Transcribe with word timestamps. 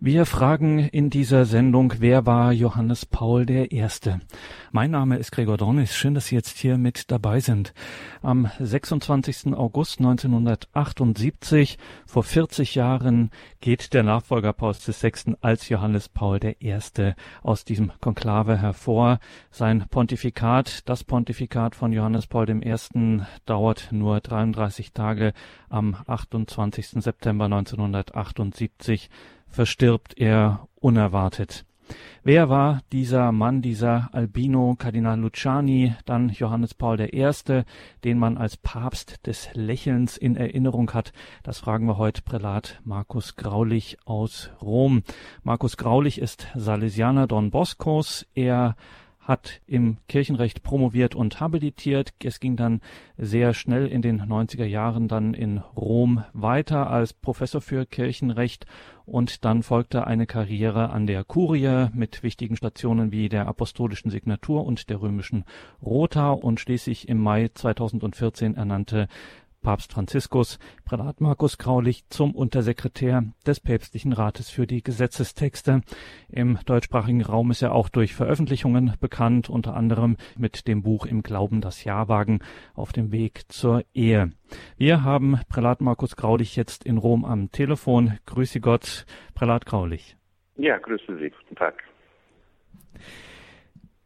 Wir 0.00 0.26
fragen 0.26 0.78
in 0.78 1.10
dieser 1.10 1.44
Sendung, 1.44 1.94
wer 1.98 2.24
war 2.24 2.52
Johannes 2.52 3.04
Paul 3.04 3.50
I.? 3.50 3.84
Mein 4.70 4.92
Name 4.92 5.16
ist 5.16 5.32
Gregor 5.32 5.56
Dornis. 5.56 5.96
Schön, 5.96 6.14
dass 6.14 6.26
Sie 6.26 6.36
jetzt 6.36 6.56
hier 6.56 6.78
mit 6.78 7.10
dabei 7.10 7.40
sind. 7.40 7.74
Am 8.22 8.48
26. 8.60 9.54
August 9.54 9.98
1978, 9.98 11.78
vor 12.06 12.22
40 12.22 12.76
Jahren, 12.76 13.30
geht 13.60 13.92
der 13.92 14.04
Nachfolger 14.04 14.52
Pauls 14.52 14.86
VI. 14.86 15.34
als 15.40 15.68
Johannes 15.68 16.08
Paul 16.08 16.38
I. 16.44 16.78
aus 17.42 17.64
diesem 17.64 17.90
Konklave 18.00 18.56
hervor. 18.56 19.18
Sein 19.50 19.84
Pontifikat, 19.90 20.88
das 20.88 21.02
Pontifikat 21.02 21.74
von 21.74 21.92
Johannes 21.92 22.28
Paul 22.28 22.48
I. 22.48 23.22
dauert 23.46 23.88
nur 23.90 24.20
33 24.20 24.92
Tage. 24.92 25.32
Am 25.68 25.96
28. 26.06 27.02
September 27.02 27.46
1978 27.46 29.10
verstirbt 29.50 30.18
er 30.18 30.68
unerwartet. 30.76 31.64
Wer 32.22 32.50
war 32.50 32.82
dieser 32.92 33.32
Mann, 33.32 33.62
dieser 33.62 34.10
Albino 34.12 34.74
Kardinal 34.76 35.18
Luciani, 35.18 35.94
dann 36.04 36.28
Johannes 36.28 36.74
Paul 36.74 37.00
I., 37.00 37.30
den 38.04 38.18
man 38.18 38.36
als 38.36 38.56
Papst 38.56 39.26
des 39.26 39.48
Lächelns 39.54 40.16
in 40.16 40.36
Erinnerung 40.36 40.92
hat? 40.92 41.12
Das 41.42 41.58
fragen 41.60 41.86
wir 41.86 41.96
heute 41.96 42.22
Prälat 42.22 42.80
Markus 42.84 43.36
Graulich 43.36 43.96
aus 44.04 44.50
Rom. 44.60 45.02
Markus 45.42 45.76
Graulich 45.76 46.20
ist 46.20 46.48
Salesianer 46.54 47.26
Don 47.26 47.50
Boscos. 47.50 48.26
Er 48.34 48.76
hat 49.28 49.60
im 49.66 49.98
Kirchenrecht 50.08 50.62
promoviert 50.62 51.14
und 51.14 51.38
habilitiert. 51.38 52.14
Es 52.24 52.40
ging 52.40 52.56
dann 52.56 52.80
sehr 53.18 53.52
schnell 53.52 53.86
in 53.86 54.00
den 54.00 54.22
90er 54.22 54.64
Jahren 54.64 55.06
dann 55.06 55.34
in 55.34 55.58
Rom 55.58 56.24
weiter 56.32 56.88
als 56.88 57.12
Professor 57.12 57.60
für 57.60 57.84
Kirchenrecht 57.84 58.64
und 59.04 59.44
dann 59.44 59.62
folgte 59.62 60.06
eine 60.06 60.26
Karriere 60.26 60.90
an 60.90 61.06
der 61.06 61.24
Kurie 61.24 61.88
mit 61.92 62.22
wichtigen 62.22 62.56
Stationen 62.56 63.12
wie 63.12 63.28
der 63.28 63.46
Apostolischen 63.46 64.10
Signatur 64.10 64.64
und 64.64 64.88
der 64.88 65.02
römischen 65.02 65.44
Rota 65.82 66.30
und 66.32 66.58
schließlich 66.58 67.08
im 67.08 67.18
Mai 67.18 67.50
2014 67.52 68.54
ernannte 68.54 69.08
Papst 69.62 69.92
Franziskus 69.92 70.58
Prälat 70.84 71.20
Markus 71.20 71.58
Graulich 71.58 72.08
zum 72.08 72.34
Untersekretär 72.34 73.24
des 73.46 73.60
Päpstlichen 73.60 74.12
Rates 74.12 74.50
für 74.50 74.66
die 74.66 74.82
Gesetzestexte. 74.82 75.82
Im 76.28 76.58
deutschsprachigen 76.64 77.22
Raum 77.22 77.50
ist 77.50 77.62
er 77.62 77.72
auch 77.72 77.88
durch 77.88 78.14
Veröffentlichungen 78.14 78.94
bekannt, 79.00 79.50
unter 79.50 79.74
anderem 79.74 80.16
mit 80.36 80.68
dem 80.68 80.82
Buch 80.82 81.06
Im 81.06 81.22
Glauben 81.22 81.60
das 81.60 81.84
Jahrwagen 81.84 82.40
auf 82.74 82.92
dem 82.92 83.12
Weg 83.12 83.50
zur 83.52 83.84
Ehe. 83.94 84.32
Wir 84.76 85.04
haben 85.04 85.40
Prälat 85.48 85.80
Markus 85.80 86.16
Graulich 86.16 86.56
jetzt 86.56 86.84
in 86.84 86.96
Rom 86.96 87.24
am 87.24 87.50
Telefon. 87.50 88.18
Grüße 88.26 88.60
Gott, 88.60 89.06
Prälat 89.34 89.66
Graulich. 89.66 90.16
Ja, 90.56 90.78
grüße 90.78 91.16
Sie. 91.18 91.30
Guten 91.30 91.56
Tag. 91.56 91.82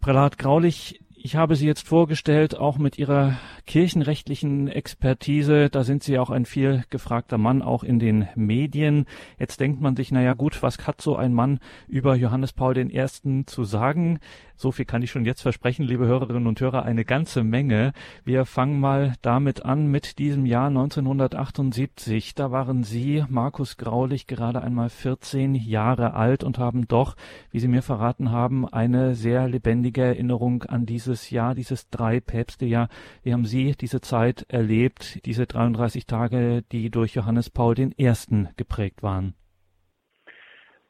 Prälat 0.00 0.37
Graulich, 0.37 1.02
ich 1.25 1.37
habe 1.37 1.55
Sie 1.55 1.67
jetzt 1.67 1.87
vorgestellt, 1.87 2.59
auch 2.59 2.78
mit 2.78 2.98
Ihrer 2.98 3.37
kirchenrechtlichen 3.67 4.67
Expertise. 4.67 5.70
Da 5.70 5.84
sind 5.84 6.03
Sie 6.03 6.19
auch 6.19 6.31
ein 6.31 6.47
viel 6.47 6.83
gefragter 6.91 7.39
Mann, 7.39 7.62
auch 7.62 7.84
in 7.84 8.01
den 8.01 8.27
Medien. 8.34 9.06
Jetzt 9.39 9.61
denkt 9.61 9.81
man 9.81 9.95
sich, 9.95 10.11
naja 10.11 10.34
gut, 10.34 10.65
was 10.65 10.84
hat 10.84 11.00
so 11.00 11.15
ein 11.15 11.33
Mann 11.33 11.61
über 11.87 12.17
Johannes 12.17 12.53
Paul 12.53 12.77
I. 12.77 13.06
zu 13.47 13.62
sagen? 13.62 14.19
So 14.62 14.70
viel 14.70 14.84
kann 14.84 15.03
ich 15.03 15.11
schon 15.11 15.25
jetzt 15.25 15.43
versprechen, 15.43 15.84
liebe 15.84 16.06
Hörerinnen 16.06 16.47
und 16.47 16.61
Hörer, 16.61 16.84
eine 16.84 17.05
ganze 17.05 17.43
Menge. 17.43 17.93
Wir 18.25 18.45
fangen 18.45 18.78
mal 18.78 19.15
damit 19.20 19.65
an 19.65 19.89
mit 19.89 20.20
diesem 20.20 20.47
Jahr 20.47 20.69
1978. 20.69 22.37
Da 22.37 22.53
waren 22.53 22.84
Sie, 22.84 23.25
Markus 23.28 23.77
Graulich, 23.77 24.28
gerade 24.28 24.62
einmal 24.62 24.89
14 24.89 25.56
Jahre 25.56 26.15
alt 26.15 26.45
und 26.45 26.59
haben 26.59 26.87
doch, 26.87 27.17
wie 27.50 27.59
Sie 27.59 27.67
mir 27.67 27.83
verraten 27.83 28.31
haben, 28.31 28.69
eine 28.69 29.17
sehr 29.17 29.48
lebendige 29.48 30.03
Erinnerung 30.03 30.62
an 30.62 30.87
dieses 31.12 31.30
Jahr, 31.30 31.55
dieses 31.55 31.91
drei 31.91 32.20
Päpste 32.20 32.64
Jahr. 32.64 32.88
Wie 33.22 33.32
haben 33.32 33.44
Sie 33.44 33.75
diese 33.78 34.00
Zeit 34.00 34.47
erlebt, 34.48 35.25
diese 35.26 35.47
33 35.47 36.06
Tage, 36.06 36.62
die 36.72 36.91
durch 36.91 37.14
Johannes 37.14 37.50
Paul 37.50 37.78
I. 37.78 38.12
geprägt 38.56 39.03
waren? 39.03 39.34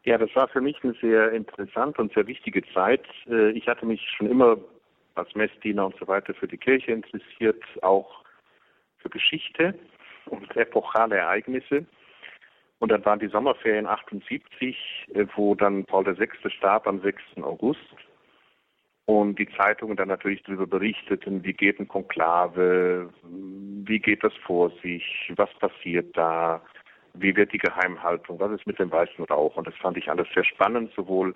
Ja, 0.05 0.19
das 0.19 0.31
war 0.35 0.49
für 0.49 0.61
mich 0.61 0.77
eine 0.83 0.95
sehr 1.01 1.33
interessante 1.33 2.01
und 2.01 2.13
sehr 2.13 2.27
wichtige 2.27 2.63
Zeit. 2.73 3.05
Äh, 3.29 3.51
ich 3.51 3.67
hatte 3.67 3.87
mich 3.87 4.01
schon 4.17 4.31
immer 4.31 4.59
als 5.15 5.35
Messdiener 5.35 5.87
und 5.87 5.97
so 5.99 6.09
weiter 6.09 6.35
für 6.35 6.49
die 6.49 6.57
Kirche 6.57 6.93
interessiert, 6.93 7.63
auch 7.83 8.25
für 8.99 9.11
Geschichte 9.11 9.75
und 10.27 10.57
epochale 10.57 11.17
Ereignisse. 11.17 11.85
Und 12.79 12.91
dann 12.91 13.05
waren 13.05 13.21
die 13.21 13.29
Sommerferien 13.29 13.87
78, 13.87 14.77
äh, 15.15 15.27
wo 15.37 15.55
dann 15.55 15.85
Paul 15.85 16.07
VI. 16.07 16.29
starb 16.51 16.87
am 16.87 17.01
6. 17.01 17.21
August. 17.43 17.79
Und 19.07 19.39
die 19.39 19.49
Zeitungen 19.57 19.97
dann 19.97 20.09
natürlich 20.09 20.43
darüber 20.45 20.67
berichteten, 20.67 21.43
wie 21.45 21.53
geht 21.53 21.81
ein 21.81 21.89
Konklave, 21.89 23.11
wie 23.23 23.99
geht 23.99 24.23
das 24.23 24.33
vor 24.47 24.71
sich, 24.83 25.33
was 25.37 25.53
passiert 25.55 26.17
da, 26.17 26.63
wie 27.15 27.35
wird 27.35 27.53
die 27.53 27.59
Geheimhaltung, 27.59 28.39
was 28.39 28.53
ist 28.53 28.67
mit 28.67 28.79
dem 28.79 28.91
weißen 28.91 29.25
Rauch. 29.25 29.57
Und 29.57 29.67
das 29.67 29.75
fand 29.77 29.97
ich 29.97 30.09
alles 30.09 30.29
sehr 30.35 30.45
spannend, 30.45 30.93
sowohl 30.95 31.35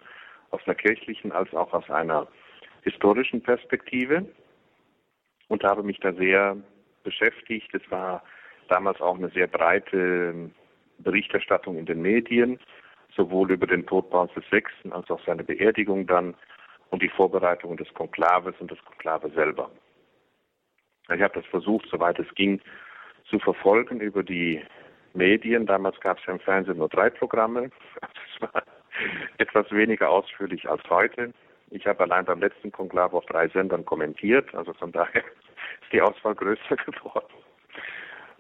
aus 0.51 0.61
einer 0.65 0.77
kirchlichen 0.77 1.33
als 1.33 1.53
auch 1.55 1.73
aus 1.73 1.91
einer 1.91 2.29
historischen 2.83 3.43
Perspektive 3.43 4.27
und 5.49 5.65
habe 5.65 5.83
mich 5.83 5.99
da 6.01 6.13
sehr 6.13 6.57
beschäftigt. 7.03 7.75
Es 7.75 7.91
war 7.91 8.23
damals 8.69 9.01
auch 9.01 9.17
eine 9.17 9.31
sehr 9.31 9.49
breite 9.49 10.51
Berichterstattung 10.99 11.79
in 11.79 11.87
den 11.87 12.01
Medien, 12.01 12.59
sowohl 13.15 13.51
über 13.51 13.67
den 13.67 13.87
Tod 13.87 14.11
Pauls 14.11 14.31
VI. 14.51 14.63
als 14.91 15.11
auch 15.11 15.21
seine 15.27 15.45
Beerdigung 15.45 16.07
dann 16.07 16.35
und 16.91 17.03
die 17.03 17.09
Vorbereitungen 17.09 17.77
des 17.77 17.93
Konklaves 17.95 18.55
und 18.59 18.71
des 18.71 18.83
Konklave 18.85 19.31
selber. 19.31 19.71
Ich 21.15 21.21
habe 21.23 21.35
das 21.35 21.47
versucht, 21.47 21.87
soweit 21.91 22.19
es 22.19 22.33
ging, 22.35 22.61
zu 23.29 23.39
verfolgen 23.39 24.01
über 24.01 24.23
die 24.23 24.63
Medien. 25.15 25.67
Damals 25.67 25.99
gab 26.01 26.19
es 26.19 26.27
ja 26.27 26.33
im 26.33 26.41
Fernsehen 26.41 26.79
nur 26.79 26.89
drei 26.89 27.11
Programme. 27.11 27.71
Das 28.01 28.53
war 28.53 28.63
etwas 29.39 29.71
weniger 29.71 30.11
ausführlich 30.11 30.69
als 30.69 30.83
heute. 30.91 31.33
Ich 31.71 31.87
habe 31.87 32.05
allein 32.05 32.25
beim 32.25 32.41
letzten 32.41 32.71
Konklave 32.71 33.17
auf 33.17 33.27
drei 33.27 33.49
Sendern 33.49 33.85
kommentiert, 33.85 34.55
also 34.55 34.73
von 34.75 34.93
daher 34.93 35.25
ist 35.83 35.93
die 35.93 36.01
Auswahl 36.01 36.35
größer 36.35 36.77
geworden. 36.87 37.35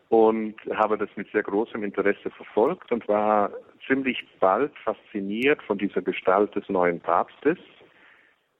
Und 0.08 0.54
habe 0.72 0.96
das 0.96 1.08
mit 1.16 1.28
sehr 1.32 1.42
großem 1.42 1.82
Interesse 1.82 2.30
verfolgt 2.30 2.92
und 2.92 3.08
war 3.08 3.50
ziemlich 3.88 4.24
bald 4.38 4.72
fasziniert 4.78 5.60
von 5.62 5.78
dieser 5.78 6.00
Gestalt 6.00 6.54
des 6.54 6.68
neuen 6.68 7.00
Papstes, 7.00 7.58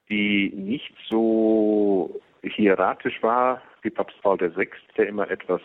die 0.09 0.53
nicht 0.55 0.95
so 1.09 2.21
hieratisch 2.43 3.23
war 3.23 3.63
wie 3.83 3.91
Papst 3.91 4.21
Paul 4.23 4.39
VI., 4.39 4.69
der 4.97 5.09
immer 5.09 5.31
etwas 5.31 5.61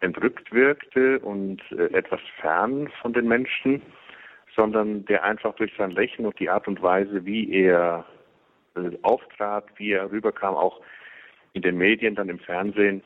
entrückt 0.00 0.52
wirkte 0.52 1.18
und 1.20 1.60
äh, 1.72 1.86
etwas 1.92 2.20
fern 2.40 2.90
von 3.00 3.12
den 3.12 3.26
Menschen, 3.26 3.82
sondern 4.54 5.04
der 5.06 5.24
einfach 5.24 5.54
durch 5.56 5.72
sein 5.76 5.90
Lächeln 5.90 6.26
und 6.26 6.38
die 6.38 6.50
Art 6.50 6.68
und 6.68 6.82
Weise, 6.82 7.24
wie 7.24 7.50
er 7.52 8.04
äh, 8.76 8.90
auftrat, 9.02 9.64
wie 9.76 9.92
er 9.92 10.10
rüberkam, 10.10 10.54
auch 10.54 10.80
in 11.54 11.62
den 11.62 11.76
Medien, 11.76 12.14
dann 12.14 12.28
im 12.28 12.38
Fernsehen, 12.38 13.02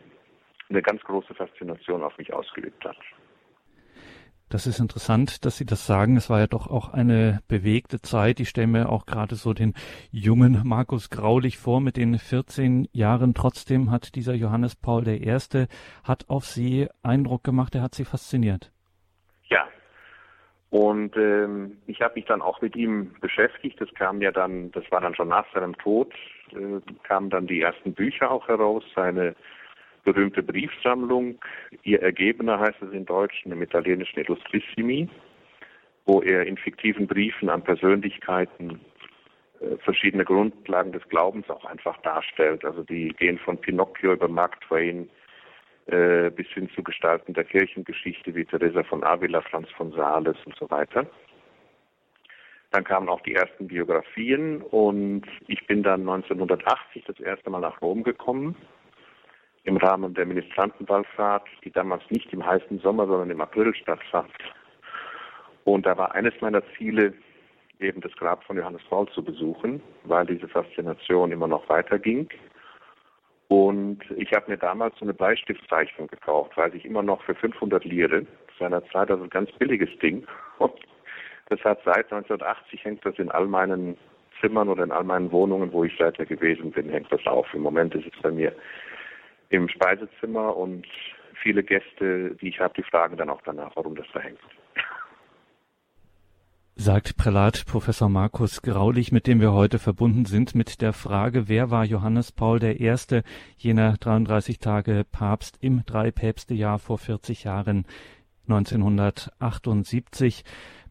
eine 0.68 0.82
ganz 0.82 1.02
große 1.02 1.34
Faszination 1.34 2.02
auf 2.02 2.16
mich 2.18 2.32
ausgeübt 2.32 2.84
hat. 2.84 2.96
Das 4.50 4.66
ist 4.66 4.78
interessant, 4.80 5.44
dass 5.44 5.58
Sie 5.58 5.66
das 5.66 5.86
sagen. 5.86 6.16
Es 6.16 6.30
war 6.30 6.40
ja 6.40 6.46
doch 6.46 6.68
auch 6.68 6.94
eine 6.94 7.40
bewegte 7.48 8.00
Zeit. 8.00 8.40
Ich 8.40 8.48
stelle 8.48 8.66
mir 8.66 8.88
auch 8.88 9.04
gerade 9.04 9.34
so 9.34 9.52
den 9.52 9.74
jungen 10.10 10.62
Markus 10.64 11.10
Graulich 11.10 11.58
vor 11.58 11.82
mit 11.82 11.98
den 11.98 12.18
14 12.18 12.88
Jahren. 12.92 13.34
Trotzdem 13.34 13.90
hat 13.90 14.14
dieser 14.14 14.32
Johannes 14.32 14.74
Paul 14.74 15.06
I. 15.06 15.36
hat 16.02 16.28
auf 16.28 16.46
Sie 16.46 16.88
Eindruck 17.02 17.44
gemacht. 17.44 17.74
Er 17.74 17.82
hat 17.82 17.94
Sie 17.94 18.06
fasziniert. 18.06 18.72
Ja. 19.48 19.68
Und 20.70 21.14
ähm, 21.18 21.76
ich 21.86 22.00
habe 22.00 22.14
mich 22.14 22.24
dann 22.24 22.40
auch 22.40 22.62
mit 22.62 22.74
ihm 22.74 23.14
beschäftigt. 23.20 23.78
Das 23.80 23.92
kam 23.94 24.22
ja 24.22 24.32
dann, 24.32 24.70
das 24.72 24.84
war 24.90 25.02
dann 25.02 25.14
schon 25.14 25.28
nach 25.28 25.46
seinem 25.52 25.76
Tod, 25.76 26.14
äh, 26.52 26.80
kamen 27.02 27.28
dann 27.28 27.46
die 27.46 27.60
ersten 27.60 27.92
Bücher 27.92 28.30
auch 28.30 28.48
heraus, 28.48 28.82
seine 28.94 29.34
berühmte 30.12 30.42
Briefsammlung, 30.42 31.38
ihr 31.82 32.00
Ergebener 32.00 32.58
heißt 32.58 32.80
es 32.80 32.92
in 32.92 33.04
Deutsch, 33.04 33.44
im 33.44 33.60
italienischen 33.60 34.20
Illustrissimi, 34.20 35.06
wo 36.06 36.22
er 36.22 36.46
in 36.46 36.56
fiktiven 36.56 37.06
Briefen 37.06 37.50
an 37.50 37.62
Persönlichkeiten 37.62 38.80
äh, 39.60 39.76
verschiedene 39.84 40.24
Grundlagen 40.24 40.92
des 40.92 41.06
Glaubens 41.10 41.50
auch 41.50 41.66
einfach 41.66 42.00
darstellt. 42.00 42.64
Also 42.64 42.84
die 42.84 43.08
gehen 43.18 43.38
von 43.38 43.58
Pinocchio 43.58 44.14
über 44.14 44.28
Mark 44.28 44.58
Twain 44.62 45.10
äh, 45.88 46.30
bis 46.30 46.46
hin 46.48 46.70
zu 46.74 46.82
Gestalten 46.82 47.34
der 47.34 47.44
Kirchengeschichte 47.44 48.34
wie 48.34 48.46
Teresa 48.46 48.82
von 48.84 49.04
Avila, 49.04 49.42
Franz 49.42 49.68
von 49.76 49.92
Sales 49.92 50.38
und 50.46 50.56
so 50.56 50.70
weiter. 50.70 51.06
Dann 52.70 52.84
kamen 52.84 53.10
auch 53.10 53.20
die 53.20 53.34
ersten 53.34 53.66
Biografien 53.66 54.62
und 54.62 55.26
ich 55.48 55.66
bin 55.66 55.82
dann 55.82 56.00
1980 56.00 57.04
das 57.06 57.20
erste 57.20 57.50
Mal 57.50 57.60
nach 57.60 57.82
Rom 57.82 58.02
gekommen 58.02 58.56
im 59.68 59.76
Rahmen 59.76 60.14
der 60.14 60.24
Ministrantenwallfahrt, 60.24 61.46
die 61.62 61.70
damals 61.70 62.02
nicht 62.08 62.32
im 62.32 62.44
heißen 62.44 62.80
Sommer, 62.80 63.06
sondern 63.06 63.30
im 63.30 63.40
April 63.42 63.74
stattfand. 63.74 64.32
Und 65.64 65.84
da 65.84 65.96
war 65.98 66.14
eines 66.14 66.32
meiner 66.40 66.62
Ziele, 66.76 67.12
eben 67.78 68.00
das 68.00 68.12
Grab 68.12 68.42
von 68.44 68.56
Johannes 68.56 68.80
Paul 68.88 69.06
zu 69.10 69.22
besuchen, 69.22 69.82
weil 70.04 70.24
diese 70.24 70.48
Faszination 70.48 71.32
immer 71.32 71.46
noch 71.46 71.68
weiterging. 71.68 72.28
Und 73.48 73.98
ich 74.16 74.32
habe 74.32 74.50
mir 74.50 74.56
damals 74.56 74.96
so 74.98 75.04
eine 75.04 75.12
Bleistiftzeichnung 75.12 76.08
gekauft, 76.08 76.56
weiß 76.56 76.72
ich 76.72 76.86
immer 76.86 77.02
noch 77.02 77.22
für 77.22 77.34
500 77.34 77.84
Lire. 77.84 78.26
Seiner 78.58 78.82
Zeit 78.86 79.10
also 79.10 79.24
ein 79.24 79.30
ganz 79.30 79.52
billiges 79.52 79.90
Ding. 79.98 80.26
Und 80.58 80.72
das 81.50 81.60
hat 81.60 81.80
seit 81.84 82.10
1980 82.10 82.84
hängt 82.84 83.04
das 83.04 83.18
in 83.18 83.30
all 83.30 83.46
meinen 83.46 83.98
Zimmern 84.40 84.70
oder 84.70 84.84
in 84.84 84.92
all 84.92 85.04
meinen 85.04 85.30
Wohnungen, 85.30 85.70
wo 85.72 85.84
ich 85.84 85.94
seither 85.98 86.24
gewesen 86.24 86.70
bin, 86.70 86.88
hängt 86.88 87.12
das 87.12 87.26
auf. 87.26 87.52
Im 87.52 87.62
Moment 87.62 87.94
ist 87.94 88.06
es 88.06 88.22
bei 88.22 88.30
mir 88.30 88.52
im 89.50 89.68
Speisezimmer 89.68 90.56
und 90.56 90.86
viele 91.42 91.62
Gäste, 91.62 92.36
die 92.40 92.48
ich 92.48 92.60
habe, 92.60 92.74
die 92.76 92.82
fragen 92.82 93.16
dann 93.16 93.30
auch 93.30 93.42
danach, 93.42 93.74
warum 93.76 93.94
das 93.94 94.06
da 94.12 94.20
hängt. 94.20 94.40
Sagt 96.80 97.16
Prälat 97.16 97.66
Professor 97.66 98.08
Markus 98.08 98.62
Graulich, 98.62 99.10
mit 99.10 99.26
dem 99.26 99.40
wir 99.40 99.52
heute 99.52 99.80
verbunden 99.80 100.26
sind, 100.26 100.54
mit 100.54 100.80
der 100.80 100.92
Frage, 100.92 101.48
wer 101.48 101.72
war 101.72 101.84
Johannes 101.84 102.30
Paul 102.30 102.62
I., 102.62 102.94
jener 103.56 103.96
33 103.96 104.60
Tage 104.60 105.04
Papst 105.10 105.58
im 105.60 105.84
Dreipäpstejahr 105.84 106.78
vor 106.78 106.98
40 106.98 107.44
Jahren, 107.44 107.84
1978. 108.48 110.44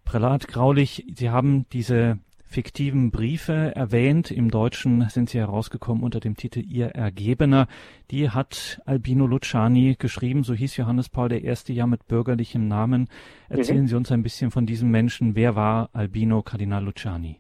Prälat 0.03 0.50
Graulich, 0.50 1.06
Sie 1.13 1.30
haben 1.30 1.65
diese 1.71 2.19
fiktiven 2.48 3.12
Briefe 3.12 3.74
erwähnt. 3.76 4.32
Im 4.32 4.50
Deutschen 4.50 5.02
sind 5.10 5.30
sie 5.30 5.40
herausgekommen 5.40 6.04
unter 6.04 6.20
dem 6.20 6.36
Titel 6.36 6.60
Ihr 6.60 6.96
Ergebener. 6.96 7.68
Die 8.10 8.30
hat 8.30 8.82
Albino 8.86 9.28
Luciani 9.28 9.96
geschrieben. 10.00 10.44
So 10.44 10.54
hieß 10.54 10.78
Johannes 10.78 11.10
Paul 11.10 11.32
I. 11.34 11.54
ja 11.68 11.86
mit 11.86 12.08
bürgerlichem 12.08 12.68
Namen. 12.68 13.10
Erzählen 13.50 13.82
mhm. 13.82 13.88
Sie 13.88 13.96
uns 13.96 14.12
ein 14.12 14.24
bisschen 14.24 14.52
von 14.52 14.66
diesem 14.66 14.90
Menschen. 14.90 15.36
Wer 15.36 15.56
war 15.56 15.90
Albino 15.94 16.42
Kardinal 16.42 16.84
Luciani? 16.84 17.40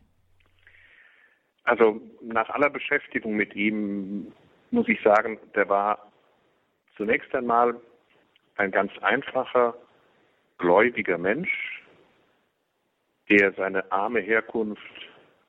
Also 1.63 2.01
nach 2.21 2.49
aller 2.49 2.69
Beschäftigung 2.69 3.35
mit 3.35 3.55
ihm 3.55 4.31
muss 4.71 4.87
ich 4.87 5.01
sagen, 5.01 5.37
der 5.55 5.67
war 5.69 6.11
zunächst 6.95 7.33
einmal 7.33 7.75
ein 8.55 8.71
ganz 8.71 8.91
einfacher, 9.01 9.75
gläubiger 10.57 11.17
Mensch, 11.17 11.76
der 13.29 13.53
seine 13.53 13.91
arme 13.91 14.19
Herkunft 14.19 14.81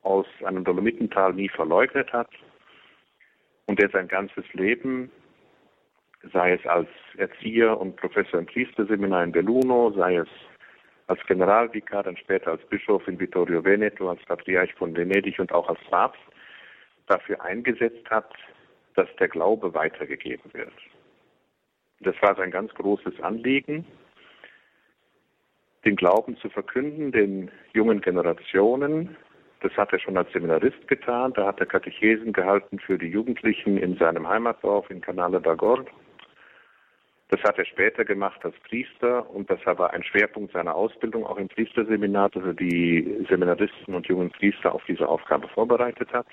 aus 0.03 0.27
einem 0.45 0.65
Dolomitental 0.65 1.33
nie 1.33 1.49
verleugnet 1.49 2.13
hat 2.13 2.31
und 3.67 3.79
der 3.79 3.91
sein 3.91 4.09
ganzes 4.09 4.45
Leben, 4.53 5.11
sei 6.33 6.55
es 6.55 6.67
als 6.67 6.89
Erzieher 7.17 7.79
und 7.79 7.97
Professor 7.97 8.41
im 8.41 8.47
Priesterseminar 8.47 9.25
in 9.25 9.33
Belluno, 9.33 9.93
sei 9.93 10.17
es 10.17 10.29
als 11.07 11.21
Generalvikar, 11.27 12.03
dann 12.03 12.17
später 12.17 12.53
als 12.53 12.65
Bischof 12.67 13.07
in 13.09 13.19
Vittorio 13.19 13.65
Veneto, 13.65 14.11
als 14.11 14.23
Patriarch 14.25 14.75
von 14.75 14.95
Venedig 14.95 15.39
und 15.39 15.53
auch 15.53 15.69
als 15.69 15.81
Papst, 15.91 16.21
dafür 17.07 17.43
eingesetzt 17.43 18.09
hat, 18.11 18.31
dass 18.95 19.09
der 19.17 19.29
Glaube 19.29 19.73
weitergegeben 19.73 20.53
wird. 20.53 20.73
Das 22.01 22.15
war 22.21 22.35
sein 22.37 22.51
ganz 22.51 22.73
großes 22.75 23.21
Anliegen 23.21 23.87
den 25.88 25.96
Glauben 25.96 26.37
zu 26.37 26.50
verkünden, 26.50 27.12
den 27.12 27.50
jungen 27.73 28.02
Generationen. 28.02 29.17
Das 29.61 29.73
hat 29.73 29.90
er 29.93 29.99
schon 29.99 30.19
als 30.19 30.31
Seminarist 30.32 30.87
getan. 30.87 31.32
Da 31.32 31.46
hat 31.46 31.61
er 31.61 31.67
Katechesen 31.67 32.35
gehalten 32.35 32.79
für 32.79 32.99
die 32.99 33.08
Jugendlichen 33.08 33.79
in 33.79 33.96
seinem 33.96 34.29
Heimatdorf 34.29 34.90
in 34.90 35.00
Canale 35.00 35.38
d'Agord. 35.38 35.87
Das 37.31 37.43
hat 37.43 37.58
er 37.58 37.64
später 37.64 38.05
gemacht 38.05 38.43
als 38.44 38.55
Priester 38.69 39.29
und 39.31 39.50
das 39.50 39.61
war 39.64 39.93
ein 39.93 40.02
Schwerpunkt 40.02 40.52
seiner 40.52 40.75
Ausbildung 40.75 41.26
auch 41.26 41.38
im 41.38 41.49
Priesterseminar, 41.49 42.31
dass 42.31 42.44
er 42.44 42.55
die 42.55 43.26
Seminaristen 43.29 43.94
und 43.94 44.06
jungen 44.06 44.31
Priester 44.31 44.75
auf 44.75 44.82
diese 44.87 45.08
Aufgabe 45.08 45.49
vorbereitet 45.49 46.12
hat. 46.12 46.26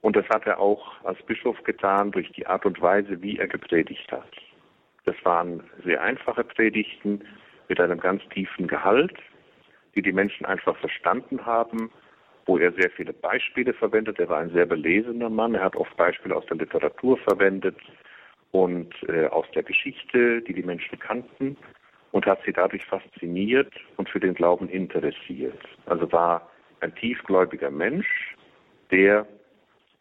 Und 0.00 0.16
das 0.16 0.28
hat 0.28 0.46
er 0.46 0.58
auch 0.58 1.04
als 1.04 1.20
Bischof 1.22 1.62
getan 1.62 2.10
durch 2.10 2.30
die 2.32 2.46
Art 2.46 2.66
und 2.66 2.80
Weise, 2.82 3.22
wie 3.22 3.38
er 3.38 3.46
gepredigt 3.46 4.10
hat. 4.10 4.30
Das 5.04 5.16
waren 5.24 5.62
sehr 5.84 6.02
einfache 6.02 6.44
Predigten, 6.44 7.22
mit 7.72 7.80
einem 7.80 8.00
ganz 8.00 8.22
tiefen 8.28 8.66
Gehalt, 8.66 9.14
die 9.94 10.02
die 10.02 10.12
Menschen 10.12 10.44
einfach 10.44 10.76
verstanden 10.76 11.46
haben, 11.46 11.90
wo 12.44 12.58
er 12.58 12.70
sehr 12.72 12.90
viele 12.90 13.14
Beispiele 13.14 13.72
verwendet. 13.72 14.18
Er 14.18 14.28
war 14.28 14.40
ein 14.40 14.50
sehr 14.50 14.66
belesener 14.66 15.30
Mann. 15.30 15.54
Er 15.54 15.64
hat 15.64 15.76
oft 15.76 15.96
Beispiele 15.96 16.36
aus 16.36 16.44
der 16.50 16.58
Literatur 16.58 17.16
verwendet 17.16 17.78
und 18.50 18.94
äh, 19.08 19.24
aus 19.28 19.46
der 19.54 19.62
Geschichte, 19.62 20.42
die 20.42 20.52
die 20.52 20.62
Menschen 20.62 20.98
kannten 20.98 21.56
und 22.10 22.26
hat 22.26 22.40
sie 22.44 22.52
dadurch 22.52 22.84
fasziniert 22.84 23.72
und 23.96 24.06
für 24.10 24.20
den 24.20 24.34
Glauben 24.34 24.68
interessiert. 24.68 25.62
Also 25.86 26.12
war 26.12 26.50
ein 26.80 26.94
tiefgläubiger 26.94 27.70
Mensch, 27.70 28.36
der 28.90 29.26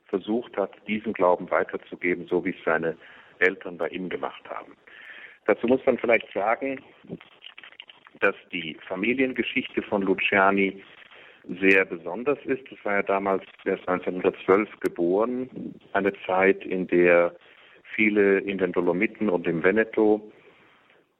versucht 0.08 0.58
hat, 0.58 0.74
diesen 0.90 1.14
Glauben 1.14 1.50
weiterzugeben, 1.50 2.28
so 2.28 2.44
wie 2.44 2.50
es 2.50 2.66
seine 2.66 2.98
Eltern 3.40 3.78
bei 3.78 3.88
ihm 3.88 4.10
gemacht 4.10 4.44
haben. 4.50 4.74
Dazu 5.46 5.68
muss 5.68 5.86
man 5.86 5.98
vielleicht 5.98 6.30
sagen, 6.34 6.82
dass 8.20 8.36
die 8.52 8.78
Familiengeschichte 8.88 9.82
von 9.82 10.02
Luciani 10.02 10.84
sehr 11.60 11.86
besonders 11.86 12.38
ist. 12.46 12.64
Das 12.70 12.78
war 12.84 12.96
ja 12.96 13.04
damals 13.04 13.44
erst 13.66 13.88
1912 13.88 14.70
geboren, 14.80 15.76
eine 15.94 16.14
Zeit, 16.26 16.64
in 16.66 16.88
der 16.88 17.34
viele 17.96 18.40
in 18.40 18.58
den 18.58 18.72
Dolomiten 18.72 19.30
und 19.30 19.48
im 19.48 19.64
Veneto 19.64 20.32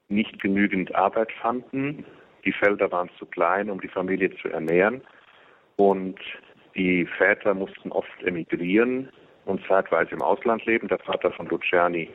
nicht 0.10 0.42
genügend 0.42 0.94
Arbeit 0.96 1.32
fanden. 1.42 2.06
Die 2.46 2.52
Felder 2.52 2.92
waren 2.92 3.10
zu 3.18 3.26
klein, 3.26 3.70
um 3.70 3.80
die 3.82 3.88
Familie 3.88 4.36
zu 4.38 4.50
ernähren. 4.50 5.02
Und 5.78 6.20
die 6.76 7.06
Väter 7.06 7.54
mussten 7.54 7.92
oft 7.92 8.24
emigrieren 8.24 9.10
und 9.46 9.66
zeitweise 9.68 10.12
im 10.12 10.22
Ausland 10.22 10.66
leben. 10.66 10.88
Der 10.88 11.00
Vater 11.00 11.32
von 11.32 11.48
Luciani 11.48 12.10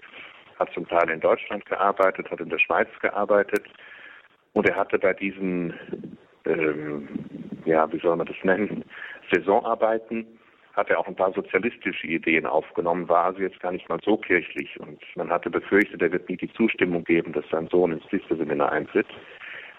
hat 0.59 0.73
zum 0.73 0.89
Teil 0.89 1.11
in 1.11 1.21
Deutschland 1.21 1.65
gearbeitet, 1.67 2.31
hat 2.31 2.41
in 2.41 2.49
der 2.49 2.59
Schweiz 2.59 2.89
gearbeitet. 3.01 3.65
Und 4.57 4.67
er 4.67 4.75
hatte 4.75 4.99
bei 4.99 5.13
diesen, 5.13 5.75
ähm, 6.47 7.07
ja, 7.67 7.93
wie 7.93 7.99
soll 7.99 8.17
man 8.17 8.27
das 8.27 8.43
nennen, 8.43 8.87
Saisonarbeiten, 9.31 10.27
hat 10.73 10.89
er 10.89 10.99
auch 10.99 11.07
ein 11.07 11.15
paar 11.15 11.35
sozialistische 11.35 12.07
Ideen 12.07 12.47
aufgenommen, 12.47 13.07
war 13.07 13.25
also 13.25 13.41
jetzt 13.41 13.61
gar 13.61 13.73
nicht 13.73 13.87
mal 13.91 13.99
so 14.03 14.17
kirchlich. 14.17 14.81
Und 14.81 14.99
man 15.15 15.29
hatte 15.29 15.51
befürchtet, 15.51 16.01
er 16.01 16.11
wird 16.11 16.31
nie 16.31 16.39
die 16.39 16.51
Zustimmung 16.55 17.05
geben, 17.05 17.35
dass 17.35 17.45
sein 17.51 17.69
Sohn 17.69 17.93
ins 17.93 18.07
Priesterseminar 18.07 18.73
eintritt. 18.73 19.09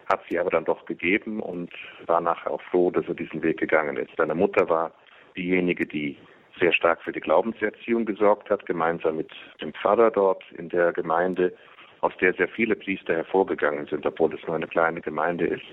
Hat 0.10 0.22
sie 0.30 0.38
aber 0.38 0.52
dann 0.52 0.66
doch 0.66 0.86
gegeben 0.86 1.40
und 1.40 1.72
war 2.06 2.22
nachher 2.22 2.52
auch 2.52 2.62
froh, 2.62 2.92
dass 2.92 3.08
er 3.08 3.16
diesen 3.16 3.42
Weg 3.42 3.58
gegangen 3.58 3.98
ist. 3.98 4.12
Seine 4.16 4.36
Mutter 4.36 4.70
war 4.70 4.92
diejenige, 5.36 5.88
die 5.88 6.18
sehr 6.60 6.72
stark 6.72 7.02
für 7.02 7.12
die 7.12 7.20
Glaubenserziehung 7.20 8.06
gesorgt 8.06 8.52
hat, 8.52 8.68
gemeinsam 8.68 9.18
mit 9.18 9.32
dem 9.60 9.74
Pfarrer 9.74 10.12
dort 10.12 10.44
in 10.52 10.70
der 10.70 10.94
Gemeinde 10.94 11.54
aus 12.02 12.14
der 12.22 12.34
sehr 12.34 12.48
viele 12.48 12.76
Priester 12.76 13.16
hervorgegangen 13.16 13.88
sind, 13.88 14.06
obwohl 14.06 14.34
es 14.34 14.46
nur 14.46 14.56
eine 14.56 14.68
kleine 14.68 15.02
Gemeinde 15.02 15.46
ist. 15.46 15.66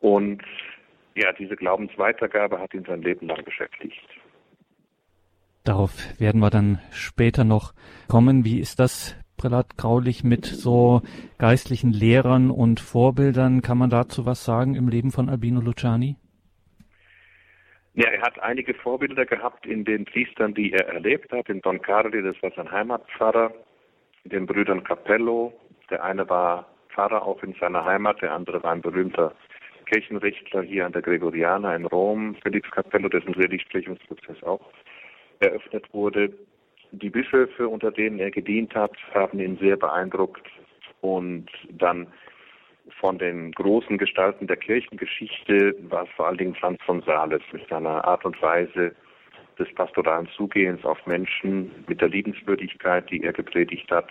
Und 0.00 0.42
ja, 1.14 1.32
diese 1.32 1.56
Glaubensweitergabe 1.56 2.58
hat 2.58 2.74
ihn 2.74 2.84
sein 2.84 3.02
Leben 3.02 3.26
lang 3.26 3.44
beschäftigt. 3.44 4.08
Darauf 5.64 5.92
werden 6.18 6.40
wir 6.40 6.50
dann 6.50 6.78
später 6.90 7.44
noch 7.44 7.72
kommen. 8.08 8.44
Wie 8.44 8.60
ist 8.60 8.80
das, 8.80 9.16
Prälat 9.36 9.76
Graulich, 9.76 10.22
mit 10.22 10.44
so 10.44 11.00
geistlichen 11.38 11.90
Lehrern 11.90 12.50
und 12.50 12.80
Vorbildern? 12.80 13.62
Kann 13.62 13.78
man 13.78 13.90
dazu 13.90 14.26
was 14.26 14.44
sagen 14.44 14.74
im 14.74 14.88
Leben 14.88 15.10
von 15.10 15.28
Albino 15.28 15.60
Luciani? 15.60 16.16
Ja, 17.94 18.10
er 18.10 18.22
hat 18.22 18.40
einige 18.40 18.74
Vorbilder 18.74 19.24
gehabt 19.24 19.66
in 19.66 19.84
den 19.84 20.04
Priestern, 20.04 20.52
die 20.52 20.72
er 20.72 20.88
erlebt 20.88 21.32
hat. 21.32 21.48
In 21.48 21.62
Don 21.62 21.80
Carli, 21.80 22.22
das 22.22 22.36
war 22.42 22.50
sein 22.56 22.70
Heimatpfarrer, 22.70 23.52
den 24.24 24.46
Brüdern 24.46 24.84
Capello. 24.84 25.52
Der 25.90 26.02
eine 26.02 26.28
war 26.28 26.66
Pfarrer 26.90 27.22
auch 27.22 27.42
in 27.42 27.54
seiner 27.54 27.84
Heimat, 27.84 28.22
der 28.22 28.32
andere 28.32 28.62
war 28.62 28.72
ein 28.72 28.82
berühmter 28.82 29.32
Kirchenrichter 29.86 30.62
hier 30.62 30.86
an 30.86 30.92
der 30.92 31.02
Gregoriana 31.02 31.74
in 31.76 31.86
Rom, 31.86 32.36
Felix 32.42 32.70
Capello, 32.70 33.08
dessen 33.08 33.34
Seligsprechungsprozess 33.34 34.42
auch 34.42 34.72
eröffnet 35.40 35.92
wurde. 35.92 36.32
Die 36.92 37.10
Bischöfe, 37.10 37.68
unter 37.68 37.90
denen 37.90 38.18
er 38.18 38.30
gedient 38.30 38.74
hat, 38.74 38.96
haben 39.12 39.40
ihn 39.40 39.58
sehr 39.58 39.76
beeindruckt 39.76 40.48
und 41.00 41.50
dann 41.70 42.06
von 43.00 43.18
den 43.18 43.52
großen 43.52 43.98
Gestalten 43.98 44.46
der 44.46 44.56
Kirchengeschichte 44.56 45.74
war 45.90 46.04
es 46.04 46.10
vor 46.16 46.28
allen 46.28 46.38
Dingen 46.38 46.54
Franz 46.54 46.80
von 46.84 47.02
Sales 47.02 47.42
mit 47.52 47.66
seiner 47.68 48.04
Art 48.04 48.24
und 48.24 48.40
Weise, 48.40 48.94
des 49.58 49.72
pastoralen 49.74 50.28
Zugehens 50.36 50.84
auf 50.84 51.04
Menschen 51.06 51.70
mit 51.86 52.00
der 52.00 52.08
Liebenswürdigkeit, 52.08 53.10
die 53.10 53.22
er 53.22 53.32
gepredigt 53.32 53.90
hat. 53.90 54.10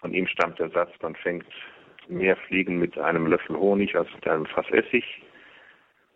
Von 0.00 0.14
ihm 0.14 0.26
stammt 0.26 0.58
der 0.58 0.70
Satz, 0.70 0.90
man 1.02 1.14
fängt 1.14 1.46
mehr 2.08 2.36
Fliegen 2.36 2.78
mit 2.78 2.98
einem 2.98 3.26
Löffel 3.26 3.56
Honig 3.56 3.94
als 3.96 4.12
mit 4.14 4.26
einem 4.26 4.46
Fass 4.46 4.68
Essig. 4.70 5.04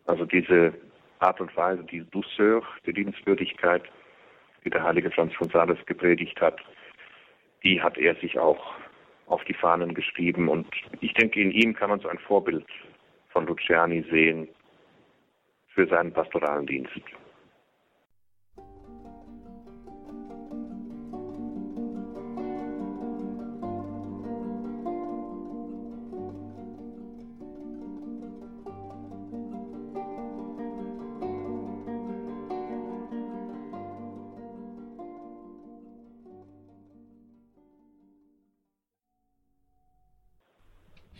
Also 0.06 0.24
diese 0.24 0.74
Art 1.20 1.40
und 1.40 1.56
Weise, 1.56 1.84
die 1.84 2.04
Douceur, 2.10 2.62
die 2.84 2.92
Liebenswürdigkeit, 2.92 3.82
die 4.64 4.70
der 4.70 4.82
heilige 4.82 5.10
Franz 5.10 5.34
von 5.34 5.48
Sales 5.50 5.78
gepredigt 5.86 6.40
hat, 6.40 6.60
die 7.62 7.80
hat 7.80 7.96
er 7.98 8.14
sich 8.16 8.38
auch 8.38 8.74
auf 9.26 9.42
die 9.44 9.54
Fahnen 9.54 9.94
geschrieben. 9.94 10.48
Und 10.48 10.66
ich 11.00 11.14
denke, 11.14 11.40
in 11.40 11.50
ihm 11.50 11.74
kann 11.74 11.90
man 11.90 12.00
so 12.00 12.08
ein 12.08 12.18
Vorbild 12.18 12.66
von 13.30 13.46
Luciani 13.46 14.04
sehen, 14.10 14.48
für 15.76 15.86
seinen 15.86 16.12
pastoralen 16.12 16.66
Dienst. 16.66 16.90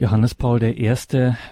Johannes 0.07 0.37
Paul 0.37 0.63
I., 0.63 0.95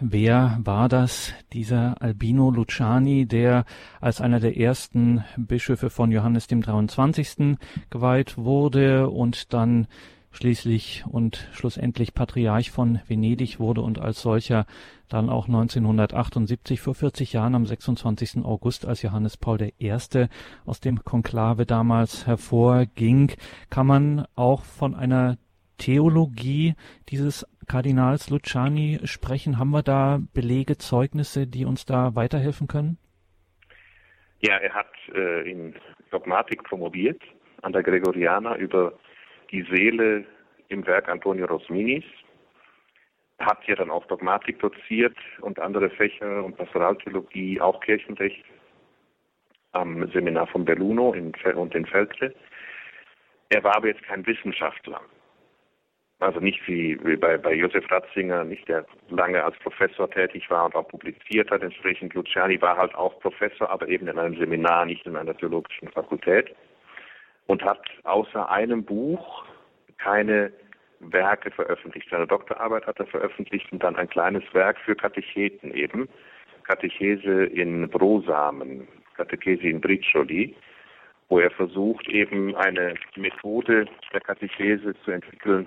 wer 0.01 0.61
war 0.63 0.89
das? 0.89 1.33
Dieser 1.53 2.01
Albino 2.01 2.53
Luciani, 2.53 3.27
der 3.27 3.65
als 4.01 4.21
einer 4.21 4.39
der 4.39 4.57
ersten 4.57 5.25
Bischöfe 5.37 5.91
von 5.91 6.13
Johannes 6.13 6.47
dem 6.47 6.63
23. 6.63 7.57
geweiht 7.91 8.39
wurde 8.39 9.11
und 9.11 9.53
dann 9.53 9.89
schließlich 10.31 11.03
und 11.11 11.49
schlussendlich 11.51 12.15
Patriarch 12.15 12.71
von 12.71 13.01
Venedig 13.09 13.59
wurde 13.59 13.81
und 13.81 13.99
als 13.99 14.23
solcher 14.23 14.67
dann 15.09 15.31
auch 15.31 15.49
1978 15.49 16.81
vor 16.81 16.95
40 16.95 17.33
Jahren 17.33 17.57
am 17.57 17.67
26. 17.67 18.45
August 18.45 18.87
als 18.87 19.03
Johannes 19.03 19.37
Paul 19.37 19.73
I. 19.81 19.97
aus 20.65 20.79
dem 20.79 21.03
Konklave 21.03 21.67
damals 21.67 22.29
hervorging, 22.29 23.33
kann 23.69 23.89
man 23.89 24.27
auch 24.37 24.63
von 24.63 24.95
einer 24.95 25.39
Theologie 25.79 26.75
dieses 27.09 27.47
Kardinals 27.67 28.31
Luciani 28.31 29.01
sprechen? 29.05 29.59
Haben 29.59 29.71
wir 29.71 29.83
da 29.83 30.21
Belege, 30.33 30.79
Zeugnisse, 30.79 31.47
die 31.47 31.65
uns 31.65 31.85
da 31.85 32.15
weiterhelfen 32.15 32.69
können? 32.69 32.99
Ja, 34.41 34.57
er 34.59 34.75
hat 34.75 34.93
äh, 35.15 35.51
in 35.51 35.75
Dogmatik 36.11 36.63
promoviert 36.65 37.23
an 37.63 37.73
der 37.73 37.83
Gregoriana 37.83 38.57
über 38.57 38.99
die 39.51 39.63
Seele 39.71 40.25
im 40.69 40.87
Werk 40.87 41.09
Antonio 41.09 41.47
Rosminis. 41.47 42.05
Hat 43.39 43.59
hier 43.65 43.77
dann 43.77 43.91
auch 43.91 44.07
Dogmatik 44.07 44.61
doziert 44.61 45.17
und 45.41 45.59
andere 45.59 45.91
Fächer 45.91 46.45
und 46.45 46.57
Pastoraltheologie, 46.57 47.61
auch 47.61 47.81
Kirchenrecht 47.81 48.45
am 49.73 50.09
Seminar 50.13 50.47
von 50.47 50.65
Belluno 50.65 51.13
in, 51.15 51.33
und 51.57 51.75
in 51.75 51.87
Feltre. 51.87 52.35
Er 53.49 53.65
war 53.65 53.77
aber 53.77 53.89
jetzt 53.89 54.03
kein 54.05 54.27
Wissenschaftler. 54.27 55.01
Also 56.21 56.41
nicht 56.41 56.67
wie, 56.67 56.99
wie 57.05 57.17
bei, 57.17 57.37
bei 57.37 57.55
Josef 57.55 57.91
Ratzinger, 57.91 58.45
nicht 58.45 58.69
der 58.69 58.87
lange 59.11 59.43
als 59.43 59.59
Professor 59.59 60.11
tätig 60.11 60.49
war 60.49 60.67
und 60.67 60.75
auch 60.75 60.89
publiziert 60.89 61.51
hat. 61.51 61.63
Entsprechend 61.63 62.15
Luciani 62.15 62.61
war 62.63 62.77
halt 62.77 62.95
auch 62.95 63.19
Professor, 63.21 63.69
aber 63.69 63.89
eben 63.89 64.07
in 64.07 64.19
einem 64.19 64.37
Seminar, 64.39 64.87
nicht 64.87 65.07
in 65.07 65.17
einer 65.17 65.37
theologischen 65.37 65.89
Fakultät. 65.89 66.55
Und 67.47 67.63
hat 67.63 67.83
außer 68.05 68.49
einem 68.49 68.85
Buch 68.85 69.45
keine 69.99 70.53
Werke 71.01 71.51
veröffentlicht. 71.51 72.09
Seine 72.11 72.27
Doktorarbeit 72.27 72.87
hat 72.87 72.99
er 72.99 73.07
veröffentlicht 73.07 73.71
und 73.73 73.83
dann 73.83 73.97
ein 73.97 74.09
kleines 74.09 74.43
Werk 74.53 74.79
für 74.79 74.95
Katecheten 74.95 75.75
eben. 75.75 76.09
Katechese 76.63 77.45
in 77.45 77.89
Brosamen, 77.91 78.89
Katechese 79.17 79.69
in 79.69 79.81
Briccioli, 79.81 80.55
wo 81.29 81.39
er 81.39 81.51
versucht, 81.51 82.09
eben 82.09 82.55
eine 82.57 82.95
Methode 83.17 83.87
der 84.13 84.21
Katechese 84.21 84.95
zu 85.05 85.11
entwickeln, 85.11 85.67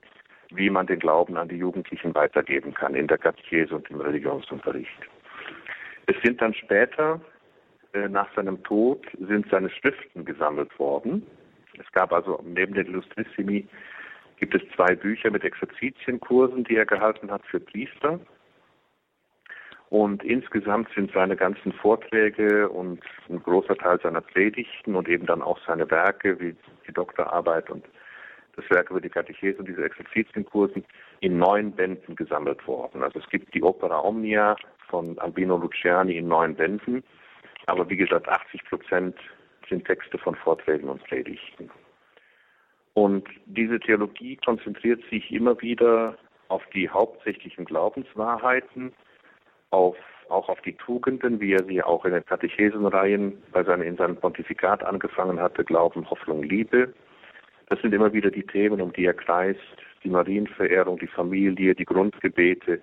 wie 0.52 0.70
man 0.70 0.88
den 0.88 1.00
Glauben 1.00 1.38
an 1.38 1.50
die 1.50 1.58
Jugendlichen 1.58 2.16
weitergeben 2.16 2.74
kann 2.74 2.96
in 2.96 3.08
der 3.08 3.18
Katechese 3.18 3.76
und 3.76 3.90
im 3.90 4.02
Religionsunterricht. 4.02 5.10
Es 6.06 6.16
sind 6.24 6.42
dann 6.42 6.54
später, 6.54 7.20
äh, 7.94 8.08
nach 8.08 8.34
seinem 8.36 8.64
Tod, 8.64 9.06
sind 9.20 9.50
seine 9.50 9.70
Schriften 9.70 10.24
gesammelt 10.24 10.78
worden. 10.80 11.26
Es 11.78 11.92
gab 11.92 12.14
also 12.14 12.42
neben 12.46 12.74
den 12.74 12.88
Illustrissimi 12.88 13.68
gibt 14.38 14.56
es 14.56 14.62
zwei 14.76 14.96
Bücher 14.96 15.32
mit 15.32 15.44
Exerzitienkursen, 15.44 16.64
die 16.64 16.76
er 16.76 16.86
gehalten 16.86 17.32
hat 17.32 17.46
für 17.48 17.60
Priester. 17.60 18.20
Und 19.90 20.24
insgesamt 20.24 20.90
sind 20.96 21.12
seine 21.14 21.36
ganzen 21.36 21.72
Vorträge 21.72 22.70
und 22.70 23.02
ein 23.30 23.42
großer 23.42 23.76
Teil 23.76 24.00
seiner 24.02 24.22
Predigten 24.22 24.96
und 24.96 25.08
eben 25.08 25.26
dann 25.26 25.42
auch 25.42 25.60
seine 25.66 25.90
Werke 25.90 26.40
wie 26.40 26.56
die 26.88 26.94
Doktorarbeit 26.94 27.70
und 27.70 27.86
das 28.58 28.70
Werk 28.70 28.90
über 28.90 29.00
die 29.00 29.10
Katechese 29.10 29.60
und 29.60 29.68
diese 29.68 29.86
Exerzitienkursen 29.86 30.84
in 31.22 31.38
neun 31.38 31.72
Bänden 31.72 32.16
gesammelt 32.16 32.66
worden. 32.68 33.04
Also 33.04 33.20
es 33.20 33.30
gibt 33.30 33.54
die 33.54 33.64
Opera 33.64 34.04
Omnia 34.04 34.56
von 34.90 35.18
Albino 35.20 35.58
Luciani 35.58 36.18
in 36.18 36.28
neun 36.28 36.56
Bänden, 36.56 37.04
aber 37.68 37.90
wie 37.90 37.98
gesagt, 37.98 38.28
80 38.28 38.64
Prozent 38.66 39.16
sind 39.70 39.86
Texte 39.86 40.18
von 40.18 40.36
Vorträgen 40.36 40.90
und 40.90 41.04
Predigten. 41.04 41.70
Und 42.94 43.28
diese 43.46 43.80
Theologie 43.80 44.38
konzentriert 44.38 45.02
sich 45.12 45.32
immer 45.32 45.62
wieder 45.62 46.18
auf 46.48 46.64
die 46.74 46.90
hauptsächlichen 46.90 47.66
Glaubenswahrheiten, 47.66 48.94
auf, 49.70 49.98
auch 50.30 50.50
auf 50.50 50.62
die 50.62 50.74
Tugenden, 50.74 51.40
wie 51.40 51.54
er 51.54 51.64
sie 51.66 51.84
auch 51.84 52.06
in 52.06 52.14
den 52.14 52.26
Katechesenreihen 52.26 53.44
bei 53.52 53.64
seinem, 53.64 53.84
in 53.84 53.98
seinem 53.98 54.16
Pontifikat 54.16 54.84
angefangen 54.84 55.40
hatte, 55.40 55.64
Glauben, 55.64 56.10
Hoffnung, 56.10 56.42
Liebe. 56.42 56.94
Das 57.70 57.82
sind 57.82 57.94
immer 57.94 58.14
wieder 58.14 58.32
die 58.32 58.46
Themen, 58.46 58.82
um 58.82 58.94
die 58.94 59.06
er 59.06 59.14
kreist, 59.14 59.60
die 60.04 60.10
Marienverehrung, 60.10 61.00
die 61.00 61.08
Familie, 61.08 61.76
die 61.76 61.86
Grundgebete. 61.86 62.82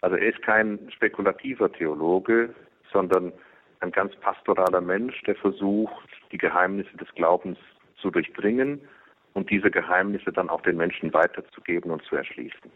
Also 0.00 0.16
er 0.16 0.28
ist 0.28 0.42
kein 0.42 0.78
spekulativer 0.92 1.72
Theologe, 1.72 2.54
sondern 2.92 3.32
ein 3.80 3.90
ganz 3.90 4.14
pastoraler 4.16 4.80
Mensch, 4.80 5.20
der 5.22 5.34
versucht, 5.34 6.08
die 6.30 6.38
Geheimnisse 6.38 6.96
des 6.96 7.08
Glaubens 7.14 7.58
zu 8.00 8.10
durchdringen 8.10 8.80
und 9.34 9.50
diese 9.50 9.70
Geheimnisse 9.70 10.32
dann 10.32 10.48
auch 10.48 10.60
den 10.62 10.76
Menschen 10.76 11.12
weiterzugeben 11.12 11.90
und 11.90 12.02
zu 12.04 12.16
erschließen. 12.16 12.70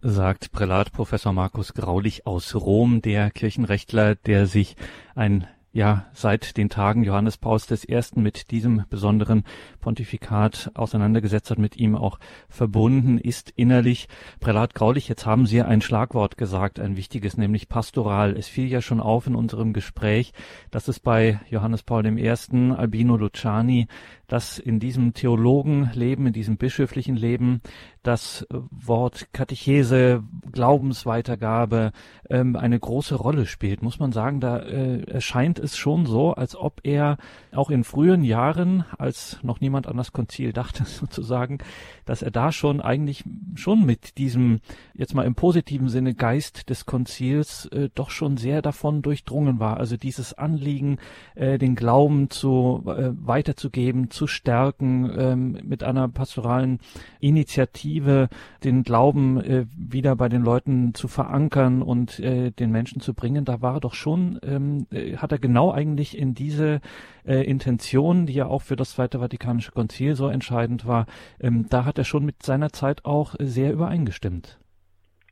Sagt 0.00 0.52
Prälat 0.52 0.92
Professor 0.92 1.32
Markus 1.32 1.74
Graulich 1.74 2.26
aus 2.26 2.54
Rom, 2.56 3.02
der 3.02 3.30
Kirchenrechtler, 3.30 4.16
der 4.16 4.46
sich 4.46 4.74
ein 5.14 5.46
ja 5.72 6.06
seit 6.12 6.56
den 6.56 6.68
Tagen 6.68 7.02
Johannes 7.02 7.38
Pauls 7.38 7.70
I. 7.70 8.00
mit 8.16 8.50
diesem 8.50 8.84
besonderen 8.90 9.44
Pontifikat 9.80 10.70
auseinandergesetzt 10.74 11.50
hat, 11.50 11.58
mit 11.58 11.76
ihm 11.76 11.96
auch 11.96 12.18
verbunden 12.48 13.18
ist 13.18 13.50
innerlich. 13.50 14.08
Prälat 14.40 14.74
Graulich, 14.74 15.08
jetzt 15.08 15.26
haben 15.26 15.46
Sie 15.46 15.62
ein 15.62 15.80
Schlagwort 15.80 16.36
gesagt, 16.36 16.78
ein 16.78 16.96
wichtiges, 16.96 17.36
nämlich 17.36 17.68
pastoral. 17.68 18.36
Es 18.36 18.48
fiel 18.48 18.68
ja 18.68 18.82
schon 18.82 19.00
auf 19.00 19.26
in 19.26 19.34
unserem 19.34 19.72
Gespräch, 19.72 20.32
dass 20.70 20.88
es 20.88 21.00
bei 21.00 21.40
Johannes 21.48 21.82
Paul 21.82 22.06
I., 22.06 22.28
Albino 22.76 23.16
Luciani, 23.16 23.86
dass 24.32 24.58
in 24.58 24.80
diesem 24.80 25.12
Theologenleben, 25.12 26.28
in 26.28 26.32
diesem 26.32 26.56
bischöflichen 26.56 27.16
Leben 27.16 27.60
das 28.02 28.46
Wort 28.70 29.28
Katechese, 29.34 30.24
Glaubensweitergabe 30.50 31.92
ähm, 32.30 32.56
eine 32.56 32.80
große 32.80 33.14
Rolle 33.14 33.44
spielt. 33.44 33.82
Muss 33.82 33.98
man 33.98 34.10
sagen, 34.10 34.40
da 34.40 34.58
äh, 34.58 35.02
erscheint 35.02 35.58
es 35.58 35.76
schon 35.76 36.06
so, 36.06 36.32
als 36.32 36.56
ob 36.56 36.80
er 36.82 37.18
auch 37.54 37.70
in 37.70 37.84
frühen 37.84 38.24
Jahren, 38.24 38.86
als 38.96 39.38
noch 39.42 39.60
niemand 39.60 39.86
an 39.86 39.98
das 39.98 40.12
Konzil 40.12 40.54
dachte 40.54 40.84
sozusagen, 40.86 41.58
dass 42.06 42.22
er 42.22 42.30
da 42.30 42.52
schon 42.52 42.80
eigentlich 42.80 43.24
schon 43.54 43.84
mit 43.84 44.16
diesem, 44.16 44.60
jetzt 44.94 45.14
mal 45.14 45.26
im 45.26 45.34
positiven 45.34 45.90
Sinne, 45.90 46.14
Geist 46.14 46.70
des 46.70 46.86
Konzils 46.86 47.66
äh, 47.66 47.90
doch 47.94 48.08
schon 48.08 48.38
sehr 48.38 48.62
davon 48.62 49.02
durchdrungen 49.02 49.60
war. 49.60 49.76
Also 49.76 49.98
dieses 49.98 50.32
Anliegen, 50.32 50.98
äh, 51.34 51.58
den 51.58 51.74
Glauben 51.74 52.30
zu 52.30 52.82
äh, 52.86 53.10
weiterzugeben, 53.12 54.10
zu 54.10 54.21
stärken, 54.26 55.10
ähm, 55.16 55.58
mit 55.64 55.82
einer 55.82 56.08
pastoralen 56.08 56.80
Initiative 57.20 58.28
den 58.64 58.82
Glauben 58.82 59.40
äh, 59.40 59.66
wieder 59.76 60.16
bei 60.16 60.28
den 60.28 60.42
Leuten 60.42 60.94
zu 60.94 61.08
verankern 61.08 61.82
und 61.82 62.18
äh, 62.20 62.50
den 62.50 62.70
Menschen 62.70 63.00
zu 63.00 63.14
bringen, 63.14 63.44
da 63.44 63.60
war 63.60 63.74
er 63.74 63.80
doch 63.80 63.94
schon, 63.94 64.38
ähm, 64.42 64.86
äh, 64.90 65.16
hat 65.16 65.32
er 65.32 65.38
genau 65.38 65.72
eigentlich 65.72 66.16
in 66.16 66.34
diese 66.34 66.80
äh, 67.24 67.44
Intention, 67.44 68.26
die 68.26 68.34
ja 68.34 68.46
auch 68.46 68.62
für 68.62 68.76
das 68.76 68.92
Zweite 68.92 69.18
Vatikanische 69.18 69.72
Konzil 69.72 70.14
so 70.14 70.28
entscheidend 70.28 70.86
war, 70.86 71.06
ähm, 71.40 71.66
da 71.68 71.84
hat 71.84 71.98
er 71.98 72.04
schon 72.04 72.24
mit 72.24 72.42
seiner 72.42 72.70
Zeit 72.70 73.04
auch 73.04 73.34
sehr 73.38 73.72
übereingestimmt. 73.72 74.58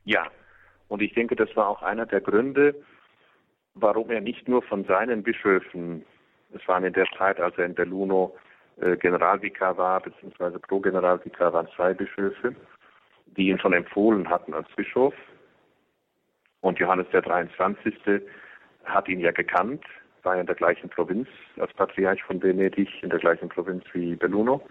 Ja, 0.03 0.27
und 0.87 1.01
ich 1.01 1.13
denke, 1.13 1.35
das 1.35 1.55
war 1.55 1.67
auch 1.67 1.81
einer 1.83 2.05
der 2.05 2.21
Gründe, 2.21 2.75
warum 3.75 4.09
er 4.09 4.21
nicht 4.21 4.47
nur 4.47 4.61
von 4.61 4.83
seinen 4.85 5.23
Bischöfen, 5.23 6.03
es 6.53 6.67
waren 6.67 6.83
in 6.83 6.93
der 6.93 7.07
Zeit, 7.17 7.39
als 7.39 7.57
er 7.57 7.65
in 7.65 7.75
Belluno 7.75 8.35
Generalvikar 8.77 9.77
war, 9.77 10.01
beziehungsweise 10.01 10.59
Pro-Generalvikar 10.59 11.53
waren 11.53 11.67
zwei 11.75 11.93
Bischöfe, 11.93 12.55
die 13.37 13.49
ihn 13.49 13.59
schon 13.59 13.73
empfohlen 13.73 14.29
hatten 14.29 14.53
als 14.53 14.67
Bischof. 14.75 15.13
Und 16.61 16.79
Johannes 16.79 17.07
der 17.11 17.21
23. 17.21 18.21
hat 18.85 19.07
ihn 19.07 19.19
ja 19.19 19.31
gekannt, 19.31 19.83
war 20.23 20.35
ja 20.35 20.41
in 20.41 20.47
der 20.47 20.55
gleichen 20.55 20.89
Provinz 20.89 21.27
als 21.59 21.73
Patriarch 21.73 22.23
von 22.23 22.41
Venedig, 22.41 22.89
in 23.03 23.09
der 23.09 23.19
gleichen 23.19 23.49
Provinz 23.49 23.83
wie 23.93 24.15
Belluno. 24.15 24.61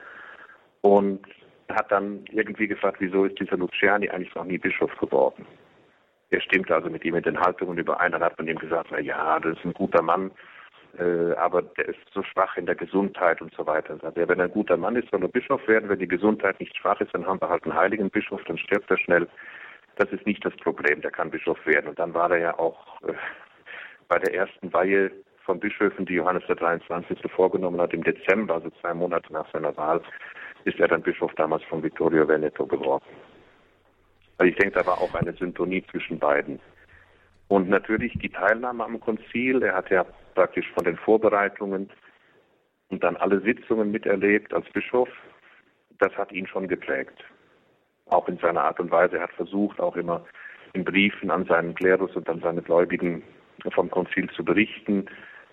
Und 0.82 1.26
hat 1.68 1.90
dann 1.92 2.24
irgendwie 2.30 2.66
gefragt, 2.66 2.96
wieso 3.00 3.24
ist 3.24 3.38
dieser 3.38 3.56
Luciani 3.56 4.08
eigentlich 4.08 4.34
noch 4.34 4.44
nie 4.44 4.58
Bischof 4.58 4.96
geworden? 4.98 5.46
Er 6.30 6.40
stimmte 6.40 6.74
also 6.74 6.88
mit 6.88 7.04
ihm 7.04 7.16
in 7.16 7.22
den 7.22 7.38
Haltungen 7.38 7.78
überein. 7.78 8.12
Dann 8.12 8.22
hat 8.22 8.38
man 8.38 8.48
ihm 8.48 8.58
gesagt, 8.58 8.88
na 8.90 9.00
ja, 9.00 9.38
das 9.40 9.56
ist 9.56 9.64
ein 9.64 9.72
guter 9.72 10.02
Mann, 10.02 10.30
äh, 10.98 11.34
aber 11.36 11.62
der 11.62 11.88
ist 11.88 11.98
so 12.12 12.22
schwach 12.22 12.56
in 12.56 12.66
der 12.66 12.74
Gesundheit 12.74 13.40
und 13.40 13.54
so 13.54 13.66
weiter. 13.66 13.98
Also 14.02 14.10
wenn 14.14 14.38
er 14.38 14.46
ein 14.46 14.50
guter 14.50 14.76
Mann 14.76 14.96
ist, 14.96 15.10
soll 15.10 15.22
er 15.22 15.28
Bischof 15.28 15.66
werden. 15.68 15.88
Wenn 15.88 15.98
die 15.98 16.08
Gesundheit 16.08 16.58
nicht 16.60 16.76
schwach 16.76 17.00
ist, 17.00 17.14
dann 17.14 17.26
haben 17.26 17.40
wir 17.40 17.48
halt 17.48 17.64
einen 17.64 17.74
heiligen 17.74 18.10
Bischof, 18.10 18.42
dann 18.44 18.58
stirbt 18.58 18.90
er 18.90 18.98
schnell. 18.98 19.28
Das 19.96 20.10
ist 20.10 20.26
nicht 20.26 20.44
das 20.44 20.56
Problem, 20.56 21.00
der 21.00 21.10
kann 21.10 21.30
Bischof 21.30 21.58
werden. 21.66 21.88
Und 21.88 21.98
dann 21.98 22.14
war 22.14 22.30
er 22.30 22.38
ja 22.38 22.58
auch 22.58 23.00
äh, 23.02 23.12
bei 24.08 24.18
der 24.18 24.34
ersten 24.34 24.72
Weihe 24.72 25.10
von 25.44 25.60
Bischöfen, 25.60 26.06
die 26.06 26.14
Johannes 26.14 26.44
der 26.46 26.56
23. 26.56 27.18
vorgenommen 27.30 27.80
hat, 27.80 27.92
im 27.92 28.04
Dezember, 28.04 28.54
also 28.54 28.70
zwei 28.80 28.94
Monate 28.94 29.32
nach 29.32 29.50
seiner 29.52 29.76
Wahl, 29.76 30.00
ist 30.64 30.78
er 30.78 30.88
dann 30.88 31.02
Bischof 31.02 31.32
damals 31.36 31.62
von 31.64 31.82
Vittorio 31.82 32.28
Veneto 32.28 32.66
geworden. 32.66 33.04
Also 34.38 34.50
ich 34.50 34.56
denke, 34.56 34.78
da 34.78 34.86
war 34.86 34.98
auch 34.98 35.14
eine 35.14 35.32
Syntonie 35.34 35.84
zwischen 35.90 36.18
beiden. 36.18 36.60
Und 37.50 37.68
natürlich 37.68 38.16
die 38.20 38.28
Teilnahme 38.28 38.84
am 38.84 39.00
Konzil. 39.00 39.60
Er 39.60 39.74
hat 39.74 39.90
ja 39.90 40.06
praktisch 40.36 40.70
von 40.72 40.84
den 40.84 40.96
Vorbereitungen 40.96 41.90
und 42.90 43.02
dann 43.02 43.16
alle 43.16 43.40
Sitzungen 43.40 43.90
miterlebt 43.90 44.54
als 44.54 44.70
Bischof. 44.70 45.08
Das 45.98 46.16
hat 46.16 46.30
ihn 46.30 46.46
schon 46.46 46.68
geprägt. 46.68 47.24
Auch 48.06 48.28
in 48.28 48.38
seiner 48.38 48.62
Art 48.62 48.78
und 48.78 48.92
Weise. 48.92 49.16
Er 49.16 49.24
hat 49.24 49.32
versucht, 49.32 49.80
auch 49.80 49.96
immer 49.96 50.24
in 50.74 50.84
Briefen 50.84 51.32
an 51.32 51.44
seinen 51.44 51.74
Klerus 51.74 52.14
und 52.14 52.28
an 52.28 52.38
seine 52.40 52.62
Gläubigen 52.62 53.24
vom 53.72 53.90
Konzil 53.90 54.30
zu 54.30 54.44
berichten, 54.44 55.06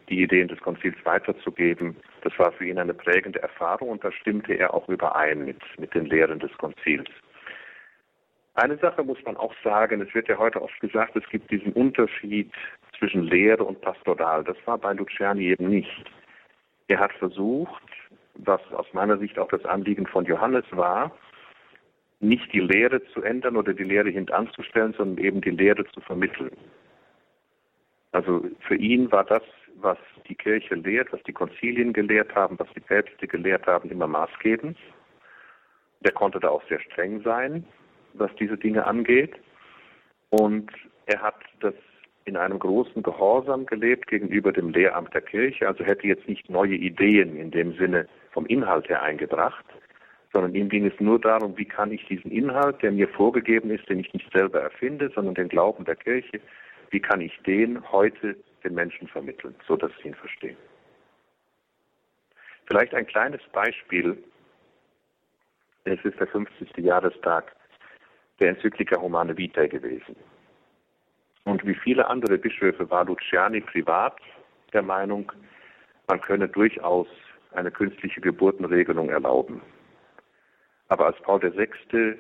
die 0.08 0.22
Ideen 0.22 0.50
des 0.50 0.60
Konzils 0.60 0.98
weiterzugeben. 1.04 1.96
Das 2.22 2.38
war 2.38 2.52
für 2.52 2.66
ihn 2.66 2.78
eine 2.78 2.94
prägende 2.94 3.42
Erfahrung 3.42 3.90
und 3.90 4.04
da 4.04 4.12
stimmte 4.12 4.54
er 4.54 4.76
auch 4.76 4.88
überein 4.88 5.46
mit, 5.46 5.62
mit 5.80 5.96
den 5.96 6.06
Lehren 6.06 6.38
des 6.38 6.56
Konzils. 6.60 7.10
Eine 8.58 8.76
Sache 8.80 9.04
muss 9.04 9.24
man 9.24 9.38
auch 9.38 9.54
sagen, 9.64 10.02
es 10.02 10.12
wird 10.16 10.28
ja 10.30 10.38
heute 10.40 10.60
oft 10.60 10.80
gesagt, 10.80 11.16
es 11.16 11.30
gibt 11.30 11.52
diesen 11.52 11.74
Unterschied 11.74 12.52
zwischen 12.98 13.22
Lehre 13.22 13.64
und 13.64 13.82
Pastoral. 13.82 14.44
Das 14.44 14.58
war 14.66 14.80
bei 14.80 14.94
Luciani 14.94 15.50
eben 15.50 15.70
nicht. 15.70 16.06
Er 16.88 17.00
hat 17.00 17.14
versucht, 17.14 17.84
was 18.34 18.60
aus 18.74 18.88
meiner 18.94 19.20
Sicht 19.20 19.38
auch 19.38 19.50
das 19.50 19.64
Anliegen 19.66 20.08
von 20.08 20.26
Johannes 20.26 20.66
war, 20.72 21.16
nicht 22.20 22.52
die 22.52 22.62
Lehre 22.62 23.04
zu 23.14 23.22
ändern 23.22 23.58
oder 23.58 23.76
die 23.76 23.84
Lehre 23.84 24.10
hintanzustellen, 24.10 24.94
sondern 24.98 25.24
eben 25.24 25.42
die 25.42 25.52
Lehre 25.52 25.86
zu 25.92 26.02
vermitteln. 26.02 26.58
Also 28.12 28.44
für 28.62 28.76
ihn 28.76 29.12
war 29.12 29.26
das, 29.26 29.44
was 29.76 30.00
die 30.28 30.36
Kirche 30.36 30.74
lehrt, 30.74 31.14
was 31.14 31.22
die 31.24 31.34
Konzilien 31.34 31.94
gelehrt 31.94 32.34
haben, 32.34 32.58
was 32.58 32.70
die 32.74 32.80
Päpste 32.80 33.28
gelehrt 33.28 33.68
haben, 33.68 33.92
immer 33.92 34.08
maßgebend. 34.08 34.80
Der 36.00 36.12
konnte 36.14 36.40
da 36.40 36.50
auch 36.50 36.64
sehr 36.68 36.80
streng 36.80 37.22
sein, 37.22 37.64
was 38.20 38.34
diese 38.36 38.58
Dinge 38.58 38.86
angeht. 38.86 39.36
Und 40.30 40.72
er 41.06 41.22
hat 41.22 41.36
das 41.60 41.74
in 42.26 42.36
einem 42.36 42.60
großen 42.60 43.02
Gehorsam 43.04 43.66
gelebt 43.66 44.08
gegenüber 44.08 44.52
dem 44.52 44.70
Lehramt 44.70 45.14
der 45.14 45.22
Kirche, 45.22 45.68
also 45.68 45.84
hätte 45.84 46.08
jetzt 46.08 46.28
nicht 46.28 46.50
neue 46.50 46.76
Ideen 46.76 47.38
in 47.38 47.52
dem 47.52 47.74
Sinne 47.78 48.08
vom 48.32 48.46
Inhalt 48.48 48.90
her 48.90 49.02
eingebracht, 49.02 49.66
sondern 50.34 50.54
ihm 50.54 50.68
ging 50.68 50.86
es 50.86 51.00
nur 51.00 51.20
darum, 51.20 51.58
wie 51.58 51.66
kann 51.66 51.92
ich 51.92 52.06
diesen 52.06 52.30
Inhalt, 52.30 52.82
der 52.82 52.92
mir 52.92 53.08
vorgegeben 53.08 53.72
ist, 53.72 53.88
den 53.90 54.02
ich 54.02 54.14
nicht 54.14 54.30
selber 54.34 54.60
erfinde, 54.60 55.10
sondern 55.16 55.36
den 55.36 55.48
Glauben 55.48 55.86
der 55.86 55.96
Kirche, 55.96 56.42
wie 56.92 57.00
kann 57.00 57.22
ich 57.22 57.38
den 57.46 57.82
heute 57.92 58.36
den 58.64 58.74
Menschen 58.74 59.08
vermitteln, 59.08 59.56
so 59.66 59.78
dass 59.78 59.92
sie 60.02 60.10
ihn 60.10 60.16
verstehen. 60.16 60.58
Vielleicht 62.66 62.94
ein 62.94 63.08
kleines 63.08 63.42
Beispiel. 63.54 64.22
Es 65.86 66.04
ist 66.04 66.20
der 66.20 66.28
50. 66.28 66.78
Jahrestag 66.78 67.56
der 68.40 68.50
Enzyklika 68.50 69.00
Humane 69.00 69.38
Vitae 69.38 69.68
gewesen. 69.68 70.16
Und 71.46 71.66
wie 71.66 71.76
viele 71.76 72.08
andere 72.08 72.38
Bischöfe 72.38 72.90
war 72.90 73.06
Luciani 73.06 73.62
privat 73.62 74.18
der 74.74 74.82
Meinung, 74.82 75.32
man 76.08 76.22
könne 76.22 76.48
durchaus 76.48 77.08
eine 77.54 77.72
künstliche 77.72 78.22
Geburtenregelung 78.22 79.10
erlauben. 79.10 79.62
Aber 80.90 81.08
als 81.08 81.20
Paul 81.22 81.42
VI. 81.42 82.16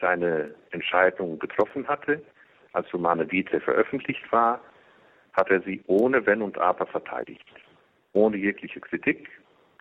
seine 0.00 0.54
Entscheidung 0.70 1.38
getroffen 1.38 1.86
hatte, 1.88 2.22
als 2.72 2.92
Humane 2.92 3.30
Vitae 3.30 3.60
veröffentlicht 3.60 4.30
war, 4.30 4.60
hat 5.32 5.50
er 5.50 5.60
sie 5.62 5.82
ohne 5.86 6.24
Wenn 6.26 6.42
und 6.42 6.58
Aber 6.58 6.86
verteidigt. 6.86 7.46
Ohne 8.12 8.36
jegliche 8.36 8.80
Kritik 8.80 9.28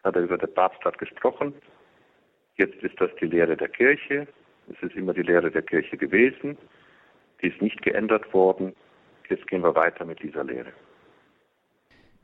hat 0.04 0.16
er 0.16 0.24
über 0.24 0.38
den 0.38 0.54
Papst 0.54 0.84
hat 0.86 0.98
gesprochen. 0.98 1.54
Jetzt 2.58 2.82
ist 2.84 3.00
das 3.02 3.10
die 3.20 3.26
Lehre 3.26 3.58
der 3.58 3.70
Kirche. 3.70 4.28
Es 4.70 4.82
ist 4.82 4.96
immer 4.96 5.14
die 5.14 5.22
Lehre 5.22 5.52
der 5.52 5.62
Kirche 5.62 5.98
gewesen. 5.98 6.58
Die 7.42 7.48
ist 7.48 7.62
nicht 7.62 7.82
geändert 7.82 8.34
worden. 8.34 8.74
Jetzt 9.30 9.48
gehen 9.48 9.62
wir 9.62 9.76
weiter 9.76 10.06
mit 10.06 10.22
dieser 10.22 10.44
Lehre. 10.44 10.72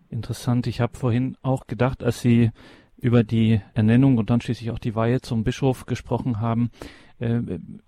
Interessant. 0.10 0.68
Ich 0.68 0.82
habe 0.82 0.98
vorhin 0.98 1.38
auch 1.42 1.68
gedacht, 1.68 2.04
als 2.04 2.22
Sie 2.22 2.52
über 2.98 3.24
die 3.24 3.62
Ernennung 3.74 4.18
und 4.18 4.30
dann 4.30 4.42
schließlich 4.42 4.72
auch 4.72 4.80
die 4.80 4.96
Weihe 4.96 5.22
zum 5.22 5.44
Bischof 5.44 5.86
gesprochen 5.86 6.40
haben, 6.40 6.70
äh, 7.20 7.40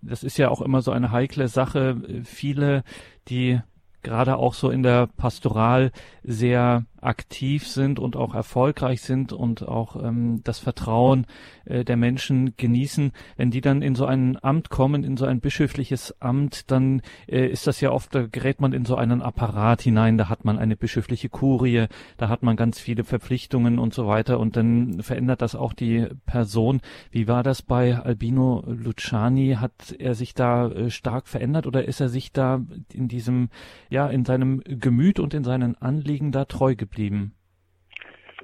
das 0.02 0.24
ist 0.24 0.38
ja 0.38 0.50
auch 0.50 0.62
immer 0.62 0.82
so 0.82 0.92
eine 0.92 1.12
heikle 1.12 1.48
Sache. 1.48 2.24
Viele, 2.24 2.84
die 3.28 3.60
gerade 4.02 4.38
auch 4.38 4.54
so 4.54 4.70
in 4.70 4.84
der 4.84 5.08
Pastoral 5.08 5.92
sehr 6.24 6.86
aktiv 7.06 7.68
sind 7.68 8.00
und 8.00 8.16
auch 8.16 8.34
erfolgreich 8.34 9.02
sind 9.02 9.34
und 9.34 9.68
auch 9.68 10.02
ähm, 10.02 10.42
das 10.44 10.60
Vertrauen 10.60 11.26
äh, 11.66 11.84
der 11.84 11.98
Menschen 11.98 12.56
genießen, 12.58 13.12
wenn 13.38 13.52
die 13.52 13.62
dann 13.62 13.82
in 13.82 13.96
so 13.96 14.06
ein 14.06 14.38
Amt 14.42 14.70
kommen, 14.70 15.04
in 15.04 15.18
so 15.18 15.26
ein 15.26 15.39
bischöfliches 15.39 16.22
Amt, 16.22 16.72
dann 16.72 17.02
äh, 17.28 17.48
ist 17.48 17.68
das 17.68 17.82
ja 17.82 17.92
oft, 17.92 18.16
da 18.16 18.28
gerät 18.28 18.62
man 18.62 18.74
in 18.74 18.86
so 18.86 18.96
einen 18.96 19.22
Apparat 19.22 19.82
hinein, 19.82 20.18
da 20.18 20.30
hat 20.30 20.46
man 20.46 20.58
eine 20.58 20.76
bischöfliche 20.76 21.30
Kurie, 21.30 21.88
da 22.18 22.30
hat 22.30 22.44
man 22.44 22.56
ganz 22.56 22.80
viele 22.80 23.04
Verpflichtungen 23.04 23.80
und 23.80 23.94
so 23.94 24.08
weiter 24.08 24.39
und 24.39 24.56
dann 24.56 25.02
verändert 25.02 25.42
das 25.42 25.56
auch 25.56 25.74
die 25.74 26.08
Person. 26.26 26.82
Wie 27.12 27.28
war 27.28 27.44
das 27.44 27.62
bei 27.62 27.98
Albino 27.98 28.63
Luciani? 28.66 29.58
Hat 29.60 29.96
er 30.00 30.16
sich 30.16 30.34
da 30.34 30.70
äh, 30.70 30.89
stark 30.89 31.28
verändert 31.28 31.68
oder 31.68 31.86
ist 31.86 32.00
er 32.00 32.10
sich 32.10 32.32
da 32.32 32.62
in 32.92 33.08
diesem, 33.08 33.50
ja, 33.89 34.08
in 34.08 34.26
seinem 34.26 34.62
Gemüt 34.66 35.20
und 35.20 35.34
in 35.34 35.44
seinen 35.44 35.76
Anliegen 35.76 36.32
da 36.32 36.46
treu 36.46 36.76
geblieben? 36.76 36.92
Geblieben? 36.93 37.34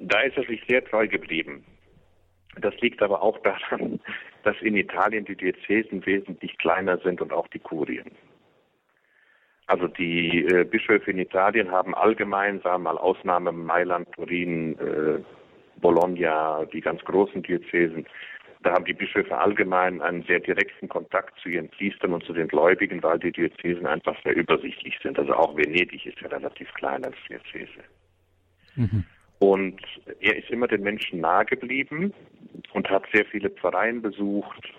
Da 0.00 0.20
ist 0.20 0.36
er 0.36 0.44
sich 0.44 0.62
sehr 0.68 0.84
treu 0.84 1.06
geblieben. 1.06 1.64
Das 2.60 2.74
liegt 2.80 3.02
aber 3.02 3.22
auch 3.22 3.38
daran, 3.42 4.00
dass 4.42 4.56
in 4.60 4.76
Italien 4.76 5.24
die 5.24 5.36
Diözesen 5.36 6.04
wesentlich 6.04 6.58
kleiner 6.58 6.98
sind 6.98 7.20
und 7.20 7.32
auch 7.32 7.48
die 7.48 7.58
Kurien. 7.58 8.10
Also 9.66 9.86
die 9.86 10.44
äh, 10.46 10.64
Bischöfe 10.64 11.12
in 11.12 11.18
Italien 11.18 11.70
haben 11.70 11.94
allgemein, 11.94 12.60
sagen 12.60 12.82
wir 12.82 12.92
mal 12.92 12.98
Ausnahme 12.98 13.52
Mailand, 13.52 14.10
Turin, 14.12 14.76
äh, 14.80 15.20
Bologna, 15.80 16.64
die 16.72 16.80
ganz 16.80 17.00
großen 17.04 17.42
Diözesen, 17.42 18.04
da 18.62 18.72
haben 18.72 18.84
die 18.84 18.94
Bischöfe 18.94 19.38
allgemein 19.38 20.02
einen 20.02 20.22
sehr 20.24 20.40
direkten 20.40 20.88
Kontakt 20.88 21.38
zu 21.40 21.48
ihren 21.48 21.70
Priestern 21.70 22.12
und 22.12 22.24
zu 22.24 22.32
den 22.32 22.48
Gläubigen, 22.48 23.02
weil 23.02 23.18
die 23.18 23.32
Diözesen 23.32 23.86
einfach 23.86 24.20
sehr 24.22 24.36
übersichtlich 24.36 24.98
sind. 25.02 25.18
Also 25.18 25.34
auch 25.34 25.56
Venedig 25.56 26.04
ist 26.04 26.20
ja 26.20 26.28
relativ 26.28 26.72
klein 26.74 27.04
als 27.04 27.16
Diözese. 27.28 27.84
Mhm. 28.76 29.04
Und 29.38 29.80
er 30.20 30.36
ist 30.36 30.50
immer 30.50 30.68
den 30.68 30.82
Menschen 30.82 31.20
nahe 31.20 31.46
geblieben 31.46 32.12
und 32.74 32.90
hat 32.90 33.04
sehr 33.12 33.24
viele 33.24 33.50
Pfarreien 33.50 34.02
besucht, 34.02 34.70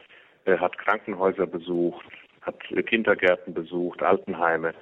er 0.45 0.59
hat 0.59 0.77
Krankenhäuser 0.77 1.47
besucht, 1.47 2.05
hat 2.41 2.59
Kindergärten 2.87 3.53
besucht, 3.53 4.01
Altenheime 4.01 4.73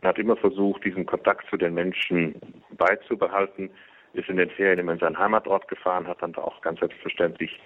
und 0.00 0.08
hat 0.08 0.18
immer 0.18 0.36
versucht, 0.36 0.84
diesen 0.84 1.06
Kontakt 1.06 1.48
zu 1.50 1.56
den 1.56 1.74
Menschen 1.74 2.34
beizubehalten, 2.76 3.70
ist 4.12 4.28
in 4.28 4.36
den 4.36 4.50
Ferien 4.50 4.78
immer 4.78 4.92
in 4.92 4.98
seinen 4.98 5.18
Heimatort 5.18 5.68
gefahren, 5.68 6.06
hat 6.06 6.22
dann 6.22 6.32
da 6.32 6.42
auch 6.42 6.60
ganz 6.62 6.80
selbstverständlich 6.80 7.60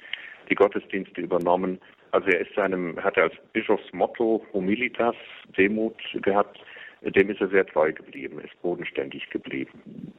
die 0.49 0.55
Gottesdienste 0.55 1.21
übernommen. 1.21 1.81
Also 2.11 2.29
er 2.29 2.41
ist 2.41 2.55
seinem, 2.55 3.03
hat 3.03 3.17
er 3.17 3.25
als 3.25 3.35
Bischofsmotto 3.53 4.45
Humilitas, 4.53 5.17
Demut 5.57 5.97
gehabt, 6.23 6.59
dem 7.03 7.31
ist 7.31 7.41
er 7.41 7.49
sehr 7.49 7.67
treu 7.67 7.93
geblieben, 7.93 8.41
ist 8.41 8.61
bodenständig 8.63 9.29
geblieben. 9.31 10.13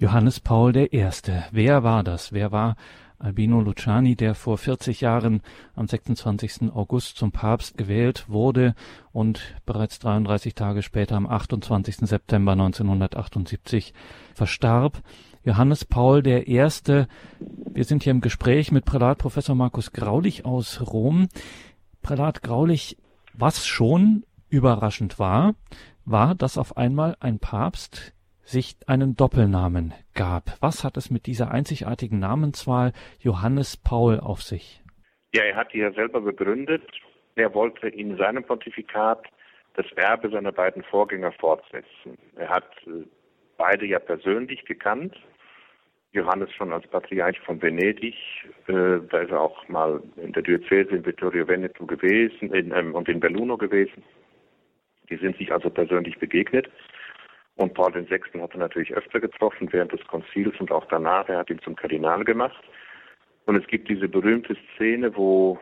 Johannes 0.00 0.40
Paul 0.40 0.74
I. 0.78 1.06
Wer 1.52 1.82
war 1.82 2.02
das? 2.02 2.32
Wer 2.32 2.52
war 2.52 2.76
Albino 3.18 3.60
Luciani, 3.60 4.16
der 4.16 4.34
vor 4.34 4.56
40 4.56 5.02
Jahren 5.02 5.42
am 5.74 5.86
26. 5.86 6.72
August 6.72 7.18
zum 7.18 7.32
Papst 7.32 7.76
gewählt 7.76 8.24
wurde 8.26 8.74
und 9.12 9.54
bereits 9.66 9.98
33 9.98 10.54
Tage 10.54 10.80
später 10.80 11.16
am 11.16 11.26
28. 11.26 11.96
September 11.96 12.52
1978 12.52 13.92
verstarb. 14.32 15.02
Johannes 15.44 15.84
Paul 15.84 16.26
I. 16.26 16.46
Wir 16.48 17.84
sind 17.84 18.02
hier 18.02 18.12
im 18.12 18.22
Gespräch 18.22 18.72
mit 18.72 18.86
Prälat 18.86 19.18
Professor 19.18 19.54
Markus 19.54 19.92
Graulich 19.92 20.46
aus 20.46 20.80
Rom. 20.80 21.28
Prälat 22.00 22.42
Graulich, 22.42 22.96
Was 23.34 23.66
schon 23.66 24.24
überraschend 24.48 25.18
war, 25.18 25.56
war, 26.06 26.34
dass 26.34 26.56
auf 26.56 26.78
einmal 26.78 27.18
ein 27.20 27.38
Papst 27.38 28.14
sich 28.50 28.76
einen 28.86 29.16
Doppelnamen 29.16 29.94
gab. 30.14 30.56
Was 30.60 30.84
hat 30.84 30.96
es 30.96 31.10
mit 31.10 31.26
dieser 31.26 31.50
einzigartigen 31.50 32.18
Namenswahl 32.18 32.92
Johannes 33.20 33.76
Paul 33.76 34.20
auf 34.20 34.42
sich? 34.42 34.82
Ja, 35.32 35.44
er 35.44 35.56
hat 35.56 35.72
die 35.72 35.78
ja 35.78 35.92
selber 35.92 36.20
begründet. 36.20 36.82
Er 37.36 37.54
wollte 37.54 37.88
in 37.88 38.16
seinem 38.16 38.44
Pontifikat 38.44 39.24
das 39.74 39.86
Erbe 39.92 40.30
seiner 40.30 40.52
beiden 40.52 40.82
Vorgänger 40.82 41.32
fortsetzen. 41.32 42.18
Er 42.36 42.48
hat 42.48 42.68
äh, 42.86 43.04
beide 43.56 43.86
ja 43.86 43.98
persönlich 43.98 44.64
gekannt. 44.64 45.16
Johannes 46.12 46.52
schon 46.54 46.72
als 46.72 46.86
Patriarch 46.88 47.38
von 47.40 47.62
Venedig, 47.62 48.16
äh, 48.66 48.98
da 49.08 49.18
ist 49.18 49.30
er 49.30 49.40
auch 49.40 49.68
mal 49.68 50.02
in 50.16 50.32
der 50.32 50.42
Diözese 50.42 50.96
in 50.96 51.06
Vittorio 51.06 51.46
Veneto 51.46 51.86
gewesen 51.86 52.52
in, 52.52 52.72
ähm, 52.72 52.96
und 52.96 53.08
in 53.08 53.20
Belluno 53.20 53.56
gewesen. 53.56 54.02
Die 55.08 55.16
sind 55.16 55.36
sich 55.36 55.52
also 55.52 55.70
persönlich 55.70 56.18
begegnet. 56.18 56.68
Und 57.60 57.74
Paul 57.74 57.92
VI. 57.92 58.40
hat 58.40 58.54
er 58.54 58.58
natürlich 58.58 58.94
öfter 58.94 59.20
getroffen 59.20 59.70
während 59.70 59.92
des 59.92 60.02
Konzils 60.06 60.58
und 60.60 60.72
auch 60.72 60.86
danach. 60.86 61.28
Er 61.28 61.36
hat 61.36 61.50
ihn 61.50 61.60
zum 61.60 61.76
Kardinal 61.76 62.24
gemacht. 62.24 62.64
Und 63.44 63.54
es 63.54 63.66
gibt 63.66 63.90
diese 63.90 64.08
berühmte 64.08 64.56
Szene, 64.74 65.14
wo 65.14 65.58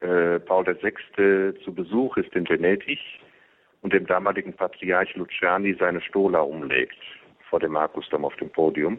äh, 0.00 0.40
Paul 0.40 0.64
VI. 0.64 1.52
zu 1.62 1.74
Besuch 1.74 2.16
ist 2.16 2.34
in 2.34 2.48
Venedig 2.48 2.98
und 3.82 3.92
dem 3.92 4.06
damaligen 4.06 4.54
Patriarch 4.54 5.14
Luciani 5.14 5.76
seine 5.78 6.00
Stola 6.00 6.40
umlegt 6.40 6.96
vor 7.50 7.60
dem 7.60 7.72
Markusdom 7.72 8.24
auf 8.24 8.36
dem 8.36 8.48
Podium. 8.48 8.96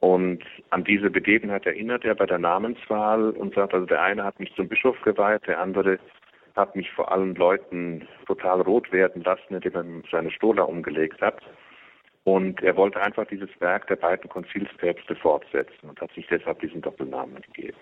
Und 0.00 0.42
an 0.70 0.82
diese 0.82 1.10
Begebenheit 1.10 1.64
erinnert 1.64 2.04
er 2.04 2.16
bei 2.16 2.26
der 2.26 2.40
Namenswahl 2.40 3.30
und 3.30 3.54
sagt, 3.54 3.72
also 3.72 3.86
der 3.86 4.02
eine 4.02 4.24
hat 4.24 4.40
mich 4.40 4.52
zum 4.56 4.66
Bischof 4.66 5.00
geweiht, 5.02 5.46
der 5.46 5.60
andere 5.60 6.00
hat 6.60 6.76
mich 6.76 6.90
vor 6.92 7.10
allen 7.10 7.34
Leuten 7.34 8.06
total 8.26 8.60
rot 8.60 8.92
werden 8.92 9.22
lassen, 9.22 9.54
indem 9.54 9.74
er 9.74 9.84
seine 10.10 10.30
Stola 10.30 10.62
umgelegt 10.62 11.20
hat. 11.20 11.40
Und 12.24 12.62
er 12.62 12.76
wollte 12.76 13.00
einfach 13.00 13.26
dieses 13.26 13.48
Werk 13.60 13.86
der 13.86 13.96
beiden 13.96 14.28
Konzilspäpste 14.28 15.16
fortsetzen 15.16 15.88
und 15.88 16.00
hat 16.00 16.12
sich 16.12 16.26
deshalb 16.28 16.60
diesen 16.60 16.82
Doppelnamen 16.82 17.40
gegeben. 17.42 17.78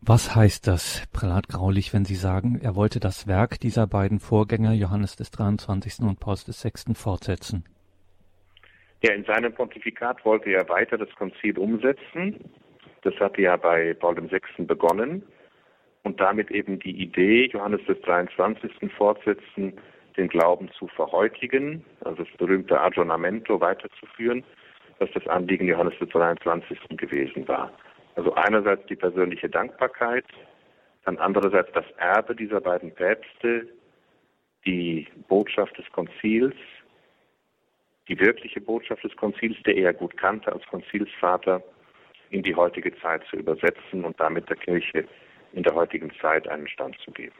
Was 0.00 0.34
heißt 0.34 0.66
das, 0.66 1.06
Prälat 1.12 1.48
Graulich, 1.48 1.94
wenn 1.94 2.04
Sie 2.04 2.16
sagen, 2.16 2.58
er 2.60 2.74
wollte 2.74 2.98
das 2.98 3.28
Werk 3.28 3.60
dieser 3.60 3.86
beiden 3.86 4.18
Vorgänger, 4.18 4.72
Johannes 4.72 5.14
des 5.14 5.30
23. 5.30 6.00
und 6.00 6.18
Paulus 6.18 6.44
des 6.44 6.60
6. 6.62 6.86
fortsetzen? 6.94 7.64
Ja, 9.02 9.12
in 9.12 9.24
seinem 9.24 9.52
Pontifikat 9.52 10.24
wollte 10.24 10.50
er 10.50 10.68
weiter 10.68 10.98
das 10.98 11.10
Konzil 11.14 11.56
umsetzen. 11.58 12.50
Das 13.02 13.14
hatte 13.20 13.42
ja 13.42 13.56
bei 13.56 13.94
Paul 13.94 14.16
VI. 14.16 14.64
begonnen 14.64 15.22
und 16.04 16.20
damit 16.20 16.50
eben 16.50 16.78
die 16.78 17.02
Idee, 17.02 17.46
Johannes 17.52 17.84
des 17.86 18.00
23. 18.02 18.92
fortsetzen, 18.96 19.74
den 20.16 20.28
Glauben 20.28 20.70
zu 20.78 20.88
verhäutigen, 20.88 21.84
also 22.04 22.24
das 22.24 22.36
berühmte 22.36 22.80
Aggiornamento 22.80 23.60
weiterzuführen, 23.60 24.44
was 24.98 25.10
das 25.14 25.26
Anliegen 25.26 25.66
Johannes 25.66 25.98
des 25.98 26.08
23. 26.10 26.78
gewesen 26.96 27.46
war. 27.48 27.72
Also 28.14 28.34
einerseits 28.34 28.84
die 28.86 28.96
persönliche 28.96 29.48
Dankbarkeit, 29.48 30.24
dann 31.04 31.18
andererseits 31.18 31.72
das 31.72 31.86
Erbe 31.96 32.36
dieser 32.36 32.60
beiden 32.60 32.94
Päpste, 32.94 33.66
die 34.66 35.08
Botschaft 35.28 35.76
des 35.78 35.90
Konzils, 35.92 36.54
die 38.08 38.18
wirkliche 38.18 38.60
Botschaft 38.60 39.02
des 39.04 39.16
Konzils, 39.16 39.56
der 39.64 39.76
er 39.76 39.94
gut 39.94 40.16
kannte 40.16 40.52
als 40.52 40.64
Konzilsvater, 40.66 41.62
in 42.30 42.42
die 42.42 42.54
heutige 42.54 42.94
Zeit 43.00 43.22
zu 43.28 43.36
übersetzen 43.36 44.04
und 44.04 44.18
damit 44.18 44.48
der 44.48 44.56
Kirche 44.56 45.06
in 45.52 45.62
der 45.62 45.74
heutigen 45.74 46.12
Zeit 46.20 46.48
einen 46.48 46.68
Stand 46.68 46.96
zu 47.04 47.10
geben. 47.10 47.34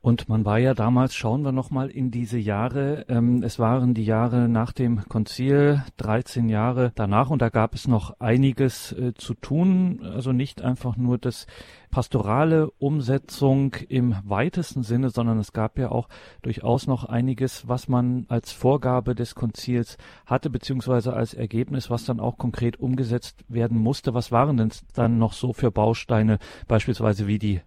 Und 0.00 0.28
man 0.28 0.44
war 0.44 0.58
ja 0.58 0.74
damals, 0.74 1.14
schauen 1.14 1.42
wir 1.42 1.50
nochmal 1.50 1.90
in 1.90 2.12
diese 2.12 2.38
Jahre, 2.38 3.04
ähm, 3.08 3.42
es 3.42 3.58
waren 3.58 3.94
die 3.94 4.04
Jahre 4.04 4.48
nach 4.48 4.72
dem 4.72 5.08
Konzil, 5.08 5.82
13 5.96 6.48
Jahre 6.48 6.92
danach 6.94 7.30
und 7.30 7.42
da 7.42 7.48
gab 7.48 7.74
es 7.74 7.88
noch 7.88 8.20
einiges 8.20 8.92
äh, 8.92 9.12
zu 9.14 9.34
tun, 9.34 10.00
also 10.04 10.30
nicht 10.30 10.62
einfach 10.62 10.96
nur 10.96 11.18
das 11.18 11.48
pastorale 11.90 12.70
Umsetzung 12.78 13.74
im 13.88 14.14
weitesten 14.22 14.84
Sinne, 14.84 15.10
sondern 15.10 15.38
es 15.40 15.52
gab 15.52 15.78
ja 15.78 15.90
auch 15.90 16.08
durchaus 16.42 16.86
noch 16.86 17.04
einiges, 17.04 17.66
was 17.66 17.88
man 17.88 18.26
als 18.28 18.52
Vorgabe 18.52 19.16
des 19.16 19.34
Konzils 19.34 19.98
hatte, 20.26 20.48
beziehungsweise 20.48 21.12
als 21.12 21.34
Ergebnis, 21.34 21.90
was 21.90 22.04
dann 22.04 22.20
auch 22.20 22.38
konkret 22.38 22.78
umgesetzt 22.78 23.44
werden 23.48 23.78
musste. 23.78 24.14
Was 24.14 24.30
waren 24.30 24.58
denn 24.58 24.70
dann 24.94 25.18
noch 25.18 25.32
so 25.32 25.52
für 25.52 25.72
Bausteine, 25.72 26.38
beispielsweise 26.68 27.26
wie 27.26 27.38
die 27.38 27.60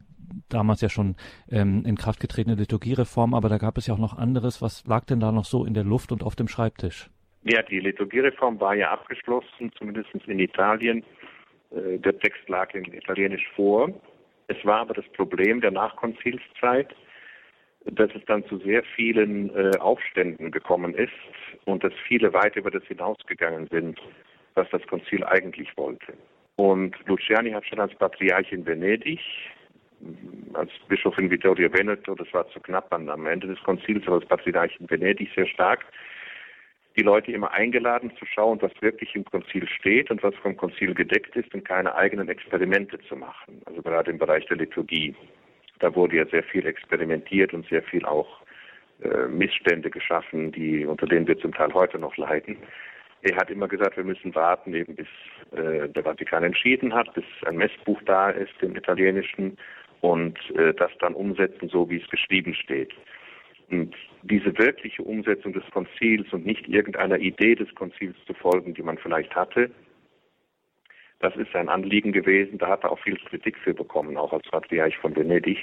damals 0.50 0.82
ja 0.82 0.90
schon 0.90 1.16
ähm, 1.50 1.84
in 1.86 1.96
Kraft 1.96 2.20
getretene 2.20 2.56
Liturgiereform, 2.56 3.34
aber 3.34 3.50
da 3.50 3.58
gab 3.58 3.78
es 3.78 3.88
ja 3.88 3.94
auch 3.94 4.00
noch 4.00 4.18
anderes. 4.18 4.62
Was 4.62 4.86
lag 4.86 5.06
denn 5.06 5.20
da 5.20 5.32
noch 5.32 5.46
so 5.46 5.66
in 5.66 5.74
der 5.74 5.84
Luft 5.84 6.12
und 6.12 6.24
auf 6.24 6.36
dem 6.36 6.48
Schreibtisch? 6.48 7.10
Ja, 7.44 7.62
die 7.64 7.80
Liturgiereform 7.80 8.60
war 8.60 8.76
ja 8.76 8.92
abgeschlossen, 8.92 9.72
zumindest 9.78 10.10
in 10.28 10.40
Italien. 10.40 11.04
Äh, 11.72 11.98
der 11.98 12.18
Text 12.20 12.48
lag 12.48 12.74
in 12.74 12.86
Italienisch 12.94 13.48
vor. 13.56 13.90
Es 14.48 14.58
war 14.66 14.82
aber 14.82 14.94
das 14.94 15.08
Problem 15.14 15.62
der 15.62 15.72
Nachkonzilszeit, 15.72 16.94
dass 17.86 18.12
es 18.14 18.24
dann 18.26 18.46
zu 18.46 18.58
sehr 18.60 18.84
vielen 18.96 19.50
äh, 19.56 19.78
Aufständen 19.80 20.52
gekommen 20.52 20.94
ist 20.94 21.12
und 21.66 21.84
dass 21.84 21.94
viele 22.08 22.34
weit 22.34 22.56
über 22.56 22.70
das 22.70 22.84
hinausgegangen 22.84 23.68
sind, 23.72 24.00
was 24.56 24.70
das 24.72 24.86
Konzil 24.88 25.24
eigentlich 25.24 25.76
wollte. 25.78 26.14
Und 26.58 26.96
Luciani 27.08 27.52
hat 27.52 27.66
schon 27.66 27.80
als 27.80 27.96
Patriarch 27.96 28.52
in 28.52 28.66
Venedig 28.66 29.20
als 30.54 30.72
Bischof 30.88 31.18
in 31.18 31.30
Vittorio 31.30 31.72
Veneto, 31.72 32.16
das 32.16 32.32
war 32.34 32.48
zu 32.50 32.60
knapp 32.60 32.92
an, 32.94 33.10
am 33.10 33.26
Ende 33.26 33.48
des 33.48 33.62
Konzils, 33.64 34.06
aber 34.08 34.20
das 34.20 34.30
Patriarch 34.30 34.78
in 34.80 34.90
Venedig 34.90 35.30
sehr 35.36 35.48
stark, 35.48 35.86
die 36.98 37.04
Leute 37.04 37.32
immer 37.32 37.52
eingeladen 37.52 38.12
zu 38.18 38.26
schauen, 38.26 38.62
was 38.62 38.72
wirklich 38.82 39.16
im 39.16 39.24
Konzil 39.26 39.68
steht 39.68 40.12
und 40.12 40.22
was 40.24 40.36
vom 40.36 40.58
Konzil 40.58 40.94
gedeckt 40.94 41.36
ist 41.36 41.54
und 41.54 41.64
keine 41.64 41.96
eigenen 41.96 42.28
Experimente 42.28 43.00
zu 43.08 43.16
machen. 43.16 43.62
Also 43.66 43.82
gerade 43.82 44.12
im 44.12 44.18
Bereich 44.18 44.46
der 44.48 44.58
Liturgie. 44.58 45.16
Da 45.80 45.96
wurde 45.96 46.18
ja 46.18 46.26
sehr 46.26 46.44
viel 46.44 46.66
experimentiert 46.66 47.54
und 47.54 47.68
sehr 47.70 47.82
viel 47.82 48.06
auch 48.06 48.42
äh, 49.02 49.28
Missstände 49.28 49.90
geschaffen, 49.90 50.52
die, 50.52 50.86
unter 50.86 51.08
denen 51.08 51.28
wir 51.28 51.40
zum 51.40 51.54
Teil 51.54 51.74
heute 51.74 51.98
noch 51.98 52.16
leiden. 52.18 52.58
Er 53.24 53.36
hat 53.36 53.50
immer 53.50 53.68
gesagt, 53.68 53.98
wir 53.98 54.04
müssen 54.04 54.34
warten, 54.36 54.74
eben 54.74 54.96
bis 54.96 55.08
äh, 55.52 55.88
der 55.88 56.04
Vatikan 56.04 56.44
entschieden 56.44 56.94
hat, 56.94 57.14
bis 57.14 57.24
ein 57.46 57.56
Messbuch 57.56 58.02
da 58.06 58.32
ist 58.32 58.54
im 58.62 58.76
Italienischen 58.76 59.58
und 60.02 60.38
äh, 60.56 60.74
das 60.74 60.92
dann 61.00 61.14
umsetzen, 61.14 61.70
so 61.70 61.90
wie 61.90 62.02
es 62.02 62.10
geschrieben 62.10 62.54
steht. 62.54 62.94
Und 63.70 63.96
diese 64.24 64.58
wirkliche 64.58 65.02
Umsetzung 65.04 65.54
des 65.54 65.64
Konzils 65.72 66.32
und 66.34 66.46
nicht 66.46 66.68
irgendeiner 66.68 67.18
Idee 67.20 67.56
des 67.56 67.74
Konzils 67.76 68.16
zu 68.26 68.34
folgen, 68.34 68.74
die 68.74 68.84
man 68.84 68.98
vielleicht 68.98 69.34
hatte, 69.34 69.72
das 71.20 71.36
ist 71.36 71.52
sein 71.54 71.70
Anliegen 71.70 72.12
gewesen. 72.12 72.58
Da 72.58 72.68
hat 72.68 72.84
er 72.84 72.92
auch 72.92 73.00
viel 73.00 73.16
Kritik 73.16 73.58
für 73.60 73.74
bekommen, 73.74 74.18
auch 74.18 74.34
als 74.34 74.48
Patriarch 74.50 74.98
von 74.98 75.16
Venedig, 75.16 75.60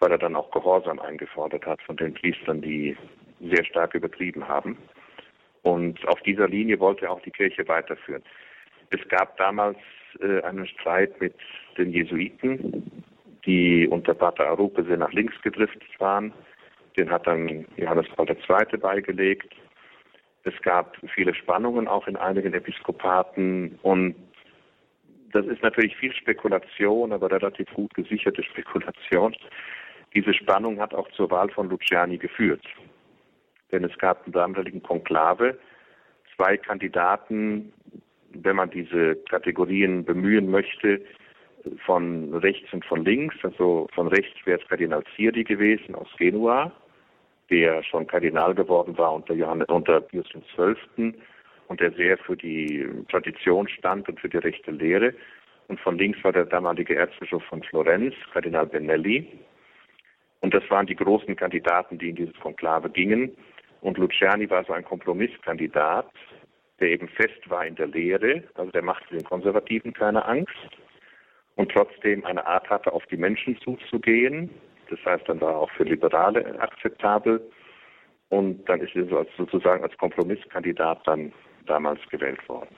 weil 0.00 0.10
er 0.10 0.18
dann 0.18 0.34
auch 0.34 0.50
Gehorsam 0.50 0.98
eingefordert 0.98 1.66
hat 1.66 1.82
von 1.82 1.96
den 1.96 2.14
Priestern, 2.14 2.62
die 2.62 2.96
sehr 3.40 3.64
stark 3.64 3.94
übertrieben 3.94 4.48
haben. 4.48 4.78
Und 5.62 6.06
auf 6.08 6.20
dieser 6.22 6.48
Linie 6.48 6.80
wollte 6.80 7.04
er 7.04 7.12
auch 7.12 7.20
die 7.20 7.30
Kirche 7.30 7.68
weiterführen. 7.68 8.22
Es 8.88 9.06
gab 9.08 9.36
damals 9.36 9.76
äh, 10.20 10.40
einen 10.42 10.66
Streit 10.66 11.20
mit 11.20 11.34
den 11.76 11.90
Jesuiten, 11.90 12.99
die 13.46 13.88
unter 13.88 14.14
Pater 14.14 14.48
Arupe 14.48 14.84
sehr 14.84 14.96
nach 14.96 15.12
links 15.12 15.34
gedriftet 15.42 15.88
waren. 15.98 16.32
Den 16.98 17.10
hat 17.10 17.26
dann 17.26 17.66
Johannes 17.76 18.08
Paul 18.16 18.28
II. 18.28 18.78
beigelegt. 18.78 19.54
Es 20.42 20.54
gab 20.62 20.96
viele 21.14 21.34
Spannungen 21.34 21.86
auch 21.86 22.06
in 22.06 22.16
einigen 22.16 22.54
Episkopaten 22.54 23.78
und 23.82 24.14
das 25.32 25.46
ist 25.46 25.62
natürlich 25.62 25.96
viel 25.96 26.12
Spekulation, 26.12 27.12
aber 27.12 27.30
relativ 27.30 27.72
gut 27.74 27.94
gesicherte 27.94 28.42
Spekulation. 28.42 29.34
Diese 30.14 30.34
Spannung 30.34 30.80
hat 30.80 30.92
auch 30.92 31.08
zur 31.12 31.30
Wahl 31.30 31.50
von 31.50 31.68
Luciani 31.68 32.18
geführt. 32.18 32.64
Denn 33.70 33.84
es 33.84 33.96
gab 33.98 34.26
im 34.26 34.32
damaligen 34.32 34.82
Konklave 34.82 35.58
zwei 36.34 36.56
Kandidaten, 36.56 37.72
wenn 38.32 38.56
man 38.56 38.70
diese 38.70 39.16
Kategorien 39.28 40.04
bemühen 40.04 40.50
möchte, 40.50 41.00
von 41.84 42.34
rechts 42.34 42.72
und 42.72 42.84
von 42.84 43.04
links. 43.04 43.36
Also 43.42 43.88
von 43.94 44.08
rechts 44.08 44.38
wäre 44.44 44.60
es 44.60 44.68
Kardinal 44.68 45.04
Zierdi 45.14 45.44
gewesen 45.44 45.94
aus 45.94 46.08
Genua, 46.18 46.72
der 47.50 47.82
schon 47.82 48.06
Kardinal 48.06 48.54
geworden 48.54 48.96
war 48.96 49.14
unter, 49.14 49.34
Johannes, 49.34 49.68
unter 49.68 50.00
Pius 50.00 50.26
XII. 50.28 51.14
und 51.68 51.80
der 51.80 51.92
sehr 51.92 52.18
für 52.18 52.36
die 52.36 52.88
Tradition 53.10 53.68
stand 53.68 54.08
und 54.08 54.20
für 54.20 54.28
die 54.28 54.38
rechte 54.38 54.70
Lehre. 54.70 55.14
Und 55.68 55.78
von 55.80 55.98
links 55.98 56.22
war 56.24 56.32
der 56.32 56.46
damalige 56.46 56.96
Erzbischof 56.96 57.44
von 57.44 57.62
Florenz, 57.62 58.14
Kardinal 58.32 58.66
Benelli. 58.66 59.26
Und 60.40 60.54
das 60.54 60.68
waren 60.68 60.86
die 60.86 60.96
großen 60.96 61.36
Kandidaten, 61.36 61.98
die 61.98 62.10
in 62.10 62.16
dieses 62.16 62.34
Konklave 62.40 62.90
gingen. 62.90 63.36
Und 63.82 63.98
Luciani 63.98 64.50
war 64.50 64.64
so 64.64 64.72
ein 64.72 64.84
Kompromisskandidat, 64.84 66.10
der 66.80 66.88
eben 66.88 67.08
fest 67.08 67.48
war 67.48 67.64
in 67.66 67.76
der 67.76 67.86
Lehre, 67.86 68.42
also 68.54 68.70
der 68.72 68.82
machte 68.82 69.14
den 69.14 69.24
Konservativen 69.24 69.92
keine 69.92 70.24
Angst 70.24 70.79
und 71.56 71.70
trotzdem 71.72 72.24
eine 72.24 72.46
Art 72.46 72.68
hatte, 72.70 72.92
auf 72.92 73.04
die 73.06 73.16
Menschen 73.16 73.58
zuzugehen, 73.60 74.50
Das 74.90 74.98
heißt, 75.04 75.28
dann 75.28 75.40
war 75.40 75.56
auch 75.56 75.70
für 75.70 75.84
Liberale 75.84 76.44
akzeptabel. 76.60 77.40
Und 78.28 78.68
dann 78.68 78.80
ist 78.80 78.94
er 78.94 79.26
sozusagen 79.36 79.82
als 79.82 79.96
Kompromisskandidat 79.98 81.06
dann 81.06 81.32
damals 81.66 82.00
gewählt 82.10 82.48
worden. 82.48 82.74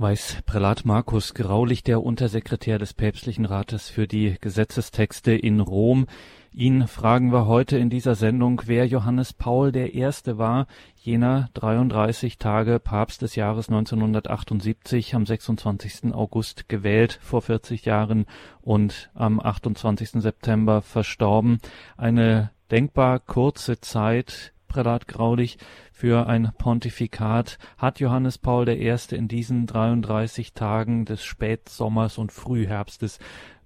Weiß 0.00 0.38
Prälat 0.46 0.86
Markus 0.86 1.34
Graulich, 1.34 1.82
der 1.82 2.02
Untersekretär 2.02 2.78
des 2.78 2.94
Päpstlichen 2.94 3.44
Rates 3.44 3.90
für 3.90 4.08
die 4.08 4.38
Gesetzestexte 4.40 5.32
in 5.32 5.60
Rom. 5.60 6.06
Ihn 6.54 6.88
fragen 6.88 7.34
wir 7.34 7.46
heute 7.46 7.76
in 7.76 7.90
dieser 7.90 8.14
Sendung, 8.14 8.62
wer 8.64 8.86
Johannes 8.86 9.34
Paul 9.34 9.76
I. 9.76 10.06
war, 10.38 10.68
jener 10.96 11.50
33 11.52 12.38
Tage 12.38 12.80
Papst 12.80 13.20
des 13.20 13.36
Jahres 13.36 13.68
1978, 13.68 15.14
am 15.14 15.26
26. 15.26 16.14
August 16.14 16.70
gewählt, 16.70 17.18
vor 17.20 17.42
40 17.42 17.84
Jahren 17.84 18.24
und 18.62 19.10
am 19.12 19.38
28. 19.38 20.22
September 20.22 20.80
verstorben. 20.80 21.58
Eine 21.98 22.52
denkbar 22.70 23.18
kurze 23.18 23.82
Zeit, 23.82 24.54
Prälat 24.70 25.08
Graulich, 25.08 25.58
für 25.92 26.26
ein 26.28 26.52
Pontifikat 26.58 27.58
hat 27.76 28.00
Johannes 28.00 28.38
Paul 28.38 28.68
I. 28.68 28.94
in 29.10 29.28
diesen 29.28 29.66
33 29.66 30.54
Tagen 30.54 31.04
des 31.04 31.24
Spätsommers 31.24 32.16
und 32.16 32.32
Frühherbstes 32.32 33.18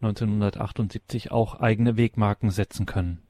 1978 0.02 1.30
auch 1.30 1.60
eigene 1.60 1.96
Wegmarken 1.96 2.50
setzen 2.50 2.86
können? 2.86 3.22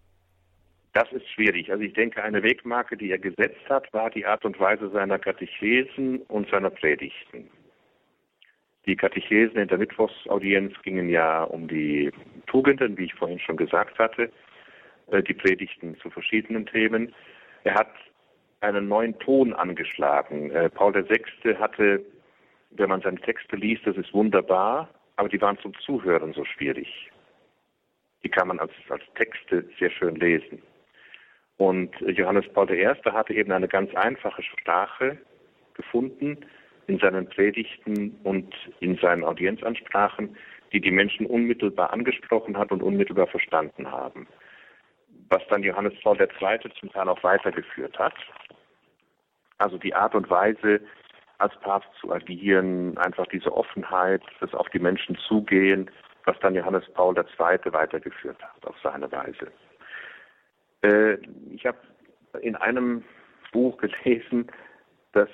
Das 0.95 1.11
ist 1.13 1.29
schwierig. 1.29 1.73
Also 1.73 1.83
ich 1.83 1.93
denke, 1.93 2.23
eine 2.23 2.45
Wegmarke, 2.45 2.97
die 2.97 3.11
er 3.11 3.19
gesetzt 3.19 3.69
hat, 3.69 3.93
war 3.93 4.11
die 4.11 4.25
Art 4.25 4.45
und 4.45 4.59
Weise 4.61 4.89
seiner 4.91 5.19
Katechesen 5.19 6.23
und 6.29 6.49
seiner 6.49 6.71
Predigten. 6.71 7.51
Die 8.87 8.97
Katechesen 8.97 9.59
in 9.59 9.69
der 9.69 9.79
Mittwochsaudienz 9.79 10.75
gingen 10.83 11.09
ja 11.09 11.43
um 11.43 11.67
die 11.67 12.13
Tugenden, 12.47 12.97
wie 12.97 13.07
ich 13.07 13.15
vorhin 13.15 13.41
schon 13.41 13.57
gesagt 13.57 13.99
hatte, 13.99 14.31
äh, 15.11 15.23
die 15.23 15.35
Predigten 15.35 15.97
zu 15.97 16.11
verschiedenen 16.11 16.67
Themen. 16.67 17.13
Er 17.65 17.75
hat 17.75 17.91
einen 18.61 18.89
neuen 18.89 19.19
Ton 19.19 19.53
angeschlagen. 19.53 20.51
Äh, 20.51 20.71
Paul 20.71 20.95
VI. 20.95 21.55
hatte, 21.57 22.05
wenn 22.71 22.89
man 22.89 23.01
seine 23.03 23.21
Texte 23.21 23.57
liest, 23.57 23.87
das 23.87 23.97
ist 23.97 24.13
wunderbar, 24.13 24.89
aber 25.17 25.29
die 25.29 25.41
waren 25.41 25.59
zum 25.59 25.75
Zuhören 25.81 26.33
so 26.33 26.45
schwierig. 26.45 27.11
Die 28.23 28.29
kann 28.29 28.49
man 28.49 28.59
als, 28.59 28.73
als 28.89 29.03
Texte 29.17 29.69
sehr 29.79 29.91
schön 29.91 30.17
lesen. 30.17 30.63
Und 31.57 31.95
Johannes 32.01 32.49
Paul 32.53 32.71
I. 32.71 32.87
hatte 32.87 33.35
eben 33.35 33.53
eine 33.53 33.69
ganz 33.69 33.95
einfache 33.95 34.43
Sprache 34.43 35.19
gefunden 35.75 36.39
in 36.87 36.99
seinen 36.99 37.29
Predigten 37.29 38.19
und 38.25 38.55
in 38.81 38.97
seinen 38.97 39.25
Audienzansprachen, 39.25 40.37
die 40.73 40.81
die 40.81 40.91
Menschen 40.91 41.27
unmittelbar 41.27 41.93
angesprochen 41.93 42.59
hat 42.59 42.73
und 42.73 42.83
unmittelbar 42.83 43.29
verstanden 43.29 43.91
haben. 43.91 44.27
Was 45.31 45.43
dann 45.49 45.63
Johannes 45.63 45.95
Paul 46.03 46.21
II. 46.21 46.29
zum 46.79 46.93
Teil 46.93 47.09
auch 47.09 47.23
weitergeführt 47.23 47.99
hat. 47.99 48.15
Also 49.59 49.79
die 49.79 49.95
Art 49.95 50.15
und 50.15 50.29
Weise, 50.31 50.81
als 51.39 51.55
Papst 51.61 51.89
zu 52.01 52.13
agieren, 52.13 52.97
einfach 52.99 53.27
diese 53.27 53.53
Offenheit, 53.53 54.23
das 54.41 54.55
auf 54.55 54.69
die 54.71 54.79
Menschen 54.79 55.17
zugehen, 55.29 55.91
was 56.25 56.39
dann 56.41 56.55
Johannes 56.55 56.85
Paul 56.95 57.17
II. 57.17 57.73
weitergeführt 57.73 58.43
hat 58.43 58.67
auf 58.67 58.77
seine 58.83 59.11
Weise. 59.11 59.51
Äh, 60.83 61.19
ich 61.51 61.67
habe 61.67 61.79
in 62.41 62.57
einem 62.57 63.05
Buch 63.53 63.77
gelesen, 63.79 64.51
dass 65.13 65.29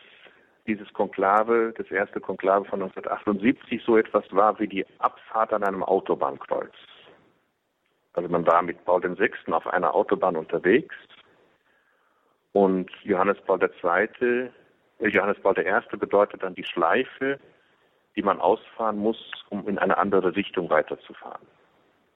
dieses 0.67 0.93
Konklave, 0.93 1.75
das 1.77 1.91
erste 1.91 2.21
Konklave 2.21 2.65
von 2.67 2.83
1978, 2.83 3.83
so 3.85 3.97
etwas 3.97 4.25
war 4.31 4.59
wie 4.61 4.69
die 4.69 4.87
Abfahrt 4.99 5.53
an 5.53 5.65
einem 5.65 5.83
Autobahnkreuz. 5.83 6.75
Also 8.15 8.29
man 8.29 8.47
war 8.47 8.63
mit 8.63 8.85
Paul 8.85 9.03
VI. 9.03 9.53
auf 9.53 9.67
einer 9.67 9.95
Autobahn 9.95 10.37
unterwegs 10.37 10.95
und 12.53 12.91
Johannes 13.03 13.39
Paul 13.47 13.61
II., 13.63 14.51
äh, 14.99 15.09
Johannes 15.09 15.41
Paul 15.41 15.59
I. 15.59 15.97
bedeutet 15.97 16.43
dann 16.43 16.55
die 16.55 16.65
Schleife, 16.65 17.39
die 18.17 18.23
man 18.23 18.41
ausfahren 18.41 18.99
muss, 18.99 19.45
um 19.49 19.67
in 19.69 19.79
eine 19.79 19.97
andere 19.97 20.35
Richtung 20.35 20.69
weiterzufahren. 20.69 21.47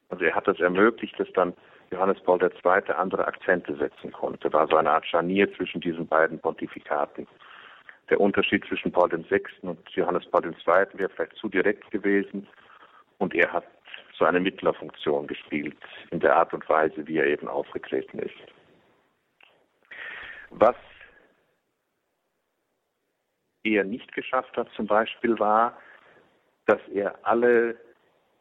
Also 0.08 0.24
er 0.24 0.34
hat 0.34 0.48
es 0.48 0.56
das 0.56 0.64
ermöglicht, 0.64 1.18
dass 1.18 1.30
dann 1.32 1.54
Johannes 1.90 2.20
Paul 2.20 2.42
II. 2.42 2.92
andere 2.96 3.26
Akzente 3.26 3.74
setzen 3.76 4.12
konnte. 4.12 4.52
War 4.52 4.66
so 4.66 4.76
eine 4.76 4.90
Art 4.90 5.06
Scharnier 5.06 5.52
zwischen 5.54 5.80
diesen 5.80 6.06
beiden 6.06 6.38
Pontifikaten. 6.40 7.26
Der 8.10 8.20
Unterschied 8.20 8.64
zwischen 8.66 8.92
Paul 8.92 9.10
VI. 9.10 9.42
und 9.62 9.88
Johannes 9.90 10.26
Paul 10.26 10.44
II. 10.44 10.52
wäre 10.94 11.08
vielleicht 11.10 11.36
zu 11.36 11.48
direkt 11.48 11.90
gewesen 11.90 12.46
und 13.18 13.34
er 13.34 13.52
hat 13.52 13.64
so 14.18 14.24
eine 14.24 14.40
Mittlerfunktion 14.40 15.26
gespielt 15.26 15.76
in 16.10 16.20
der 16.20 16.36
Art 16.36 16.52
und 16.54 16.68
Weise, 16.68 17.06
wie 17.06 17.18
er 17.18 17.26
eben 17.26 17.48
aufgetreten 17.48 18.18
ist. 18.18 18.34
Was 20.50 20.76
er 23.64 23.84
nicht 23.84 24.12
geschafft 24.12 24.56
hat 24.56 24.68
zum 24.76 24.86
Beispiel 24.86 25.38
war, 25.38 25.76
dass 26.66 26.80
er 26.92 27.18
alle 27.22 27.76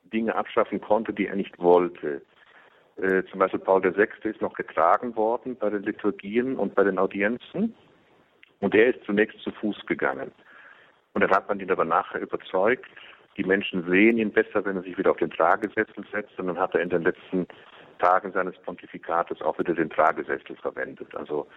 Dinge 0.03 0.35
abschaffen 0.35 0.79
konnte, 0.79 1.13
die 1.13 1.27
er 1.27 1.35
nicht 1.35 1.57
wollte. 1.59 2.21
Äh, 2.97 3.23
zum 3.31 3.39
Beispiel 3.39 3.59
Paul 3.59 3.83
VI. 3.83 4.29
ist 4.29 4.41
noch 4.41 4.53
getragen 4.53 5.15
worden 5.15 5.55
bei 5.55 5.69
den 5.69 5.83
Liturgien 5.83 6.55
und 6.57 6.75
bei 6.75 6.83
den 6.83 6.99
Audienzen 6.99 7.75
und 8.59 8.75
er 8.75 8.95
ist 8.95 9.03
zunächst 9.05 9.39
zu 9.41 9.51
Fuß 9.51 9.85
gegangen. 9.87 10.31
Und 11.13 11.21
dann 11.21 11.31
hat 11.31 11.47
man 11.47 11.59
ihn 11.59 11.71
aber 11.71 11.85
nachher 11.85 12.21
überzeugt, 12.21 12.89
die 13.37 13.43
Menschen 13.43 13.83
sehen 13.89 14.17
ihn 14.17 14.31
besser, 14.31 14.63
wenn 14.65 14.77
er 14.77 14.83
sich 14.83 14.97
wieder 14.97 15.11
auf 15.11 15.17
den 15.17 15.31
Tragesessel 15.31 16.05
setzt 16.11 16.37
und 16.39 16.47
dann 16.47 16.59
hat 16.59 16.73
er 16.75 16.81
in 16.81 16.89
den 16.89 17.03
letzten 17.03 17.47
Tagen 17.99 18.31
seines 18.31 18.57
Pontifikates 18.59 19.41
auch 19.41 19.57
wieder 19.59 19.73
den 19.73 19.89
Tragesessel 19.89 20.55
verwendet. 20.57 21.15
Also 21.15 21.47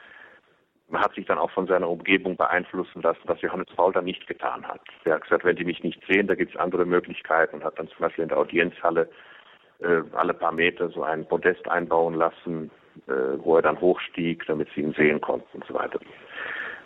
man 0.89 1.03
hat 1.03 1.15
sich 1.15 1.27
dann 1.27 1.39
auch 1.39 1.51
von 1.51 1.67
seiner 1.67 1.89
Umgebung 1.89 2.37
beeinflussen 2.37 3.03
lassen, 3.03 3.23
was 3.25 3.41
Johannes 3.41 3.67
Paul 3.75 3.93
dann 3.93 4.05
nicht 4.05 4.27
getan 4.27 4.67
hat. 4.67 4.81
Er 5.05 5.15
hat 5.15 5.23
gesagt, 5.23 5.45
wenn 5.45 5.57
die 5.57 5.65
mich 5.65 5.83
nicht 5.83 6.01
sehen, 6.07 6.29
da 6.29 6.35
gibt 6.35 6.55
es 6.55 6.61
andere 6.61 6.85
Möglichkeiten 6.85 7.57
und 7.57 7.65
hat 7.65 7.79
dann 7.79 7.89
zum 7.89 7.99
Beispiel 7.99 8.23
in 8.23 8.29
der 8.29 8.39
Audienzhalle 8.39 9.09
äh, 9.81 10.03
alle 10.13 10.35
paar 10.35 10.53
Meter 10.53 10.89
so 10.91 11.03
ein 11.03 11.27
Podest 11.27 11.69
einbauen 11.69 12.15
lassen, 12.15 12.71
äh, 13.09 13.39
wo 13.39 13.57
er 13.57 13.63
dann 13.63 13.81
hochstieg, 13.81 14.45
damit 14.47 14.69
sie 14.75 14.83
ihn 14.83 14.93
sehen 14.93 15.21
konnten 15.21 15.49
und 15.53 15.67
so 15.67 15.75
weiter. 15.75 15.99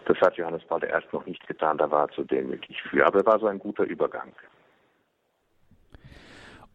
Das 0.06 0.18
hat 0.22 0.36
Johannes 0.36 0.64
Paul 0.64 0.82
I. 0.82 0.88
noch 1.12 1.26
nicht 1.26 1.46
getan, 1.46 1.78
da 1.78 1.90
war 1.90 2.06
er 2.06 2.08
zu 2.08 2.24
demütig 2.24 2.82
für. 2.82 3.06
Aber 3.06 3.18
er 3.20 3.26
war 3.26 3.38
so 3.38 3.46
ein 3.46 3.58
guter 3.58 3.84
Übergang. 3.84 4.32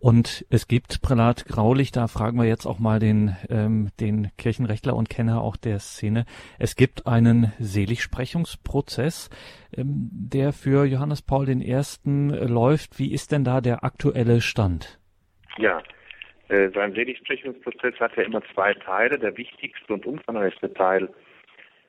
Und 0.06 0.46
es 0.52 0.68
gibt 0.68 1.02
Prälat 1.02 1.46
Graulich, 1.48 1.92
da 1.92 2.06
fragen 2.06 2.38
wir 2.38 2.46
jetzt 2.46 2.68
auch 2.68 2.78
mal 2.78 3.00
den, 3.00 3.36
ähm, 3.50 3.90
den 4.00 4.30
Kirchenrechtler 4.38 4.96
und 4.96 5.10
Kenner 5.10 5.42
auch 5.42 5.58
der 5.58 5.80
Szene. 5.80 6.26
Es 6.60 6.76
gibt 6.76 7.08
einen 7.08 7.54
Seligsprechungsprozess, 7.58 9.32
ähm, 9.76 9.88
der 10.12 10.54
für 10.54 10.86
Johannes 10.86 11.24
Paul 11.24 11.50
I. 11.50 11.82
läuft. 12.06 13.00
Wie 13.00 13.16
ist 13.16 13.32
denn 13.32 13.44
da 13.44 13.62
der 13.62 13.84
aktuelle 13.84 14.42
Stand? 14.42 15.00
Ja, 15.58 15.82
äh, 16.50 16.70
sein 16.70 16.94
Seligsprechungsprozess 16.94 18.00
hat 18.00 18.16
ja 18.16 18.26
immer 18.26 18.44
zwei 18.54 18.76
Teile. 18.76 19.18
Der 19.18 19.36
wichtigste 19.36 19.92
und 19.92 20.06
umfangreichste 20.06 20.72
Teil 20.72 21.10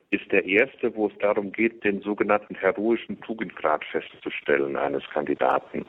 ist 0.09 0.31
der 0.31 0.43
erste, 0.43 0.95
wo 0.95 1.05
es 1.05 1.13
darum 1.19 1.51
geht, 1.51 1.83
den 1.83 2.01
sogenannten 2.01 2.55
heroischen 2.55 3.21
Tugendgrad 3.21 3.85
festzustellen 3.85 4.75
eines 4.75 5.03
Kandidaten. 5.13 5.85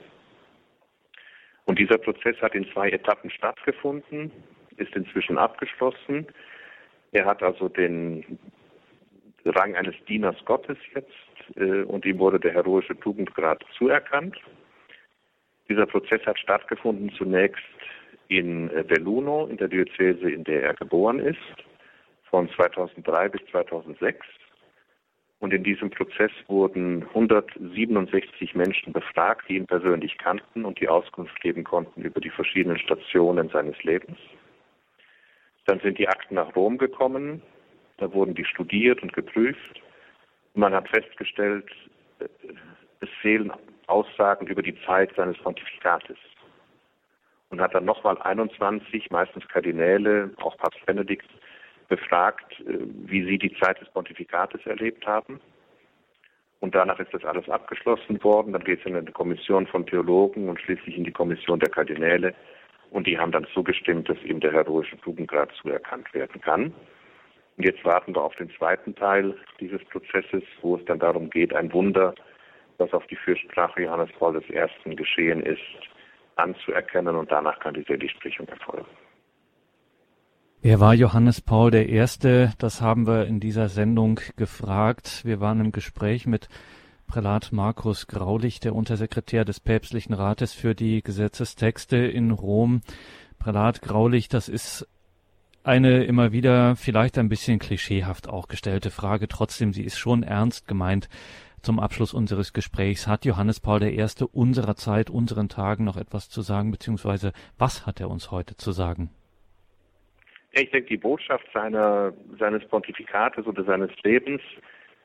Und 1.68 1.78
dieser 1.78 1.98
Prozess 1.98 2.35
hat 2.40 2.54
in 2.54 2.66
zwei 2.72 2.88
Etappen 2.88 3.31
stattgefunden, 3.31 4.33
ist 4.78 4.96
inzwischen 4.96 5.37
abgeschlossen. 5.37 6.26
Er 7.12 7.26
hat 7.26 7.42
also 7.42 7.68
den 7.68 8.38
Rang 9.44 9.76
eines 9.76 9.94
Dieners 10.09 10.42
Gottes 10.46 10.78
jetzt 10.94 11.57
äh, 11.57 11.83
und 11.83 12.07
ihm 12.07 12.18
wurde 12.20 12.40
der 12.40 12.54
heroische 12.54 12.98
Tugendgrad 12.98 13.62
zuerkannt. 13.76 14.35
Dieser 15.68 15.85
Prozess 15.85 16.24
hat 16.24 16.38
stattgefunden 16.38 17.12
zunächst 17.12 17.62
in 18.28 18.70
äh, 18.70 18.83
Belluno, 18.83 19.46
in 19.48 19.59
der 19.59 19.68
Diözese, 19.68 20.31
in 20.31 20.44
der 20.44 20.62
er 20.62 20.74
geboren 20.74 21.18
ist, 21.18 21.37
von 22.31 22.48
2003 22.57 23.28
bis 23.28 23.42
2006. 23.50 24.24
Und 25.40 25.53
in 25.53 25.62
diesem 25.62 25.90
Prozess 25.90 26.33
wurden 26.48 27.05
167 27.09 28.55
Menschen 28.55 28.92
befragt, 28.92 29.48
die 29.48 29.57
ihn 29.57 29.66
persönlich 29.66 30.18
kannten 30.18 30.64
und 30.64 30.81
die 30.81 30.88
Auskunft 30.88 31.40
geben 31.40 31.62
konnten 31.62 32.03
über 32.03 32.20
die 32.20 32.31
verschiedenen 32.31 32.79
Stationen 32.79 33.48
seines 33.51 33.81
Lebens. 33.85 34.18
Dann 35.66 35.79
sind 35.81 35.98
die 35.98 36.09
Akten 36.09 36.35
nach 36.35 36.57
Rom 36.57 36.77
gekommen, 36.79 37.42
da 37.98 38.12
wurden 38.12 38.35
die 38.35 38.44
studiert 38.44 39.03
und 39.03 39.12
geprüft. 39.12 39.81
Man 40.55 40.72
hat 40.72 40.88
festgestellt, 40.88 41.70
äh, 42.18 42.29
es 43.01 43.09
fehlen 43.20 43.53
Aussagen 43.87 44.46
über 44.46 44.62
die 44.62 44.77
Zeit 44.87 45.12
seines 45.16 45.38
Pontifikates. 45.38 46.16
Und 47.51 47.61
hat 47.61 47.74
dann 47.74 47.85
nochmal 47.85 48.18
21, 48.18 49.11
meistens 49.11 49.46
Kardinäle, 49.48 50.31
auch 50.37 50.57
Papst 50.59 50.85
Benedikt, 50.85 51.29
befragt, 51.88 52.61
äh, 52.61 52.79
wie 53.07 53.24
sie 53.24 53.38
die 53.38 53.55
Zeit 53.59 53.81
des 53.81 53.88
Pontifikates 53.90 54.64
erlebt 54.66 55.07
haben. 55.07 55.40
Und 56.61 56.74
danach 56.74 56.98
ist 56.98 57.14
das 57.14 57.24
alles 57.24 57.48
abgeschlossen 57.48 58.22
worden. 58.22 58.53
Dann 58.53 58.64
geht 58.64 58.81
es 58.81 58.87
in 58.87 58.96
eine 58.96 59.11
Kommission 59.12 59.66
von 59.66 59.87
Theologen 59.87 60.48
und 60.48 60.61
schließlich 60.61 60.96
in 60.96 61.05
die 61.05 61.12
Kommission 61.12 61.61
der 61.61 61.70
Kardinäle. 61.70 62.35
Und 62.90 63.07
die 63.07 63.18
haben 63.18 63.33
dann 63.33 63.46
zugestimmt, 63.55 64.09
dass 64.09 64.20
ihm 64.24 64.40
der 64.40 64.53
heroische 64.53 64.96
Tugendgrad 64.98 65.51
zuerkannt 65.61 66.12
werden 66.14 66.40
kann. 66.40 66.72
Und 67.57 67.64
jetzt 67.64 67.85
warten 67.85 68.14
wir 68.14 68.22
auf 68.22 68.35
den 68.37 68.51
zweiten 68.51 68.94
Teil 68.94 69.37
dieses 69.61 69.85
Prozesses, 69.87 70.42
wo 70.62 70.77
es 70.77 70.85
dann 70.87 70.98
darum 70.98 71.29
geht, 71.29 71.55
ein 71.55 71.72
Wunder, 71.72 72.14
was 72.79 72.92
auf 72.92 73.07
die 73.09 73.16
Fürsprache 73.16 73.83
Johannes 73.83 74.11
Paul 74.18 74.40
I. 74.40 74.96
geschehen 74.96 75.42
ist, 75.42 75.61
anzuerkennen 76.37 77.16
und 77.16 77.31
danach 77.31 77.59
kann 77.59 77.74
die 77.74 77.83
Seligsprechung 77.83 78.46
erfolgen. 78.48 78.87
Wer 80.61 80.81
war 80.81 80.92
Johannes 80.92 81.40
Paul 81.40 81.73
I.? 81.77 82.05
Das 82.59 82.81
haben 82.81 83.07
wir 83.07 83.27
in 83.27 83.38
dieser 83.38 83.68
Sendung 83.68 84.18
gefragt. 84.35 85.25
Wir 85.25 85.38
waren 85.38 85.61
im 85.61 85.71
Gespräch 85.71 86.27
mit 86.27 86.49
Prälat 87.07 87.53
Markus 87.53 88.09
Graulich, 88.09 88.59
der 88.59 88.75
Untersekretär 88.75 89.44
des 89.44 89.61
Päpstlichen 89.61 90.14
Rates 90.14 90.55
für 90.55 90.75
die 90.75 91.01
Gesetzestexte 91.01 91.99
in 91.99 92.33
Rom. 92.33 92.81
Prälat 93.38 93.83
Graulich, 93.83 94.29
das 94.29 94.49
ist 94.49 94.88
eine 95.62 96.03
immer 96.03 96.33
wieder 96.33 96.75
vielleicht 96.75 97.18
ein 97.18 97.29
bisschen 97.29 97.61
klischeehaft 97.61 98.29
auch 98.29 98.49
gestellte 98.49 98.90
Frage. 98.90 99.29
Trotzdem, 99.29 99.73
sie 99.73 99.85
ist 99.85 99.97
schon 99.97 100.25
ernst 100.25 100.66
gemeint. 100.66 101.09
Zum 101.62 101.79
Abschluss 101.79 102.12
unseres 102.12 102.53
Gesprächs 102.53 103.07
hat 103.07 103.25
Johannes 103.25 103.61
Paul 103.61 103.85
I. 103.85 104.05
unserer 104.33 104.75
Zeit, 104.75 105.09
unseren 105.09 105.49
Tagen 105.49 105.85
noch 105.85 105.97
etwas 105.97 106.29
zu 106.29 106.42
sagen, 106.42 106.73
beziehungsweise 106.73 107.33
was 107.59 107.87
hat 107.87 108.01
er 108.01 108.11
uns 108.11 108.33
heute 108.33 108.57
zu 108.57 108.73
sagen? 108.73 109.11
Ich 110.53 110.71
denke, 110.71 110.89
die 110.89 110.97
Botschaft 110.97 111.47
seiner, 111.53 112.13
seines 112.39 112.67
Pontifikates 112.69 113.47
oder 113.47 113.65
seines 113.65 113.91
Lebens 114.03 114.41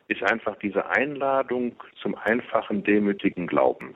ist 0.08 0.24
einfach 0.24 0.56
diese 0.58 0.86
Einladung 0.90 1.76
zum 2.02 2.16
einfachen, 2.16 2.84
demütigen 2.84 3.48
Glauben. 3.48 3.96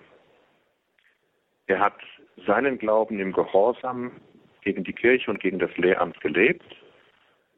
Er 1.68 1.80
hat 1.80 1.98
seinen 2.46 2.78
Glauben 2.78 3.20
im 3.20 3.34
Gehorsam 3.34 4.12
gegen 4.62 4.84
die 4.84 4.94
Kirche 4.94 5.32
und 5.32 5.40
gegen 5.40 5.60
das 5.60 5.76
Lehramt 5.78 6.20
gelebt 6.22 6.76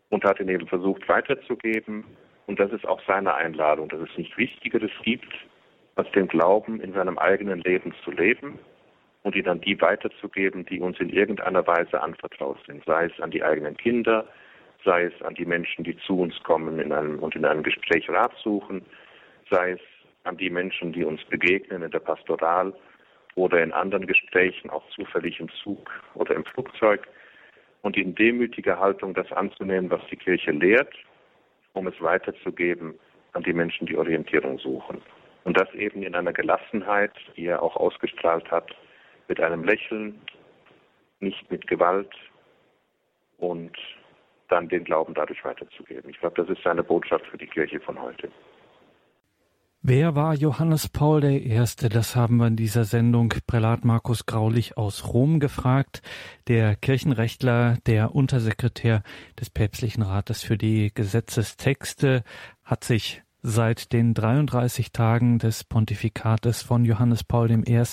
und 0.10 0.24
hat 0.24 0.40
ihn 0.40 0.50
eben 0.50 0.68
versucht 0.68 1.08
weiterzugeben. 1.08 2.06
Und 2.48 2.60
das 2.60 2.72
ist 2.72 2.88
auch 2.88 3.02
seine 3.06 3.36
Einladung, 3.36 3.90
dass 3.90 4.02
es 4.02 4.18
nicht 4.18 4.36
Wichtigeres 4.38 4.92
gibt, 5.04 5.32
als 5.96 6.10
den 6.12 6.28
Glauben 6.28 6.80
in 6.82 6.94
seinem 6.94 7.18
eigenen 7.18 7.60
Leben 7.60 7.94
zu 8.04 8.12
leben 8.12 8.60
und 9.24 9.36
ihn 9.36 9.48
an 9.48 9.62
die 9.62 9.80
weiterzugeben, 9.82 10.66
die 10.66 10.80
uns 10.80 11.00
in 11.00 11.10
irgendeiner 11.10 11.66
Weise 11.68 12.02
anvertraut 12.02 12.58
sind, 12.66 12.84
sei 12.86 13.06
es 13.06 13.20
an 13.22 13.32
die 13.32 13.44
eigenen 13.44 13.76
Kinder, 13.78 14.28
sei 14.86 15.04
es 15.04 15.22
an 15.22 15.36
die 15.36 15.46
Menschen, 15.46 15.84
die 15.84 15.98
zu 15.98 16.20
uns 16.20 16.42
kommen 16.44 16.80
in 16.80 16.92
einem, 16.92 17.20
und 17.20 17.36
in 17.36 17.46
einem 17.46 17.64
Gespräch 17.64 18.10
Rat 18.10 18.34
suchen, 18.42 18.86
sei 19.50 19.72
es 19.72 19.82
an 20.24 20.38
die 20.38 20.50
Menschen, 20.50 20.94
die 20.94 21.04
uns 21.04 21.24
begegnen 21.26 21.82
in 21.82 21.92
der 21.92 22.00
Pastoral 22.00 22.74
oder 23.36 23.62
in 23.62 23.72
anderen 23.72 24.08
Gesprächen, 24.08 24.70
auch 24.70 24.88
zufällig 24.90 25.40
im 25.40 25.50
Zug 25.64 25.90
oder 26.14 26.36
im 26.36 26.46
Flugzeug, 26.46 27.08
und 27.82 27.96
in 27.96 28.16
demütiger 28.16 28.80
Haltung 28.80 29.14
das 29.14 29.32
anzunehmen, 29.32 29.90
was 29.90 30.02
die 30.12 30.18
Kirche 30.18 30.52
lehrt, 30.52 30.94
um 31.74 31.88
es 31.88 32.02
weiterzugeben 32.02 32.96
an 33.34 33.44
die 33.44 33.54
Menschen, 33.54 33.88
die 33.88 33.96
Orientierung 33.96 34.60
suchen. 34.60 35.02
Und 35.46 35.58
das 35.58 35.74
eben 35.74 36.04
in 36.04 36.16
einer 36.16 36.34
Gelassenheit, 36.34 37.14
die 37.38 37.46
er 37.46 37.64
auch 37.64 37.76
ausgestrahlt 37.78 38.52
hat, 38.52 38.76
mit 39.30 39.40
einem 39.40 39.64
Lächeln, 39.64 40.20
nicht 41.22 41.50
mit 41.50 41.66
Gewalt 41.68 42.12
und 43.38 43.72
dann 44.50 44.68
den 44.68 44.84
Glauben 44.84 45.14
dadurch 45.14 45.46
weiterzugeben. 45.46 46.10
Ich 46.10 46.20
glaube, 46.20 46.42
das 46.42 46.50
ist 46.50 46.64
seine 46.64 46.84
Botschaft 46.84 47.26
für 47.28 47.38
die 47.38 47.48
Kirche 47.48 47.80
von 47.80 48.02
heute. 48.02 48.30
Wer 49.82 50.14
war 50.14 50.34
Johannes 50.34 50.90
Paul 50.90 51.24
I.? 51.24 51.64
Das 51.90 52.16
haben 52.16 52.38
wir 52.38 52.48
in 52.48 52.58
dieser 52.58 52.84
Sendung 52.84 53.34
Prälat 53.48 53.86
Markus 53.86 54.26
Graulich 54.26 54.78
aus 54.78 55.14
Rom 55.14 55.40
gefragt. 55.40 56.02
Der 56.50 56.76
Kirchenrechtler, 56.76 57.78
der 57.88 58.14
Untersekretär 58.14 59.04
des 59.40 59.50
Päpstlichen 59.50 60.04
Rates 60.04 60.44
für 60.44 60.58
die 60.58 60.92
Gesetzestexte, 60.94 62.24
hat 62.66 62.84
sich 62.84 63.24
seit 63.42 63.94
den 63.94 64.14
33 64.14 64.92
Tagen 64.92 65.40
des 65.40 65.64
Pontifikates 65.64 66.62
von 66.62 66.84
Johannes 66.84 67.24
Paul 67.24 67.50
I. 67.52 67.84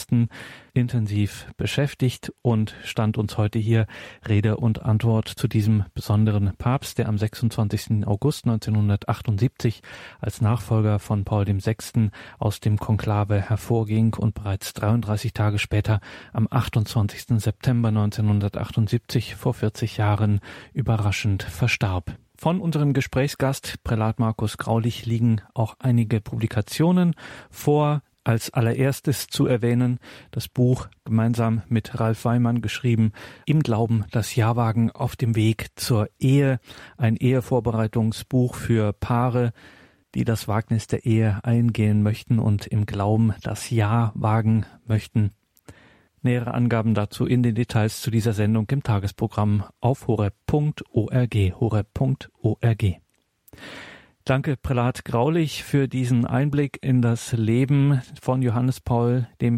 intensiv 0.75 1.47
beschäftigt 1.57 2.33
und 2.43 2.75
stand 2.83 3.17
uns 3.17 3.39
heute 3.39 3.59
hier 3.59 3.87
Rede 4.29 4.57
und 4.57 4.83
Antwort 4.83 5.29
zu 5.29 5.47
diesem 5.47 5.85
besonderen 5.95 6.53
Papst, 6.59 6.99
der 6.99 7.09
am 7.09 7.17
26. 7.17 8.07
August 8.07 8.45
1978 8.45 9.83
als 10.21 10.41
Nachfolger 10.41 10.99
von 10.99 11.25
Paul 11.25 11.47
VI. 11.47 12.11
aus 12.39 12.61
dem 12.61 12.79
Konklave 12.79 13.41
hervorging 13.41 14.15
und 14.15 14.35
bereits 14.35 14.73
33 14.75 15.33
Tage 15.33 15.59
später 15.59 16.01
am 16.33 16.49
28. 16.51 17.41
September 17.41 17.89
1978 17.89 19.37
vor 19.37 19.55
40 19.55 19.97
Jahren 19.97 20.41
überraschend 20.73 21.45
verstarb. 21.45 22.17
Von 22.39 22.61
unserem 22.61 22.93
Gesprächsgast 22.93 23.83
Prälat 23.83 24.19
Markus 24.19 24.59
Graulich 24.59 25.07
liegen 25.07 25.41
auch 25.55 25.75
einige 25.79 26.21
Publikationen 26.21 27.15
vor. 27.51 28.03
Als 28.25 28.51
allererstes 28.53 29.29
zu 29.29 29.47
erwähnen 29.47 30.01
das 30.33 30.49
Buch 30.49 30.89
gemeinsam 31.05 31.63
mit 31.69 31.99
Ralf 31.99 32.25
Weimann 32.25 32.61
geschrieben 32.61 33.13
Im 33.47 33.63
Glauben 33.63 34.05
das 34.11 34.35
Jahrwagen 34.35 34.91
auf 34.91 35.17
dem 35.17 35.37
Weg 35.37 35.69
zur 35.77 36.09
Ehe, 36.19 36.59
ein 36.99 37.17
Ehevorbereitungsbuch 37.17 38.55
für 38.57 38.93
Paare, 38.93 39.53
die 40.15 40.25
das 40.25 40.49
Wagnis 40.49 40.89
der 40.89 41.07
Ehe 41.07 41.39
eingehen 41.43 42.03
möchten 42.03 42.39
und 42.39 42.67
im 42.67 42.85
Glauben 42.85 43.33
das 43.43 43.71
Ja 43.71 44.13
wagen 44.15 44.67
möchten. 44.85 45.31
Nähere 46.23 46.55
Angaben 46.55 46.95
dazu 46.95 47.27
in 47.27 47.43
den 47.43 47.55
Details 47.55 48.01
zu 48.01 48.11
dieser 48.11 48.33
Sendung 48.33 48.67
im 48.71 48.83
Tagesprogramm 48.83 49.65
auf 49.81 50.07
horeb.org. 50.07 51.35
horeb.org. 51.61 52.85
Danke, 54.25 54.57
Prälat 54.57 55.05
Graulich, 55.05 55.63
für 55.63 55.87
diesen 55.87 56.27
Einblick 56.27 56.79
in 56.83 57.01
das 57.01 57.33
Leben 57.33 58.03
von 58.21 58.43
Johannes 58.43 58.81
Paul 58.81 59.29
I. 59.41 59.53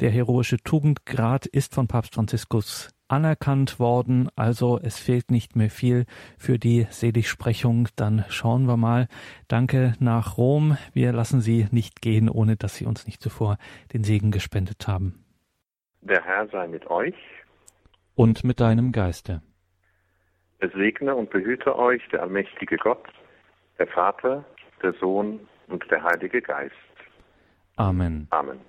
Der 0.00 0.10
heroische 0.10 0.56
Tugendgrad 0.56 1.46
ist 1.46 1.74
von 1.74 1.86
Papst 1.86 2.14
Franziskus 2.14 2.88
anerkannt 3.10 3.78
worden, 3.78 4.28
also 4.36 4.78
es 4.80 4.98
fehlt 4.98 5.30
nicht 5.30 5.56
mehr 5.56 5.70
viel 5.70 6.06
für 6.38 6.58
die 6.58 6.86
Seligsprechung. 6.90 7.88
Dann 7.96 8.24
schauen 8.28 8.64
wir 8.66 8.76
mal. 8.76 9.08
Danke 9.48 9.94
nach 9.98 10.36
Rom. 10.36 10.76
Wir 10.92 11.12
lassen 11.12 11.40
Sie 11.40 11.66
nicht 11.70 12.00
gehen, 12.00 12.28
ohne 12.28 12.56
dass 12.56 12.76
Sie 12.76 12.86
uns 12.86 13.06
nicht 13.06 13.22
zuvor 13.22 13.58
den 13.92 14.04
Segen 14.04 14.30
gespendet 14.30 14.86
haben. 14.88 15.24
Der 16.02 16.24
Herr 16.24 16.48
sei 16.48 16.66
mit 16.66 16.88
euch. 16.90 17.14
Und 18.14 18.44
mit 18.44 18.60
deinem 18.60 18.92
Geiste. 18.92 19.42
Es 20.58 20.72
segne 20.72 21.14
und 21.14 21.30
behüte 21.30 21.76
euch 21.78 22.02
der 22.12 22.22
allmächtige 22.22 22.76
Gott, 22.76 23.06
der 23.78 23.86
Vater, 23.86 24.44
der 24.82 24.92
Sohn 24.94 25.40
und 25.68 25.90
der 25.90 26.02
Heilige 26.02 26.42
Geist. 26.42 26.74
Amen. 27.76 28.26
Amen. 28.30 28.60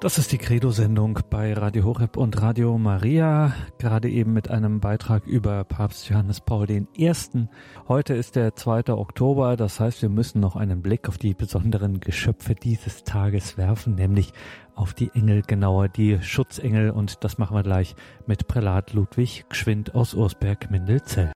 Das 0.00 0.18
ist 0.18 0.32
die 0.32 0.38
Credo-Sendung 0.38 1.20
bei 1.30 1.54
Radio 1.54 1.84
Horeb 1.84 2.18
und 2.18 2.40
Radio 2.42 2.76
Maria, 2.76 3.54
gerade 3.78 4.10
eben 4.10 4.34
mit 4.34 4.50
einem 4.50 4.80
Beitrag 4.80 5.26
über 5.26 5.64
Papst 5.64 6.10
Johannes 6.10 6.42
Paul 6.42 6.70
I. 6.70 7.12
Heute 7.88 8.12
ist 8.12 8.36
der 8.36 8.54
2. 8.54 8.92
Oktober, 8.92 9.56
das 9.56 9.80
heißt, 9.80 10.02
wir 10.02 10.10
müssen 10.10 10.40
noch 10.40 10.56
einen 10.56 10.82
Blick 10.82 11.08
auf 11.08 11.16
die 11.16 11.32
besonderen 11.32 12.00
Geschöpfe 12.00 12.54
dieses 12.54 13.04
Tages 13.04 13.56
werfen, 13.56 13.94
nämlich 13.94 14.34
auf 14.74 14.92
die 14.92 15.10
Engel, 15.14 15.40
genauer 15.40 15.88
die 15.88 16.20
Schutzengel 16.20 16.90
und 16.90 17.24
das 17.24 17.38
machen 17.38 17.56
wir 17.56 17.62
gleich 17.62 17.94
mit 18.26 18.46
Prälat 18.46 18.92
Ludwig 18.92 19.46
Gschwind 19.48 19.94
aus 19.94 20.12
Ursberg-Mindelzell. 20.12 21.32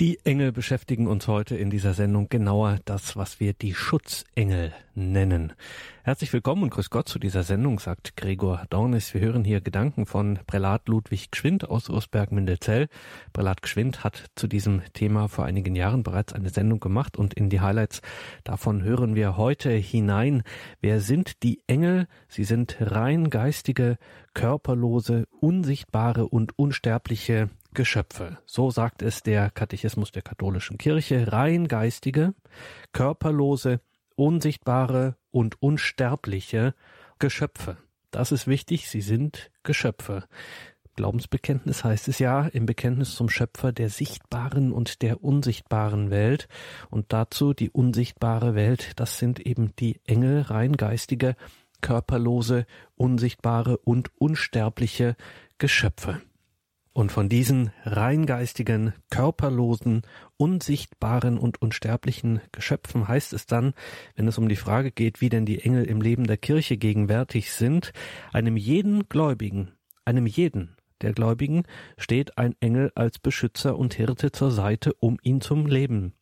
Die 0.00 0.18
Engel 0.24 0.52
beschäftigen 0.52 1.06
uns 1.06 1.28
heute 1.28 1.54
in 1.54 1.68
dieser 1.68 1.92
Sendung 1.92 2.30
genauer 2.30 2.78
das, 2.86 3.14
was 3.14 3.40
wir 3.40 3.52
die 3.52 3.74
Schutzengel 3.74 4.72
nennen. 4.94 5.52
Herzlich 6.02 6.32
willkommen 6.32 6.62
und 6.64 6.70
grüß 6.70 6.88
Gott 6.88 7.08
zu 7.08 7.18
dieser 7.18 7.42
Sendung, 7.42 7.78
sagt 7.78 8.16
Gregor 8.16 8.64
Dornis. 8.70 9.12
Wir 9.12 9.20
hören 9.20 9.44
hier 9.44 9.60
Gedanken 9.60 10.06
von 10.06 10.38
Prälat 10.46 10.88
Ludwig 10.88 11.30
Gschwind 11.30 11.68
aus 11.68 11.90
Ursberg-Mindelzell. 11.90 12.88
Prälat 13.34 13.60
Gschwind 13.60 14.02
hat 14.02 14.30
zu 14.34 14.48
diesem 14.48 14.82
Thema 14.94 15.28
vor 15.28 15.44
einigen 15.44 15.76
Jahren 15.76 16.02
bereits 16.02 16.32
eine 16.32 16.48
Sendung 16.48 16.80
gemacht 16.80 17.18
und 17.18 17.34
in 17.34 17.50
die 17.50 17.60
Highlights 17.60 18.00
davon 18.44 18.82
hören 18.82 19.14
wir 19.14 19.36
heute 19.36 19.70
hinein. 19.70 20.42
Wer 20.80 21.00
sind 21.00 21.42
die 21.42 21.60
Engel? 21.66 22.08
Sie 22.28 22.44
sind 22.44 22.78
rein 22.80 23.28
geistige, 23.28 23.98
körperlose, 24.32 25.26
unsichtbare 25.38 26.26
und 26.26 26.58
unsterbliche 26.58 27.50
Geschöpfe. 27.74 28.38
So 28.46 28.70
sagt 28.70 29.02
es 29.02 29.22
der 29.22 29.50
Katechismus 29.50 30.12
der 30.12 30.22
katholischen 30.22 30.78
Kirche. 30.78 31.32
Rein 31.32 31.68
geistige, 31.68 32.34
körperlose, 32.92 33.80
unsichtbare 34.14 35.16
und 35.30 35.60
unsterbliche 35.62 36.74
Geschöpfe. 37.18 37.76
Das 38.10 38.32
ist 38.32 38.46
wichtig, 38.46 38.88
sie 38.90 39.00
sind 39.00 39.50
Geschöpfe. 39.62 40.24
Glaubensbekenntnis 40.96 41.84
heißt 41.84 42.08
es 42.08 42.18
ja 42.18 42.46
im 42.46 42.66
Bekenntnis 42.66 43.14
zum 43.14 43.30
Schöpfer 43.30 43.72
der 43.72 43.88
sichtbaren 43.88 44.72
und 44.72 45.00
der 45.00 45.24
unsichtbaren 45.24 46.10
Welt. 46.10 46.48
Und 46.90 47.12
dazu 47.14 47.54
die 47.54 47.70
unsichtbare 47.70 48.54
Welt, 48.54 48.92
das 48.96 49.18
sind 49.18 49.40
eben 49.40 49.74
die 49.76 50.00
Engel, 50.04 50.42
rein 50.42 50.76
geistige, 50.76 51.36
körperlose, 51.80 52.66
unsichtbare 52.96 53.78
und 53.78 54.10
unsterbliche 54.18 55.16
Geschöpfe. 55.56 56.20
Und 56.94 57.10
von 57.10 57.28
diesen 57.28 57.70
reingeistigen, 57.84 58.92
körperlosen, 59.10 60.02
unsichtbaren 60.36 61.38
und 61.38 61.62
unsterblichen 61.62 62.40
Geschöpfen 62.52 63.08
heißt 63.08 63.32
es 63.32 63.46
dann, 63.46 63.72
wenn 64.14 64.28
es 64.28 64.36
um 64.36 64.48
die 64.48 64.56
Frage 64.56 64.90
geht, 64.90 65.20
wie 65.20 65.30
denn 65.30 65.46
die 65.46 65.62
Engel 65.62 65.84
im 65.84 66.02
Leben 66.02 66.26
der 66.26 66.36
Kirche 66.36 66.76
gegenwärtig 66.76 67.52
sind, 67.52 67.92
einem 68.32 68.58
jeden 68.58 69.08
Gläubigen, 69.08 69.72
einem 70.04 70.26
jeden 70.26 70.76
der 71.02 71.12
Gläubigen 71.12 71.64
steht 71.98 72.38
ein 72.38 72.54
Engel 72.60 72.92
als 72.94 73.18
Beschützer 73.18 73.76
und 73.76 73.94
Hirte 73.94 74.30
zur 74.30 74.52
Seite, 74.52 74.94
um 74.94 75.18
ihn 75.22 75.40
zum 75.40 75.66
Leben 75.66 76.14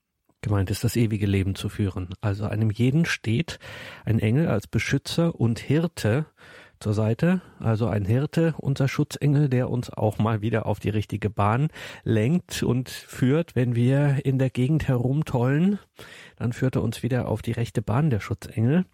gemeint 0.42 0.70
ist, 0.70 0.84
das 0.84 0.96
ewige 0.96 1.26
Leben 1.26 1.54
zu 1.54 1.68
führen. 1.68 2.08
Also 2.22 2.46
einem 2.46 2.70
jeden 2.70 3.04
steht 3.04 3.58
ein 4.06 4.18
Engel 4.18 4.48
als 4.48 4.66
Beschützer 4.66 5.34
und 5.34 5.58
Hirte 5.58 6.26
zur 6.80 6.94
Seite, 6.94 7.42
also 7.58 7.86
ein 7.86 8.06
Hirte, 8.06 8.54
unser 8.56 8.88
Schutzengel, 8.88 9.50
der 9.50 9.68
uns 9.68 9.90
auch 9.90 10.18
mal 10.18 10.40
wieder 10.40 10.64
auf 10.64 10.80
die 10.80 10.88
richtige 10.88 11.28
Bahn 11.28 11.68
lenkt 12.04 12.62
und 12.62 12.88
führt, 12.88 13.54
wenn 13.54 13.74
wir 13.74 14.24
in 14.24 14.38
der 14.38 14.48
Gegend 14.48 14.88
herumtollen, 14.88 15.78
dann 16.36 16.54
führt 16.54 16.76
er 16.76 16.82
uns 16.82 17.02
wieder 17.02 17.28
auf 17.28 17.42
die 17.42 17.52
rechte 17.52 17.82
Bahn 17.82 18.08
der 18.08 18.20
Schutzengel. 18.20 18.86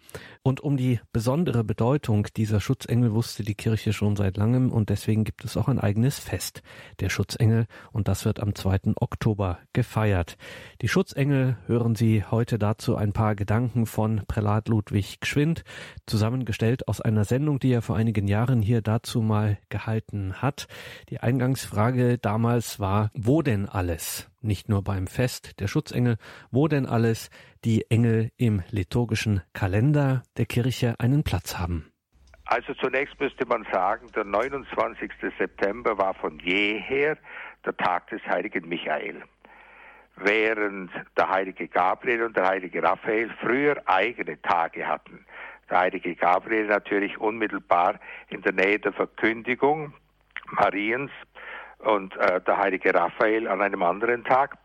Und 0.43 0.59
um 0.59 0.75
die 0.75 0.99
besondere 1.13 1.63
Bedeutung 1.63 2.27
dieser 2.35 2.59
Schutzengel 2.59 3.13
wusste 3.13 3.43
die 3.43 3.55
Kirche 3.55 3.93
schon 3.93 4.17
seit 4.17 4.35
langem 4.35 4.69
und 4.69 4.89
deswegen 4.89 5.23
gibt 5.23 5.45
es 5.45 5.55
auch 5.55 5.69
ein 5.69 5.79
eigenes 5.79 6.19
Fest 6.19 6.61
der 6.99 7.09
Schutzengel 7.09 7.67
und 7.93 8.09
das 8.09 8.25
wird 8.25 8.41
am 8.41 8.53
2. 8.53 8.95
Oktober 8.99 9.59
gefeiert. 9.71 10.35
Die 10.81 10.89
Schutzengel 10.89 11.55
hören 11.67 11.95
Sie 11.95 12.25
heute 12.29 12.59
dazu 12.59 12.97
ein 12.97 13.13
paar 13.13 13.35
Gedanken 13.35 13.85
von 13.85 14.23
Prälat 14.27 14.67
Ludwig 14.67 15.21
Gschwind, 15.21 15.63
zusammengestellt 16.05 16.89
aus 16.89 16.99
einer 16.99 17.23
Sendung, 17.23 17.59
die 17.59 17.71
er 17.71 17.76
vor 17.81 17.95
einigen 17.95 18.27
Jahren 18.27 18.61
hier 18.61 18.81
dazu 18.81 19.21
mal 19.21 19.57
gehalten 19.69 20.41
hat. 20.41 20.67
Die 21.09 21.19
Eingangsfrage 21.19 22.17
damals 22.17 22.79
war, 22.79 23.11
wo 23.13 23.41
denn 23.41 23.67
alles? 23.67 24.29
Nicht 24.41 24.69
nur 24.69 24.83
beim 24.83 25.07
Fest 25.07 25.59
der 25.59 25.67
Schutzengel, 25.67 26.17
wo 26.51 26.67
denn 26.67 26.85
alles 26.85 27.29
die 27.65 27.89
Engel 27.89 28.31
im 28.37 28.63
liturgischen 28.69 29.41
Kalender 29.53 30.23
der 30.37 30.45
Kirche 30.45 30.95
einen 30.99 31.23
Platz 31.23 31.57
haben. 31.57 31.91
Also 32.45 32.73
zunächst 32.75 33.19
müsste 33.19 33.45
man 33.45 33.65
sagen, 33.71 34.07
der 34.15 34.23
29. 34.23 35.11
September 35.37 35.97
war 35.97 36.13
von 36.13 36.39
jeher 36.39 37.17
der 37.65 37.75
Tag 37.75 38.07
des 38.07 38.21
heiligen 38.25 38.69
Michael. 38.69 39.21
Während 40.15 40.89
der 41.17 41.29
heilige 41.29 41.67
Gabriel 41.67 42.23
und 42.23 42.37
der 42.37 42.47
heilige 42.47 42.81
Raphael 42.81 43.29
früher 43.41 43.81
eigene 43.85 44.41
Tage 44.41 44.87
hatten 44.87 45.25
der 45.69 45.79
heilige 45.79 46.15
Gabriel 46.15 46.67
natürlich 46.67 47.17
unmittelbar 47.17 47.99
in 48.29 48.41
der 48.41 48.53
Nähe 48.53 48.79
der 48.79 48.93
Verkündigung 48.93 49.93
Mariens 50.51 51.11
und 51.79 52.15
äh, 52.17 52.41
der 52.41 52.57
heilige 52.57 52.93
Raphael 52.93 53.47
an 53.47 53.61
einem 53.61 53.83
anderen 53.83 54.23
Tag. 54.23 54.57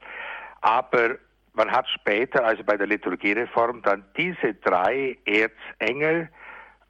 Aber 0.61 1.17
man 1.55 1.71
hat 1.71 1.89
später, 1.89 2.45
also 2.45 2.65
bei 2.65 2.77
der 2.77 2.87
Liturgiereform, 2.87 3.83
dann 3.83 4.05
diese 4.17 4.55
drei 4.55 5.19
Erzengel 5.27 6.29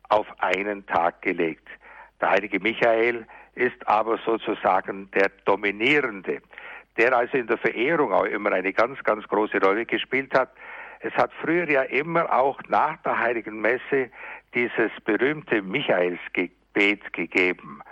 auf 0.09 0.27
einen 0.39 0.87
Tag 0.87 1.23
gelegt. 1.23 1.67
Der 2.21 2.31
heilige 2.31 2.61
Michael 2.61 3.27
ist 3.55 3.87
aber 3.87 4.19
sozusagen 4.25 5.11
der 5.13 5.31
Dominierende, 5.45 6.41
der 6.97 7.17
also 7.17 7.37
in 7.37 7.47
der 7.47 7.59
Verehrung 7.59 8.13
auch 8.13 8.25
immer 8.25 8.53
eine 8.53 8.73
ganz, 8.73 9.03
ganz 9.03 9.27
große 9.27 9.61
Rolle 9.61 9.85
gespielt 9.85 10.33
hat. 10.35 10.51
Es 11.03 11.12
hat 11.14 11.32
früher 11.40 11.68
ja 11.68 11.82
immer 11.82 12.32
auch 12.32 12.61
nach 12.68 12.96
der 13.03 13.18
Heiligen 13.18 13.61
Messe 13.61 14.11
dieses 14.55 14.92
berühmte 15.05 15.61
Michaelsgebet 15.61 17.12
gegeben. 17.12 17.82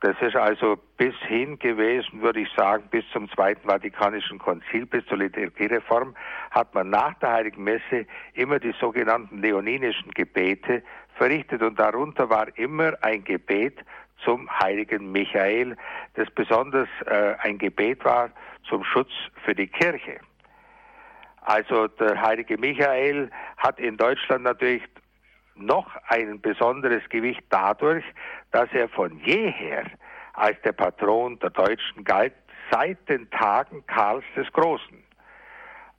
Das 0.00 0.14
ist 0.20 0.36
also 0.36 0.76
bis 0.96 1.14
hin 1.26 1.58
gewesen, 1.58 2.20
würde 2.20 2.40
ich 2.40 2.52
sagen, 2.54 2.84
bis 2.90 3.04
zum 3.10 3.28
Zweiten 3.30 3.66
Vatikanischen 3.66 4.38
Konzil, 4.38 4.84
bis 4.86 5.04
zur 5.06 5.16
Liturgiereform, 5.16 6.14
hat 6.50 6.74
man 6.74 6.90
nach 6.90 7.14
der 7.20 7.32
Heiligen 7.32 7.64
Messe 7.64 8.06
immer 8.34 8.60
die 8.60 8.74
sogenannten 8.78 9.38
leoninischen 9.40 10.10
Gebete 10.10 10.82
verrichtet 11.16 11.62
und 11.62 11.78
darunter 11.78 12.28
war 12.28 12.46
immer 12.58 12.92
ein 13.00 13.24
Gebet 13.24 13.82
zum 14.22 14.48
heiligen 14.60 15.10
Michael, 15.10 15.76
das 16.14 16.30
besonders 16.30 16.88
äh, 17.06 17.34
ein 17.40 17.58
Gebet 17.58 18.04
war 18.04 18.30
zum 18.68 18.84
Schutz 18.84 19.10
für 19.44 19.54
die 19.54 19.66
Kirche. 19.66 20.20
Also 21.44 21.88
der 21.88 22.20
heilige 22.20 22.56
Michael 22.56 23.30
hat 23.58 23.78
in 23.78 23.98
Deutschland 23.98 24.44
natürlich 24.44 24.82
noch 25.54 25.86
ein 26.08 26.40
besonderes 26.40 27.06
Gewicht 27.10 27.44
dadurch, 27.50 28.04
dass 28.50 28.68
er 28.72 28.88
von 28.88 29.20
jeher 29.20 29.84
als 30.32 30.60
der 30.62 30.72
Patron 30.72 31.38
der 31.38 31.50
Deutschen 31.50 32.02
galt, 32.02 32.32
seit 32.70 33.08
den 33.08 33.30
Tagen 33.30 33.86
Karls 33.86 34.24
des 34.34 34.50
Großen. 34.52 35.04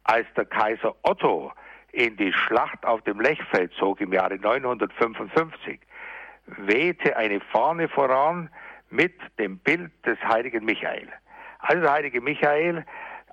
Als 0.04 0.26
der 0.36 0.46
Kaiser 0.46 0.96
Otto 1.04 1.54
in 1.92 2.18
die 2.18 2.34
Schlacht 2.34 2.84
auf 2.84 3.02
dem 3.04 3.22
Lechfeld 3.22 3.72
zog 3.74 4.02
im 4.02 4.12
Jahre 4.12 4.36
955, 4.38 5.80
wehte 6.58 7.16
eine 7.16 7.40
Fahne 7.40 7.88
voran 7.88 8.50
mit 8.90 9.14
dem 9.38 9.60
Bild 9.60 9.92
des 10.06 10.18
heiligen 10.24 10.66
Michael. 10.66 11.08
Also 11.60 11.84
der 11.84 11.92
heilige 11.92 12.20
Michael 12.20 12.84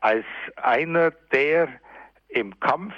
als 0.01 0.25
einer 0.57 1.11
der 1.33 1.69
im 2.33 2.59
Kampf 2.61 2.95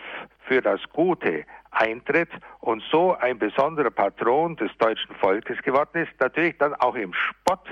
für 0.47 0.61
das 0.61 0.80
Gute 0.93 1.45
eintritt 1.70 2.30
und 2.61 2.82
so 2.91 3.14
ein 3.14 3.39
besonderer 3.39 3.91
Patron 3.91 4.57
des 4.57 4.70
deutschen 4.78 5.14
Volkes 5.16 5.61
geworden 5.62 6.03
ist. 6.03 6.12
Natürlich 6.20 6.57
dann 6.59 6.74
auch 6.74 6.95
im 6.95 7.12
Spott 7.12 7.66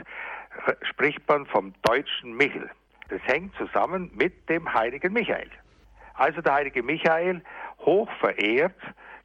spricht 0.82 1.26
man 1.28 1.46
vom 1.46 1.72
deutschen 1.82 2.34
Michel. 2.36 2.70
Das 3.08 3.20
hängt 3.24 3.54
zusammen 3.56 4.10
mit 4.14 4.48
dem 4.48 4.72
heiligen 4.72 5.12
Michael. 5.12 5.50
Also 6.14 6.40
der 6.40 6.54
heilige 6.54 6.82
Michael, 6.82 7.42
hoch 7.80 8.10
verehrt, 8.20 8.76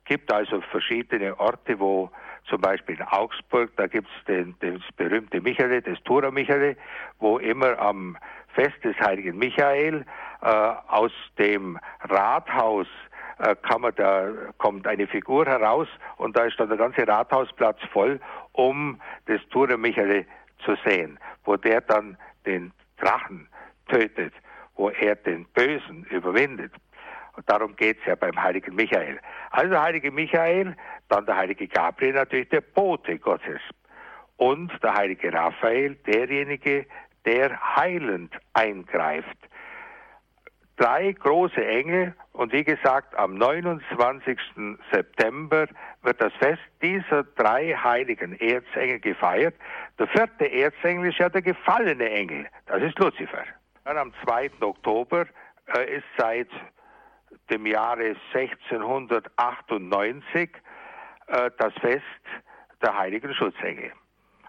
gibt 0.06 0.32
also 0.32 0.62
verschiedene 0.62 1.38
Orte, 1.40 1.80
wo 1.80 2.10
zum 2.46 2.62
Beispiel 2.62 2.96
in 2.96 3.02
Augsburg, 3.04 3.72
da 3.76 3.88
gibt 3.88 4.08
es 4.26 4.56
das 4.60 4.96
berühmte 4.96 5.42
Michael, 5.42 5.82
das 5.82 6.02
Tura 6.04 6.32
Michael, 6.32 6.78
wo 7.20 7.40
immer 7.40 7.78
am 7.78 8.18
Fest 8.54 8.84
des 8.84 8.96
heiligen 9.00 9.38
Michael 9.38 10.02
äh, 10.02 10.06
aus 10.42 11.12
dem 11.38 11.80
Rathaus 12.02 12.88
äh, 13.40 13.56
kann 13.56 13.82
man 13.82 13.94
da 13.96 14.30
kommt 14.58 14.88
eine 14.88 15.08
Figur 15.08 15.46
heraus 15.46 15.88
und 16.18 16.36
da 16.36 16.46
ist 16.46 16.60
dann 16.60 16.70
der 16.70 16.78
ganze 16.78 17.08
Rathausplatz 17.08 17.80
voll, 17.92 18.20
um 18.54 19.00
das 19.26 19.42
Ture 19.50 19.78
Michael 19.78 20.26
zu 20.66 20.76
sehen, 20.86 21.20
wo 21.46 21.56
der 21.56 21.82
dann 21.82 22.18
den 22.46 22.72
Drachen 22.98 23.48
tötet, 23.88 24.34
wo 24.76 24.90
er 24.90 25.16
den 25.16 25.46
Bösen 25.54 26.06
überwindet. 26.06 26.74
Und 27.36 27.48
darum 27.48 27.76
geht's 27.76 28.04
ja 28.06 28.16
beim 28.16 28.42
heiligen 28.42 28.74
Michael. 28.76 29.20
Also 29.52 29.70
der 29.70 29.84
heilige 29.84 30.12
Michael, 30.12 30.76
dann 31.08 31.26
der 31.28 31.38
heilige 31.38 31.68
Gabriel 31.68 32.14
natürlich 32.14 32.50
der 32.50 32.62
Bote 32.62 33.20
Gottes. 33.20 33.62
Und 34.38 34.72
der 34.82 34.96
heilige 34.96 35.32
Raphael, 35.32 35.96
derjenige, 36.08 36.88
der 37.26 37.76
heilend 37.76 38.36
eingreift. 38.54 39.38
Drei 40.78 41.12
große 41.12 41.66
Engel 41.66 42.14
und 42.34 42.54
wie 42.54 42.64
gesagt, 42.64 43.16
am 43.16 43.36
29. 43.36 44.38
September 44.92 45.66
wird 46.04 46.22
das 46.22 46.32
Fest 46.34 46.62
dieser 46.84 47.24
drei 47.24 47.74
heiligen 47.74 48.40
Erzengel 48.40 49.00
gefeiert. 49.00 49.56
Der 49.98 50.08
vierte 50.08 50.52
Erzengel 50.52 51.10
ist 51.10 51.18
ja 51.18 51.30
der 51.30 51.42
gefallene 51.42 52.08
Engel, 52.10 52.46
das 52.68 52.84
ist 52.84 53.00
Luzifer. 53.00 53.44
Dann 53.86 53.98
am 53.98 54.14
2. 54.24 54.52
Oktober 54.62 55.26
äh, 55.76 55.98
ist 55.98 56.06
seit 56.18 56.50
dem 57.50 57.66
Jahre 57.66 58.16
1698 58.34 60.50
äh, 61.28 61.52
das 61.58 61.74
Fest 61.82 62.04
der 62.84 62.98
heiligen 62.98 63.34
Schutzengel. 63.34 63.92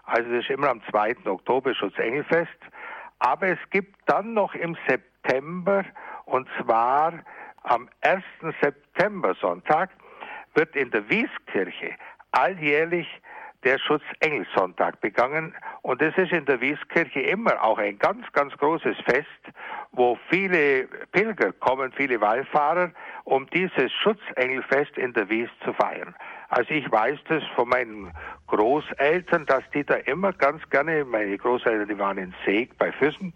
Also 0.03 0.29
das 0.29 0.43
ist 0.43 0.49
immer 0.49 0.69
am 0.69 0.81
2. 0.89 1.15
Oktober 1.25 1.73
Schutzengelfest. 1.73 2.59
Aber 3.19 3.47
es 3.47 3.59
gibt 3.69 3.95
dann 4.05 4.33
noch 4.33 4.55
im 4.55 4.77
September, 4.87 5.83
und 6.29 6.47
zwar 6.61 7.13
am 7.63 7.89
1. 8.01 8.23
September 8.61 9.35
Sonntag, 9.35 9.89
wird 10.53 10.75
in 10.75 10.91
der 10.91 11.07
Wieskirche 11.09 11.95
alljährlich 12.31 13.07
der 13.63 13.77
Schutzengelsonntag 13.77 15.01
begangen. 15.01 15.53
Und 15.81 16.01
es 16.01 16.15
ist 16.17 16.31
in 16.31 16.45
der 16.45 16.61
Wieskirche 16.61 17.19
immer 17.19 17.61
auch 17.61 17.77
ein 17.77 17.99
ganz, 17.99 18.25
ganz 18.31 18.55
großes 18.57 18.97
Fest, 19.05 19.27
wo 19.91 20.17
viele 20.29 20.87
Pilger 21.11 21.51
kommen, 21.53 21.91
viele 21.91 22.21
Wallfahrer, 22.21 22.91
um 23.25 23.49
dieses 23.49 23.91
Schutzengelfest 23.91 24.97
in 24.97 25.13
der 25.13 25.29
Wies 25.29 25.49
zu 25.63 25.73
feiern. 25.73 26.15
Also 26.49 26.71
ich 26.71 26.89
weiß 26.89 27.19
das 27.27 27.43
von 27.55 27.69
meinen 27.69 28.11
Großeltern, 28.47 29.45
dass 29.45 29.63
die 29.73 29.83
da 29.83 29.95
immer 29.95 30.33
ganz 30.33 30.67
gerne, 30.69 31.05
meine 31.05 31.37
Großeltern, 31.37 31.87
die 31.87 31.99
waren 31.99 32.17
in 32.17 32.33
Seeg 32.45 32.77
bei 32.77 32.91
Füssen, 32.91 33.33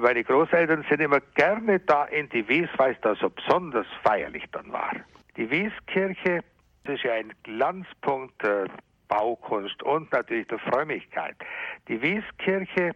meine 0.00 0.24
Großeltern 0.24 0.84
sind 0.88 1.00
immer 1.00 1.20
gerne 1.34 1.78
da 1.80 2.04
in 2.06 2.28
die 2.30 2.48
Wies, 2.48 2.68
weil 2.76 2.92
es 2.92 3.00
da 3.02 3.14
so 3.14 3.30
besonders 3.30 3.86
feierlich 4.02 4.44
dann 4.52 4.72
war. 4.72 4.92
Die 5.36 5.48
Wieskirche 5.50 6.40
ist 6.84 7.02
ja 7.02 7.12
ein 7.12 7.32
Glanzpunkt 7.42 8.42
der 8.42 8.66
Baukunst 9.08 9.82
und 9.82 10.10
natürlich 10.12 10.48
der 10.48 10.58
Frömmigkeit. 10.58 11.36
Die 11.88 12.00
Wieskirche 12.00 12.92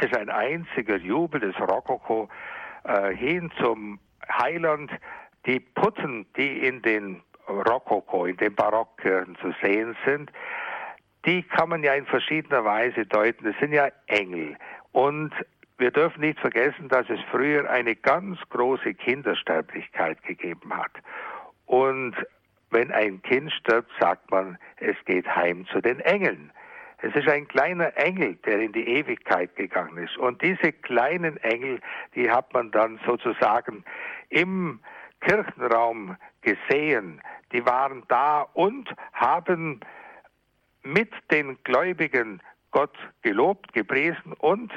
ist 0.00 0.16
ein 0.16 0.28
einziger 0.28 0.96
Jubel 0.96 1.40
des 1.40 1.58
Rokoko 1.58 2.28
äh, 2.84 3.14
hin 3.14 3.50
zum 3.58 3.98
Heiland. 4.30 4.90
Die 5.46 5.60
Putten, 5.60 6.26
die 6.36 6.66
in 6.66 6.82
den 6.82 7.22
Rokoko, 7.48 8.26
in 8.26 8.36
den 8.36 8.54
Barockkirchen 8.54 9.36
zu 9.36 9.54
sehen 9.62 9.96
sind, 10.04 10.30
die 11.24 11.42
kann 11.42 11.70
man 11.70 11.82
ja 11.82 11.94
in 11.94 12.06
verschiedener 12.06 12.64
Weise 12.64 13.06
deuten. 13.06 13.44
Das 13.44 13.58
sind 13.60 13.72
ja 13.72 13.88
Engel. 14.06 14.56
Und 14.92 15.32
wir 15.78 15.92
dürfen 15.92 16.20
nicht 16.20 16.40
vergessen, 16.40 16.88
dass 16.88 17.08
es 17.08 17.20
früher 17.30 17.70
eine 17.70 17.94
ganz 17.94 18.38
große 18.50 18.94
Kindersterblichkeit 18.94 20.22
gegeben 20.24 20.76
hat. 20.76 20.92
Und 21.66 22.14
wenn 22.70 22.90
ein 22.90 23.22
Kind 23.22 23.52
stirbt, 23.52 23.90
sagt 23.98 24.30
man, 24.30 24.58
es 24.78 24.96
geht 25.06 25.26
heim 25.34 25.66
zu 25.68 25.80
den 25.80 26.00
Engeln. 26.00 26.52
Es 27.00 27.14
ist 27.14 27.28
ein 27.28 27.46
kleiner 27.46 27.96
Engel, 27.96 28.34
der 28.44 28.58
in 28.60 28.72
die 28.72 28.86
Ewigkeit 28.86 29.54
gegangen 29.54 29.98
ist. 29.98 30.16
Und 30.18 30.42
diese 30.42 30.72
kleinen 30.72 31.36
Engel, 31.38 31.80
die 32.16 32.28
hat 32.28 32.52
man 32.52 32.72
dann 32.72 32.98
sozusagen 33.06 33.84
im 34.30 34.80
Kirchenraum 35.20 36.16
gesehen. 36.42 37.22
Die 37.52 37.64
waren 37.64 38.02
da 38.08 38.42
und 38.52 38.92
haben 39.12 39.80
mit 40.82 41.12
den 41.30 41.56
Gläubigen 41.62 42.42
Gott 42.72 42.96
gelobt, 43.22 43.72
gepriesen 43.72 44.32
und 44.38 44.72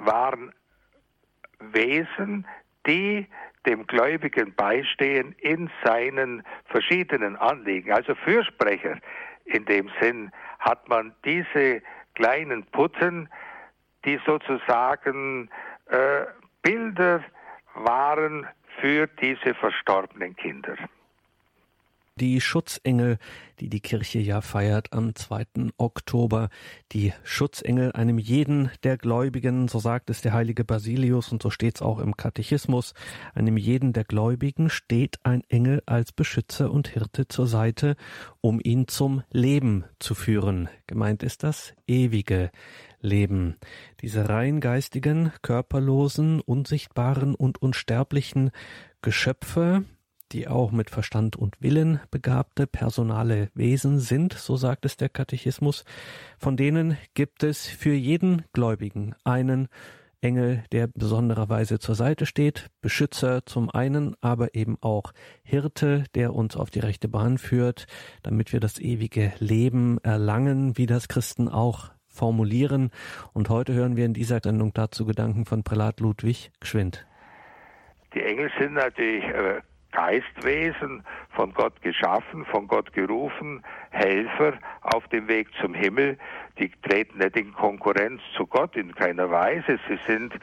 waren 0.00 0.52
Wesen, 1.58 2.46
die 2.86 3.26
dem 3.66 3.86
Gläubigen 3.86 4.54
beistehen 4.54 5.32
in 5.38 5.70
seinen 5.84 6.42
verschiedenen 6.66 7.36
Anliegen. 7.36 7.92
Also 7.92 8.14
Fürsprecher 8.14 8.98
in 9.44 9.64
dem 9.66 9.90
Sinn 10.00 10.30
hat 10.58 10.88
man 10.88 11.14
diese 11.24 11.82
kleinen 12.14 12.64
Putten, 12.66 13.28
die 14.04 14.18
sozusagen 14.24 15.50
äh, 15.86 16.24
Bilder 16.62 17.22
waren 17.74 18.46
für 18.80 19.06
diese 19.06 19.54
verstorbenen 19.54 20.34
Kinder 20.36 20.76
die 22.16 22.40
Schutzengel, 22.40 23.18
die 23.60 23.68
die 23.68 23.80
Kirche 23.80 24.18
ja 24.18 24.40
feiert 24.40 24.92
am 24.92 25.14
2. 25.14 25.70
Oktober. 25.76 26.48
Die 26.92 27.12
Schutzengel 27.24 27.92
einem 27.92 28.18
jeden 28.18 28.70
der 28.82 28.98
Gläubigen, 28.98 29.68
so 29.68 29.78
sagt 29.78 30.10
es 30.10 30.20
der 30.20 30.32
heilige 30.32 30.64
Basilius 30.64 31.32
und 31.32 31.42
so 31.42 31.50
steht 31.50 31.76
es 31.76 31.82
auch 31.82 31.98
im 31.98 32.16
Katechismus, 32.16 32.94
einem 33.34 33.56
jeden 33.56 33.92
der 33.92 34.04
Gläubigen 34.04 34.70
steht 34.70 35.18
ein 35.24 35.42
Engel 35.48 35.82
als 35.86 36.12
Beschützer 36.12 36.70
und 36.70 36.88
Hirte 36.88 37.28
zur 37.28 37.46
Seite, 37.46 37.96
um 38.40 38.60
ihn 38.62 38.88
zum 38.88 39.22
Leben 39.30 39.84
zu 39.98 40.14
führen. 40.14 40.68
Gemeint 40.86 41.22
ist 41.22 41.42
das 41.42 41.74
ewige 41.86 42.50
Leben. 43.00 43.56
Diese 44.02 44.28
rein 44.28 44.60
geistigen, 44.60 45.32
körperlosen, 45.42 46.40
unsichtbaren 46.40 47.34
und 47.34 47.62
unsterblichen 47.62 48.50
Geschöpfe, 49.02 49.84
die 50.32 50.48
auch 50.48 50.72
mit 50.72 50.90
Verstand 50.90 51.36
und 51.36 51.60
Willen 51.60 52.00
begabte 52.10 52.66
personale 52.66 53.50
Wesen 53.54 53.98
sind, 53.98 54.32
so 54.32 54.56
sagt 54.56 54.84
es 54.84 54.96
der 54.96 55.08
Katechismus, 55.08 55.84
von 56.38 56.56
denen 56.56 56.96
gibt 57.14 57.42
es 57.42 57.66
für 57.66 57.92
jeden 57.92 58.44
Gläubigen 58.52 59.14
einen 59.24 59.68
Engel, 60.22 60.64
der 60.72 60.86
besondererweise 60.86 61.78
zur 61.78 61.94
Seite 61.94 62.26
steht, 62.26 62.68
Beschützer 62.82 63.46
zum 63.46 63.70
einen, 63.70 64.16
aber 64.20 64.54
eben 64.54 64.76
auch 64.80 65.12
Hirte, 65.42 66.04
der 66.14 66.34
uns 66.34 66.56
auf 66.56 66.70
die 66.70 66.80
rechte 66.80 67.08
Bahn 67.08 67.38
führt, 67.38 67.86
damit 68.22 68.52
wir 68.52 68.60
das 68.60 68.78
ewige 68.78 69.32
Leben 69.38 69.98
erlangen, 70.02 70.76
wie 70.76 70.86
das 70.86 71.08
Christen 71.08 71.48
auch 71.48 71.90
formulieren. 72.06 72.90
Und 73.32 73.48
heute 73.48 73.72
hören 73.72 73.96
wir 73.96 74.04
in 74.04 74.14
dieser 74.14 74.40
Sendung 74.42 74.74
dazu 74.74 75.06
Gedanken 75.06 75.46
von 75.46 75.62
Prälat 75.62 76.00
Ludwig 76.00 76.50
Gschwind. 76.60 77.06
Die 78.12 78.20
Engel 78.20 78.50
sind 78.58 78.74
natürlich 78.74 79.24
äh, 79.24 79.60
Geistwesen, 79.92 81.04
von 81.30 81.52
Gott 81.52 81.80
geschaffen, 81.82 82.44
von 82.46 82.68
Gott 82.68 82.92
gerufen, 82.92 83.62
Helfer 83.90 84.54
auf 84.82 85.06
dem 85.08 85.28
Weg 85.28 85.48
zum 85.60 85.74
Himmel. 85.74 86.18
Die 86.58 86.70
treten 86.82 87.18
nicht 87.18 87.36
in 87.36 87.52
Konkurrenz 87.52 88.20
zu 88.36 88.46
Gott 88.46 88.76
in 88.76 88.94
keiner 88.94 89.30
Weise. 89.30 89.78
Sie 89.88 89.98
sind 90.06 90.34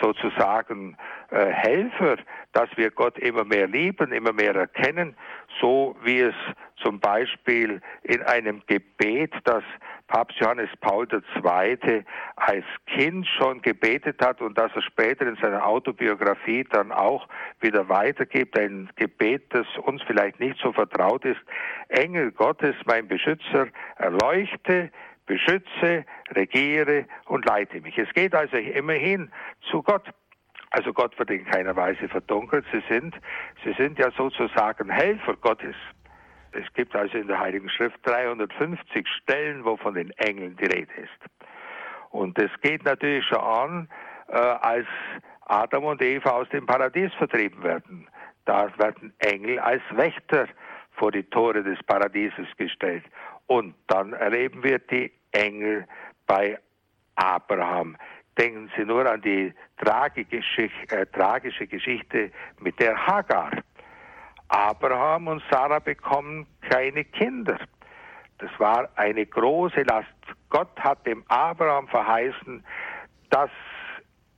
sozusagen 0.00 0.96
äh, 1.30 1.46
Helfer, 1.46 2.16
dass 2.52 2.68
wir 2.76 2.90
Gott 2.90 3.18
immer 3.18 3.44
mehr 3.44 3.66
lieben, 3.66 4.12
immer 4.12 4.32
mehr 4.32 4.54
erkennen, 4.54 5.16
so 5.60 5.96
wie 6.02 6.20
es 6.20 6.34
zum 6.76 7.00
Beispiel 7.00 7.80
in 8.02 8.22
einem 8.22 8.62
Gebet, 8.66 9.32
das 9.44 9.64
Papst 10.12 10.38
Johannes 10.40 10.68
Paul 10.82 11.08
II. 11.10 12.04
als 12.36 12.64
Kind 12.86 13.26
schon 13.26 13.62
gebetet 13.62 14.22
hat 14.22 14.42
und 14.42 14.58
das 14.58 14.70
er 14.74 14.82
später 14.82 15.26
in 15.26 15.36
seiner 15.36 15.66
Autobiografie 15.66 16.64
dann 16.64 16.92
auch 16.92 17.26
wieder 17.60 17.88
weitergibt. 17.88 18.58
Ein 18.58 18.90
Gebet, 18.96 19.44
das 19.54 19.66
uns 19.78 20.02
vielleicht 20.02 20.38
nicht 20.38 20.58
so 20.62 20.70
vertraut 20.74 21.24
ist. 21.24 21.40
Engel 21.88 22.30
Gottes, 22.30 22.76
mein 22.84 23.08
Beschützer, 23.08 23.68
erleuchte, 23.96 24.90
beschütze, 25.24 26.04
regiere 26.32 27.06
und 27.24 27.46
leite 27.46 27.80
mich. 27.80 27.96
Es 27.96 28.12
geht 28.12 28.34
also 28.34 28.58
immerhin 28.58 29.32
zu 29.70 29.82
Gott. 29.82 30.04
Also 30.72 30.92
Gott 30.92 31.18
wird 31.18 31.30
in 31.30 31.46
keiner 31.46 31.74
Weise 31.74 32.06
verdunkelt. 32.08 32.66
Sie 32.70 32.82
sind, 32.86 33.14
sie 33.64 33.72
sind 33.78 33.98
ja 33.98 34.10
sozusagen 34.10 34.90
Helfer 34.90 35.36
Gottes. 35.36 35.76
Es 36.52 36.72
gibt 36.74 36.94
also 36.94 37.18
in 37.18 37.28
der 37.28 37.38
Heiligen 37.38 37.68
Schrift 37.68 37.98
350 38.04 39.06
Stellen, 39.08 39.64
wo 39.64 39.76
von 39.76 39.94
den 39.94 40.10
Engeln 40.12 40.56
die 40.56 40.66
Rede 40.66 40.92
ist. 40.96 41.48
Und 42.10 42.38
es 42.38 42.50
geht 42.60 42.84
natürlich 42.84 43.24
schon 43.26 43.40
an, 43.40 43.88
äh, 44.28 44.36
als 44.36 44.86
Adam 45.46 45.84
und 45.84 46.02
Eva 46.02 46.30
aus 46.30 46.48
dem 46.50 46.66
Paradies 46.66 47.12
vertrieben 47.14 47.62
werden. 47.62 48.06
Da 48.44 48.70
werden 48.78 49.12
Engel 49.18 49.58
als 49.58 49.82
Wächter 49.92 50.46
vor 50.92 51.10
die 51.10 51.22
Tore 51.24 51.62
des 51.62 51.82
Paradieses 51.84 52.46
gestellt. 52.56 53.04
Und 53.46 53.74
dann 53.86 54.12
erleben 54.12 54.62
wir 54.62 54.78
die 54.78 55.10
Engel 55.32 55.86
bei 56.26 56.58
Abraham. 57.16 57.96
Denken 58.38 58.70
Sie 58.76 58.84
nur 58.84 59.10
an 59.10 59.20
die 59.20 59.52
tragische, 59.78 60.70
äh, 60.88 61.06
tragische 61.12 61.66
Geschichte 61.66 62.30
mit 62.60 62.78
der 62.80 63.06
Hagar. 63.06 63.50
Abraham 64.52 65.28
und 65.28 65.42
Sarah 65.50 65.78
bekommen 65.78 66.46
keine 66.68 67.04
Kinder. 67.04 67.58
Das 68.38 68.50
war 68.58 68.88
eine 68.96 69.24
große 69.24 69.82
Last. 69.82 70.08
Gott 70.50 70.78
hat 70.78 71.06
dem 71.06 71.24
Abraham 71.28 71.88
verheißen, 71.88 72.62
dass 73.30 73.50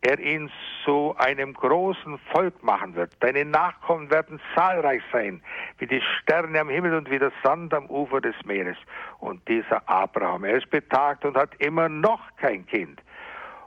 er 0.02 0.18
ihn 0.20 0.50
zu 0.84 1.14
einem 1.18 1.54
großen 1.54 2.18
Volk 2.30 2.62
machen 2.62 2.94
wird. 2.94 3.12
Deine 3.20 3.44
Nachkommen 3.44 4.10
werden 4.10 4.38
zahlreich 4.54 5.02
sein, 5.10 5.42
wie 5.78 5.86
die 5.86 6.02
Sterne 6.20 6.60
am 6.60 6.68
Himmel 6.68 6.94
und 6.94 7.10
wie 7.10 7.18
der 7.18 7.32
Sand 7.42 7.74
am 7.74 7.86
Ufer 7.86 8.20
des 8.20 8.36
Meeres. 8.44 8.76
Und 9.18 9.48
dieser 9.48 9.88
Abraham, 9.88 10.44
er 10.44 10.58
ist 10.58 10.70
betagt 10.70 11.24
und 11.24 11.36
hat 11.36 11.54
immer 11.58 11.88
noch 11.88 12.20
kein 12.36 12.66
Kind. 12.66 13.00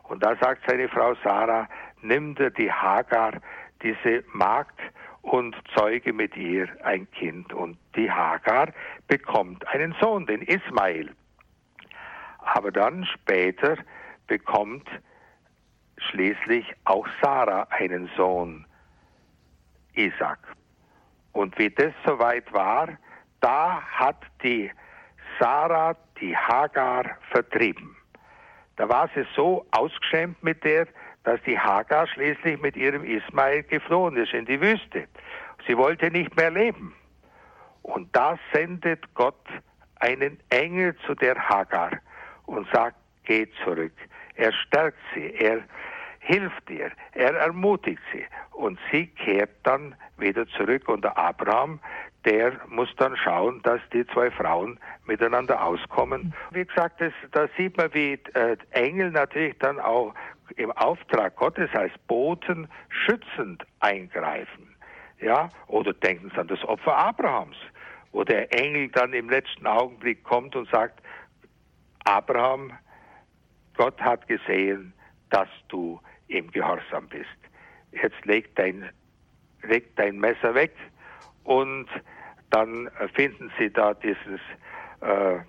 Und 0.04 0.24
da 0.24 0.36
sagt 0.38 0.62
seine 0.70 0.88
Frau 0.88 1.16
Sarah, 1.24 1.68
nimm 2.02 2.36
dir 2.36 2.52
die 2.52 2.72
Hagar, 2.72 3.34
diese 3.82 4.24
Magd, 4.32 4.80
und 5.28 5.56
zeuge 5.76 6.14
mit 6.14 6.36
ihr 6.38 6.70
ein 6.84 7.10
Kind. 7.12 7.52
Und 7.54 7.78
die 7.96 8.10
Hagar 8.10 8.70
bekommt 9.08 9.68
einen 9.68 9.94
Sohn, 10.00 10.26
den 10.26 10.42
Ismail. 10.42 11.14
Aber 12.40 12.72
dann 12.72 13.06
später 13.06 13.78
bekommt 14.28 14.88
schließlich 15.98 16.74
auch 16.86 17.06
Sarah 17.22 17.68
einen 17.72 18.10
Sohn, 18.16 18.66
Isaac. 19.96 20.40
Und 21.34 21.58
wie 21.58 21.70
das 21.70 21.94
soweit 22.06 22.52
war, 22.54 22.98
da 23.42 23.82
hat 23.82 24.24
die 24.44 24.72
Sarah 25.40 25.96
die 26.22 26.36
Hagar 26.36 27.18
vertrieben. 27.32 27.98
Da 28.78 28.88
war 28.88 29.10
sie 29.14 29.26
so 29.36 29.66
ausgeschämt 29.72 30.42
mit 30.42 30.64
der, 30.64 30.88
dass 31.28 31.42
die 31.42 31.60
Hagar 31.60 32.08
schließlich 32.08 32.62
mit 32.62 32.78
ihrem 32.78 33.04
Ismael 33.04 33.62
geflohen 33.64 34.16
ist 34.16 34.34
in 34.34 34.46
die 34.46 34.62
Wüste. 34.62 35.10
Sie 35.68 35.78
wollte 35.78 36.10
nicht 36.10 36.34
mehr 36.38 36.50
leben. 36.50 36.96
Und 37.82 38.16
da 38.16 38.40
sendet 38.54 39.14
Gott 39.14 39.46
einen 40.00 40.40
Engel 40.50 40.96
zu 41.06 41.16
der 41.16 41.38
Hagar 41.38 41.92
und 42.46 42.66
sagt, 42.72 42.96
geh 43.26 43.46
zurück. 43.66 43.92
Er 44.36 44.54
stärkt 44.54 45.00
sie, 45.14 45.34
er 45.34 45.64
hilft 46.20 46.70
ihr, 46.70 46.92
er 47.12 47.36
ermutigt 47.36 48.02
sie 48.14 48.24
und 48.52 48.80
sie 48.90 49.08
kehrt 49.08 49.52
dann 49.64 49.96
wieder 50.18 50.48
zurück 50.48 50.88
und 50.88 51.06
Abraham, 51.06 51.82
der 52.24 52.54
muss 52.68 52.94
dann 52.96 53.18
schauen, 53.18 53.62
dass 53.64 53.82
die 53.92 54.08
zwei 54.08 54.32
Frauen 54.32 54.80
miteinander 55.06 55.62
auskommen. 55.62 56.34
Wie 56.52 56.66
gesagt, 56.66 57.02
da 57.32 57.48
sieht 57.58 57.76
man, 57.76 57.94
wie 57.94 58.14
äh, 58.34 58.58
Engel 58.72 59.12
natürlich 59.12 59.58
dann 59.60 59.80
auch 59.80 60.14
im 60.56 60.72
Auftrag 60.72 61.36
Gottes 61.36 61.70
als 61.74 61.92
Boten 62.08 62.68
schützend 62.90 63.66
eingreifen. 63.80 64.76
Ja, 65.20 65.50
oder 65.68 65.94
denken 65.94 66.30
Sie 66.30 66.40
an 66.40 66.48
das 66.48 66.64
Opfer 66.64 66.96
Abrahams, 66.96 67.58
wo 68.12 68.24
der 68.24 68.54
Engel 68.54 68.90
dann 68.90 69.14
im 69.14 69.30
letzten 69.30 69.66
Augenblick 69.66 70.24
kommt 70.24 70.56
und 70.56 70.70
sagt, 70.70 71.02
Abraham, 72.04 72.72
Gott 73.76 74.00
hat 74.00 74.28
gesehen, 74.28 74.94
dass 75.30 75.50
du 75.68 76.00
im 76.28 76.52
Gehorsam 76.52 77.08
bist. 77.10 77.28
Jetzt 77.92 78.26
leg 78.26 78.56
dein, 78.56 78.90
leg 79.64 79.96
dein 79.96 80.18
Messer 80.20 80.54
weg 80.56 80.76
und 81.44 81.88
dann 82.50 82.90
finden 83.14 83.52
sie 83.58 83.72
da 83.72 83.94
dieses, 83.94 84.40
äh, 85.02 85.40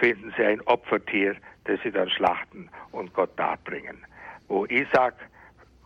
finden 0.00 0.32
sie 0.36 0.44
ein 0.44 0.60
Opfertier, 0.62 1.36
das 1.64 1.80
sie 1.82 1.90
dann 1.90 2.10
schlachten 2.10 2.70
und 2.92 3.12
Gott 3.14 3.38
darbringen. 3.38 4.04
Wo 4.48 4.64
Isaac 4.66 5.14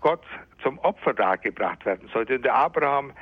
Gott 0.00 0.24
zum 0.62 0.78
Opfer 0.80 1.14
dargebracht 1.14 1.84
werden 1.84 2.08
sollte 2.12 2.36
und 2.36 2.44
der 2.44 2.54
Abraham 2.54 3.12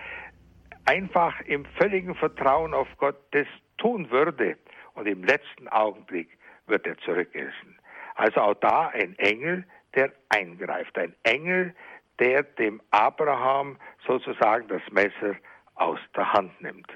einfach 0.84 1.40
im 1.42 1.64
völligen 1.78 2.14
Vertrauen 2.14 2.74
auf 2.74 2.88
Gott 2.98 3.16
das 3.32 3.46
tun 3.78 4.10
würde 4.10 4.56
und 4.94 5.06
im 5.06 5.24
letzten 5.24 5.68
Augenblick 5.68 6.28
wird 6.66 6.86
er 6.86 6.96
zurückgerissen. 6.98 7.78
Also 8.14 8.40
auch 8.40 8.54
da 8.54 8.88
ein 8.88 9.18
Engel, 9.18 9.64
der 9.94 10.12
eingreift, 10.30 10.96
ein 10.98 11.14
Engel, 11.22 11.74
der 12.18 12.42
dem 12.42 12.80
Abraham 12.90 13.78
sozusagen 14.06 14.68
das 14.68 14.82
Messer 14.90 15.36
aus 15.74 15.98
der 16.14 16.32
Hand 16.32 16.60
nimmt. 16.62 16.90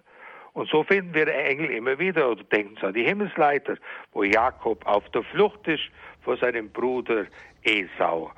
Und 0.52 0.68
so 0.68 0.82
finden 0.82 1.14
wir 1.14 1.28
Engel 1.28 1.70
immer 1.70 1.98
wieder, 1.98 2.30
oder 2.30 2.42
denken 2.44 2.76
Sie 2.80 2.86
an 2.86 2.94
die 2.94 3.04
Himmelsleiter, 3.04 3.76
wo 4.12 4.24
Jakob 4.24 4.84
auf 4.86 5.08
der 5.10 5.22
Flucht 5.22 5.66
ist 5.68 5.84
vor 6.22 6.36
seinem 6.36 6.70
Bruder 6.70 7.26
Esau, 7.62 8.32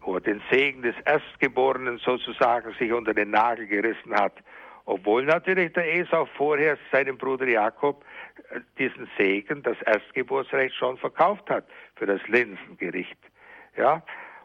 wo 0.00 0.14
er 0.14 0.20
den 0.20 0.40
Segen 0.50 0.82
des 0.82 0.94
Erstgeborenen 1.04 1.98
sozusagen 1.98 2.72
sich 2.74 2.92
unter 2.92 3.12
den 3.12 3.30
Nagel 3.30 3.66
gerissen 3.66 4.14
hat, 4.14 4.34
obwohl 4.86 5.24
natürlich 5.24 5.72
der 5.72 5.96
Esau 5.96 6.26
vorher 6.36 6.78
seinem 6.92 7.18
Bruder 7.18 7.46
Jakob 7.46 8.04
äh, 8.50 8.60
diesen 8.78 9.08
Segen, 9.18 9.62
das 9.62 9.76
Erstgeburtsrecht 9.82 10.74
schon 10.76 10.96
verkauft 10.96 11.50
hat 11.50 11.66
für 11.96 12.06
das 12.06 12.20
Linsengericht. 12.28 13.18
Ja? 13.76 14.02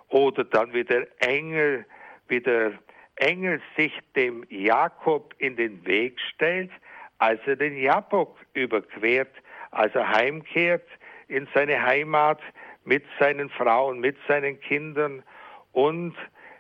Oder 0.10 0.44
dann 0.44 0.74
wie 0.74 0.84
der 0.84 1.08
Engel, 1.20 1.86
wie 2.28 2.42
der 2.42 2.74
Engel 3.22 3.62
sich 3.78 3.94
dem 4.16 4.46
Jakob 4.50 5.34
in 5.38 5.56
den 5.56 5.86
Weg 5.86 6.20
stellt, 6.34 6.72
als 7.20 7.40
er 7.46 7.56
den 7.56 7.78
Jabok 7.78 8.38
überquert, 8.54 9.32
als 9.70 9.94
er 9.94 10.10
heimkehrt 10.10 10.88
in 11.28 11.48
seine 11.54 11.82
Heimat 11.82 12.42
mit 12.84 13.06
seinen 13.20 13.50
Frauen, 13.50 14.00
mit 14.00 14.18
seinen 14.28 14.60
Kindern 14.60 15.24
und 15.72 16.16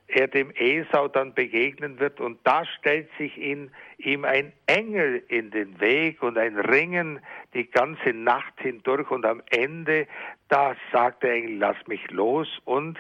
er 0.08 0.28
dem 0.28 0.52
Esau 0.52 1.08
dann 1.08 1.34
begegnen 1.34 2.00
wird. 2.00 2.20
Und 2.20 2.40
da 2.44 2.66
stellt 2.66 3.10
sich 3.18 3.38
in, 3.38 3.72
ihm 3.98 4.26
ein 4.26 4.54
Engel 4.68 5.24
in 5.30 5.52
den 5.52 5.80
Weg 5.80 6.22
und 6.22 6.38
ein 6.38 6.58
Ringen 6.58 7.22
die 7.54 7.70
ganze 7.70 8.14
Nacht 8.14 8.54
hindurch. 8.60 9.10
Und 9.10 9.26
am 9.26 9.42
Ende, 9.50 10.08
da 10.50 10.76
sagt 10.92 11.24
der 11.24 11.34
Engel, 11.34 11.58
lass 11.58 11.78
mich 11.88 12.10
los. 12.12 12.48
Und 12.66 13.00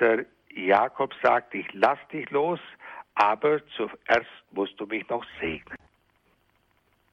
der 0.00 0.26
Jakob 0.52 1.14
sagt, 1.22 1.54
ich 1.54 1.72
lass 1.72 1.98
dich 2.12 2.28
los, 2.30 2.60
aber 3.14 3.60
zuerst 3.76 4.30
musst 4.52 4.78
du 4.78 4.86
mich 4.86 5.08
noch 5.08 5.24
segnen. 5.40 5.76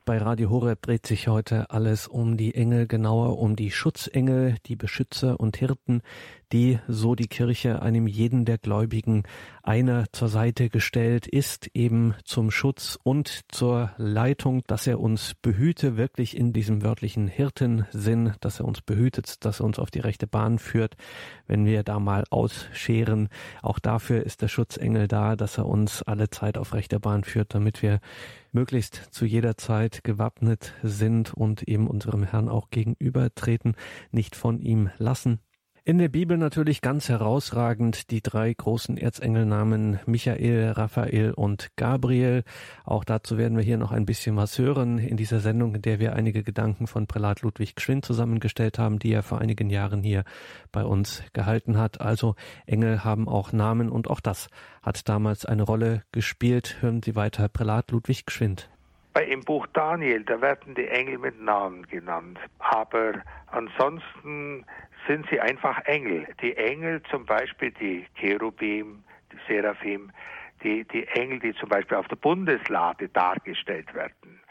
Bei 0.08 0.20
Radio 0.20 0.50
Horeb 0.50 0.84
dreht 0.84 1.06
sich 1.06 1.28
heute 1.28 1.70
alles 1.70 2.08
um 2.08 2.38
die 2.38 2.56
Engel, 2.56 2.88
genauer 2.88 3.40
um 3.40 3.58
die 3.58 3.72
Schutzengel, 3.72 4.56
die 4.66 4.78
Beschützer 4.78 5.38
und 5.38 5.58
Hirten, 5.58 6.02
die, 6.54 6.80
so 6.88 7.14
die 7.14 7.28
Kirche, 7.28 7.82
einem 7.82 8.08
jeden 8.08 8.46
der 8.46 8.58
Gläubigen 8.58 9.24
einer 9.64 10.06
zur 10.14 10.30
Seite 10.30 10.70
gestellt 10.70 11.28
ist, 11.28 11.68
eben 11.74 12.16
zum 12.24 12.52
Schutz 12.52 12.98
und 13.04 13.42
zur 13.50 13.92
Leitung, 13.98 14.64
dass 14.68 14.88
er 14.88 15.02
uns 15.02 15.34
behüte, 15.42 15.98
wirklich 15.98 16.38
in 16.38 16.54
diesem 16.54 16.84
wörtlichen 16.84 17.28
Hirtensinn, 17.28 18.34
dass 18.40 18.62
er 18.62 18.66
uns 18.66 18.80
behütet, 18.80 19.44
dass 19.44 19.60
er 19.60 19.66
uns 19.66 19.78
auf 19.78 19.92
die 19.92 20.00
rechte 20.00 20.26
Bahn 20.26 20.58
führt, 20.58 20.96
wenn 21.48 21.66
wir 21.66 21.84
da 21.84 22.00
mal 22.00 22.24
ausscheren. 22.30 23.28
Auch 23.62 23.80
dafür 23.80 24.24
ist 24.26 24.42
der 24.42 24.48
Schutzengel 24.48 25.10
da, 25.10 25.36
dass 25.36 25.58
er 25.58 25.66
uns 25.66 26.02
alle 26.02 26.30
Zeit 26.30 26.58
auf 26.58 26.74
rechter 26.74 27.00
Bahn 27.00 27.26
führt, 27.26 27.54
damit 27.54 27.82
wir 27.82 28.00
möglichst 28.58 28.96
zu 29.12 29.24
jeder 29.24 29.56
Zeit 29.56 30.04
gewappnet 30.04 30.74
sind 30.82 31.32
und 31.32 31.62
eben 31.68 31.88
unserem 31.88 32.24
Herrn 32.24 32.50
auch 32.50 32.72
gegenübertreten, 32.72 33.76
nicht 34.10 34.36
von 34.36 34.60
ihm 34.60 34.90
lassen. 34.98 35.40
In 35.88 36.00
der 36.00 36.10
Bibel 36.10 36.36
natürlich 36.36 36.82
ganz 36.82 37.08
herausragend 37.08 38.12
die 38.12 38.22
drei 38.22 38.52
großen 38.52 38.98
Erzengelnamen 38.98 40.02
Michael, 40.06 40.72
Raphael 40.72 41.32
und 41.32 41.72
Gabriel. 41.78 42.44
Auch 42.84 43.06
dazu 43.06 43.38
werden 43.38 43.56
wir 43.56 43.64
hier 43.64 43.78
noch 43.78 43.94
ein 43.94 44.06
bisschen 44.06 44.36
was 44.36 44.60
hören 44.60 44.98
in 44.98 45.16
dieser 45.16 45.40
Sendung, 45.40 45.76
in 45.76 45.82
der 45.82 46.02
wir 46.02 46.12
einige 46.12 46.44
Gedanken 46.44 46.88
von 46.88 47.08
Prälat 47.08 47.42
Ludwig 47.42 47.78
Gschwind 47.78 48.04
zusammengestellt 48.04 48.78
haben, 48.78 49.00
die 49.00 49.14
er 49.14 49.24
vor 49.24 49.40
einigen 49.40 49.70
Jahren 49.70 50.04
hier 50.04 50.26
bei 50.74 50.84
uns 50.84 51.24
gehalten 51.32 51.78
hat. 51.78 52.02
Also 52.02 52.36
Engel 52.66 53.06
haben 53.06 53.30
auch 53.30 53.54
Namen 53.54 53.88
und 53.88 54.10
auch 54.10 54.20
das 54.20 54.50
hat 54.84 55.08
damals 55.08 55.46
eine 55.46 55.64
Rolle 55.64 56.04
gespielt. 56.12 56.82
Hören 56.82 57.02
Sie 57.02 57.16
weiter 57.16 57.48
Prälat 57.48 57.92
Ludwig 57.92 58.26
Gschwind. 58.26 58.70
Im 59.30 59.42
Buch 59.42 59.66
Daniel, 59.74 60.24
da 60.26 60.42
werden 60.42 60.76
die 60.76 60.88
Engel 60.88 61.18
mit 61.18 61.42
Namen 61.42 61.88
genannt. 61.88 62.38
Aber 62.60 63.14
ansonsten 63.48 64.64
sind 65.08 65.28
sie 65.30 65.40
einfach 65.40 65.80
Engel. 65.86 66.28
Die 66.42 66.56
Engel 66.56 67.02
zum 67.04 67.26
Beispiel, 67.26 67.72
die 67.72 68.06
Cherubim, 68.16 69.04
die 69.32 69.38
Seraphim, 69.48 70.12
die, 70.64 70.84
die 70.86 71.08
Engel, 71.08 71.40
die 71.40 71.54
zum 71.56 71.70
Beispiel 71.70 71.98
auf 71.98 72.08
der 72.08 72.16
Bundeslade 72.16 73.10
dargestellt 73.10 73.94
werden. 73.94 74.42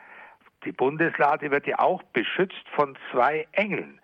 Die 0.64 0.72
Bundeslade 0.72 1.50
wird 1.50 1.66
ja 1.66 1.78
auch 1.78 2.02
beschützt 2.02 2.68
von 2.74 2.96
zwei 3.12 3.46
Engeln, 3.52 4.00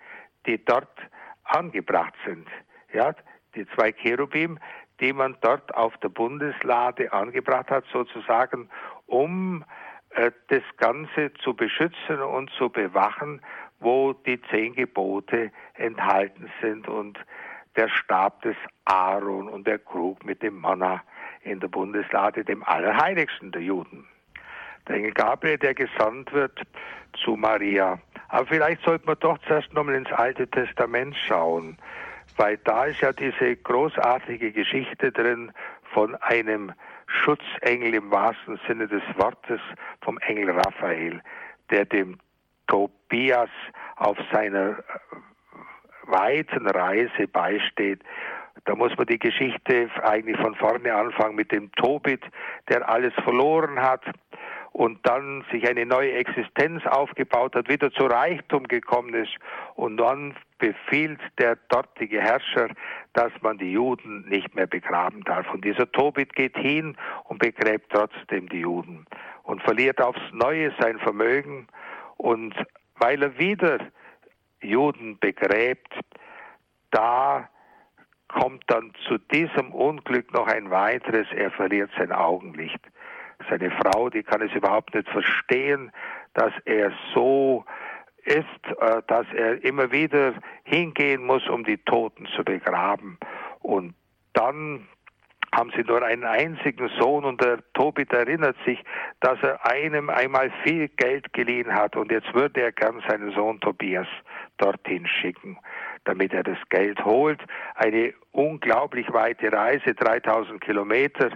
die 0.46 0.62
dort 0.64 0.96
angebracht 1.44 2.14
sind. 2.24 2.48
Ja, 2.92 3.14
die 3.54 3.66
zwei 3.68 3.92
Cherubim, 3.92 4.58
die 5.00 5.12
man 5.12 5.36
dort 5.40 5.74
auf 5.74 5.96
der 5.98 6.08
Bundeslade 6.08 7.12
angebracht 7.12 7.70
hat, 7.70 7.84
sozusagen, 7.92 8.68
um 9.06 9.64
äh, 10.10 10.30
das 10.48 10.62
Ganze 10.76 11.32
zu 11.42 11.54
beschützen 11.54 12.20
und 12.20 12.50
zu 12.50 12.68
bewachen 12.68 13.40
wo 13.82 14.12
die 14.12 14.40
zehn 14.50 14.74
Gebote 14.74 15.50
enthalten 15.74 16.50
sind 16.60 16.88
und 16.88 17.18
der 17.76 17.88
Stab 17.88 18.42
des 18.42 18.56
Aaron 18.84 19.48
und 19.48 19.66
der 19.66 19.78
Krug 19.78 20.24
mit 20.24 20.42
dem 20.42 20.60
Manna 20.60 21.02
in 21.42 21.60
der 21.60 21.68
Bundeslade, 21.68 22.44
dem 22.44 22.62
Allerheiligsten 22.62 23.50
der 23.52 23.62
Juden. 23.62 24.06
Der 24.88 24.96
Engel 24.96 25.12
Gabriel, 25.12 25.58
der 25.58 25.74
gesandt 25.74 26.32
wird 26.32 26.60
zu 27.24 27.36
Maria. 27.36 27.98
Aber 28.28 28.46
vielleicht 28.46 28.82
sollte 28.82 29.06
man 29.06 29.16
doch 29.20 29.38
zuerst 29.46 29.72
nochmal 29.72 29.94
ins 29.94 30.12
Alte 30.12 30.48
Testament 30.48 31.16
schauen, 31.26 31.76
weil 32.36 32.56
da 32.58 32.86
ist 32.86 33.00
ja 33.00 33.12
diese 33.12 33.56
großartige 33.56 34.52
Geschichte 34.52 35.12
drin 35.12 35.52
von 35.92 36.14
einem 36.16 36.72
Schutzengel 37.06 37.94
im 37.94 38.10
wahrsten 38.10 38.58
Sinne 38.66 38.88
des 38.88 39.02
Wortes, 39.16 39.60
vom 40.00 40.18
Engel 40.18 40.50
Raphael, 40.50 41.20
der 41.70 41.84
dem 41.84 42.18
Tobias 42.66 43.50
auf 43.96 44.16
seiner 44.32 44.82
weiten 46.04 46.66
Reise 46.66 47.28
beisteht. 47.28 48.00
Da 48.64 48.74
muss 48.74 48.96
man 48.96 49.06
die 49.06 49.18
Geschichte 49.18 49.90
eigentlich 50.02 50.36
von 50.38 50.54
vorne 50.54 50.94
anfangen 50.94 51.34
mit 51.34 51.50
dem 51.50 51.72
Tobit, 51.72 52.22
der 52.68 52.88
alles 52.88 53.12
verloren 53.24 53.80
hat 53.80 54.04
und 54.72 55.06
dann 55.06 55.44
sich 55.50 55.68
eine 55.68 55.84
neue 55.84 56.12
Existenz 56.12 56.84
aufgebaut 56.86 57.54
hat, 57.54 57.68
wieder 57.68 57.90
zu 57.92 58.06
Reichtum 58.06 58.68
gekommen 58.68 59.14
ist 59.14 59.32
und 59.74 59.98
dann 59.98 60.34
befiehlt 60.58 61.20
der 61.38 61.56
dortige 61.68 62.20
Herrscher, 62.20 62.68
dass 63.12 63.32
man 63.42 63.58
die 63.58 63.72
Juden 63.72 64.26
nicht 64.28 64.54
mehr 64.54 64.66
begraben 64.66 65.22
darf. 65.24 65.52
Und 65.52 65.64
dieser 65.64 65.90
Tobit 65.90 66.34
geht 66.34 66.56
hin 66.56 66.96
und 67.24 67.38
begräbt 67.38 67.92
trotzdem 67.92 68.48
die 68.48 68.60
Juden 68.60 69.06
und 69.42 69.62
verliert 69.62 70.00
aufs 70.00 70.22
Neue 70.32 70.72
sein 70.78 70.98
Vermögen 71.00 71.66
und 72.22 72.54
weil 73.00 73.20
er 73.20 73.36
wieder 73.36 73.78
Juden 74.60 75.18
begräbt, 75.18 75.92
da 76.92 77.48
kommt 78.28 78.62
dann 78.68 78.92
zu 79.08 79.18
diesem 79.18 79.72
Unglück 79.72 80.32
noch 80.32 80.46
ein 80.46 80.70
weiteres, 80.70 81.26
er 81.34 81.50
verliert 81.50 81.90
sein 81.98 82.12
Augenlicht. 82.12 82.78
Seine 83.50 83.72
Frau, 83.72 84.08
die 84.08 84.22
kann 84.22 84.40
es 84.40 84.54
überhaupt 84.54 84.94
nicht 84.94 85.08
verstehen, 85.08 85.90
dass 86.34 86.52
er 86.64 86.92
so 87.12 87.64
ist, 88.24 88.46
äh, 88.78 89.02
dass 89.08 89.26
er 89.34 89.64
immer 89.64 89.90
wieder 89.90 90.34
hingehen 90.62 91.26
muss, 91.26 91.48
um 91.48 91.64
die 91.64 91.78
Toten 91.78 92.26
zu 92.36 92.44
begraben. 92.44 93.18
Und 93.58 93.94
dann 94.32 94.86
haben 95.54 95.70
sie 95.76 95.82
nur 95.82 96.02
einen 96.02 96.24
einzigen 96.24 96.88
Sohn 96.98 97.24
und 97.24 97.42
der 97.42 97.58
Tobit 97.74 98.12
erinnert 98.12 98.56
sich, 98.64 98.82
dass 99.20 99.38
er 99.42 99.66
einem 99.66 100.08
einmal 100.08 100.50
viel 100.64 100.88
Geld 100.88 101.32
geliehen 101.32 101.74
hat 101.74 101.96
und 101.96 102.10
jetzt 102.10 102.32
würde 102.34 102.62
er 102.62 102.72
gern 102.72 103.02
seinen 103.06 103.32
Sohn 103.32 103.60
Tobias 103.60 104.06
dorthin 104.56 105.06
schicken, 105.06 105.58
damit 106.04 106.32
er 106.32 106.42
das 106.42 106.58
Geld 106.70 107.04
holt. 107.04 107.40
Eine 107.74 108.14
unglaublich 108.32 109.12
weite 109.12 109.52
Reise, 109.52 109.94
3000 109.94 110.60
Kilometer, 110.60 111.30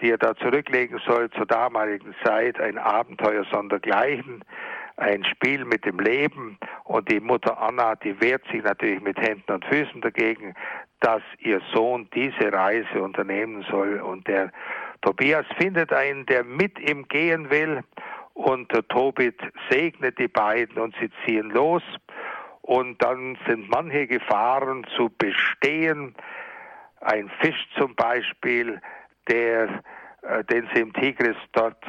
die 0.00 0.10
er 0.10 0.18
da 0.18 0.34
zurücklegen 0.36 1.00
soll 1.06 1.30
zur 1.30 1.46
damaligen 1.46 2.14
Zeit, 2.24 2.60
ein 2.60 2.76
Abenteuer 2.76 3.44
sondergleichen 3.50 4.44
ein 4.96 5.24
Spiel 5.24 5.64
mit 5.64 5.84
dem 5.84 5.98
Leben 5.98 6.58
und 6.84 7.10
die 7.10 7.20
Mutter 7.20 7.60
Anna, 7.60 7.96
die 7.96 8.18
wehrt 8.20 8.42
sich 8.50 8.62
natürlich 8.62 9.00
mit 9.00 9.18
Händen 9.18 9.52
und 9.52 9.64
Füßen 9.66 10.00
dagegen, 10.00 10.54
dass 11.00 11.22
ihr 11.38 11.60
Sohn 11.74 12.08
diese 12.14 12.52
Reise 12.52 13.02
unternehmen 13.02 13.64
soll. 13.70 14.00
Und 14.00 14.26
der 14.26 14.50
Tobias 15.02 15.44
findet 15.58 15.92
einen, 15.92 16.24
der 16.26 16.44
mit 16.44 16.78
ihm 16.78 17.06
gehen 17.08 17.50
will. 17.50 17.82
Und 18.32 18.72
der 18.72 18.86
Tobit 18.88 19.40
segnet 19.70 20.18
die 20.18 20.28
beiden 20.28 20.78
und 20.78 20.94
sie 21.00 21.10
ziehen 21.24 21.50
los. 21.50 21.82
Und 22.62 23.02
dann 23.02 23.38
sind 23.46 23.68
manche 23.68 24.06
Gefahren 24.06 24.86
zu 24.96 25.10
bestehen. 25.16 26.14
Ein 27.00 27.30
Fisch 27.40 27.68
zum 27.78 27.94
Beispiel, 27.94 28.80
der, 29.28 29.82
äh, 30.22 30.42
den 30.44 30.68
sie 30.74 30.80
im 30.80 30.92
Tigris 30.92 31.36
dort, 31.52 31.82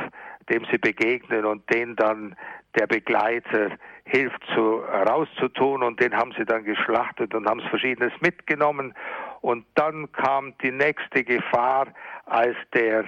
dem 0.49 0.65
sie 0.71 0.77
begegnen 0.77 1.45
und 1.45 1.69
den 1.73 1.95
dann 1.95 2.35
der 2.77 2.87
Begleiter 2.87 3.71
hilft 4.05 4.41
zu, 4.53 4.77
rauszutun 4.79 5.83
und 5.83 5.99
den 5.99 6.15
haben 6.15 6.33
sie 6.37 6.45
dann 6.45 6.63
geschlachtet 6.63 7.33
und 7.33 7.47
haben 7.47 7.61
Verschiedenes 7.69 8.13
mitgenommen. 8.21 8.93
Und 9.41 9.65
dann 9.75 10.11
kam 10.11 10.53
die 10.59 10.71
nächste 10.71 11.23
Gefahr, 11.23 11.87
als 12.25 12.55
der 12.73 13.05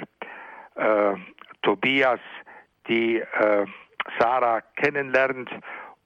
äh, 0.75 1.15
Tobias 1.61 2.19
die 2.87 3.19
äh, 3.19 3.65
Sarah 4.17 4.61
kennenlernt 4.75 5.49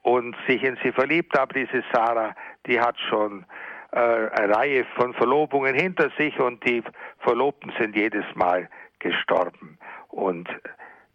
und 0.02 0.36
sich 0.48 0.64
in 0.64 0.78
sie 0.84 0.92
verliebt. 0.92 1.38
Aber 1.38 1.54
diese 1.54 1.84
Sarah, 1.94 2.36
die 2.68 2.80
hat 2.80 3.00
schon 3.10 3.46
äh, 3.92 3.98
eine 3.98 4.56
Reihe 4.56 4.86
von 4.96 5.14
Verlobungen 5.14 5.76
hinter 5.76 6.10
sich 6.18 6.40
und 6.40 6.66
die 6.68 6.84
Verlobten 7.20 7.72
sind 7.80 7.96
jedes 7.96 8.26
Mal 8.36 8.70
gestorben. 9.00 9.78
Und 10.10 10.50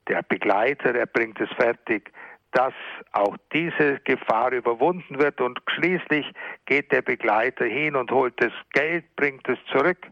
der 0.09 0.23
Begleiter, 0.23 0.95
er 0.95 1.07
bringt 1.07 1.41
es 1.41 1.51
fertig, 1.51 2.13
dass 2.53 2.75
auch 3.13 3.37
diese 3.53 4.01
Gefahr 4.01 4.53
überwunden 4.53 5.19
wird 5.19 5.41
und 5.41 5.61
schließlich 5.75 6.27
geht 6.67 6.91
der 6.93 7.03
Begleiter 7.03 7.65
hin 7.65 7.95
und 7.97 8.11
holt 8.11 8.35
das 8.43 8.53
Geld, 8.73 9.05
bringt 9.17 9.49
es 9.49 9.59
zurück 9.71 10.07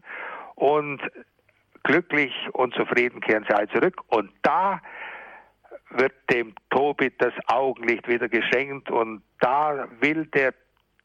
und 0.55 1.01
glücklich 1.83 2.33
und 2.53 2.73
zufrieden 2.75 3.21
kehren 3.21 3.45
sie 3.47 3.55
alle 3.55 3.69
zurück 3.69 4.01
und 4.07 4.29
da 4.43 4.81
wird 5.89 6.13
dem 6.31 6.53
Tobit 6.69 7.13
das 7.19 7.33
Augenlicht 7.47 8.07
wieder 8.07 8.27
geschenkt 8.27 8.91
und 8.91 9.23
da 9.39 9.87
will 9.99 10.25
der 10.27 10.53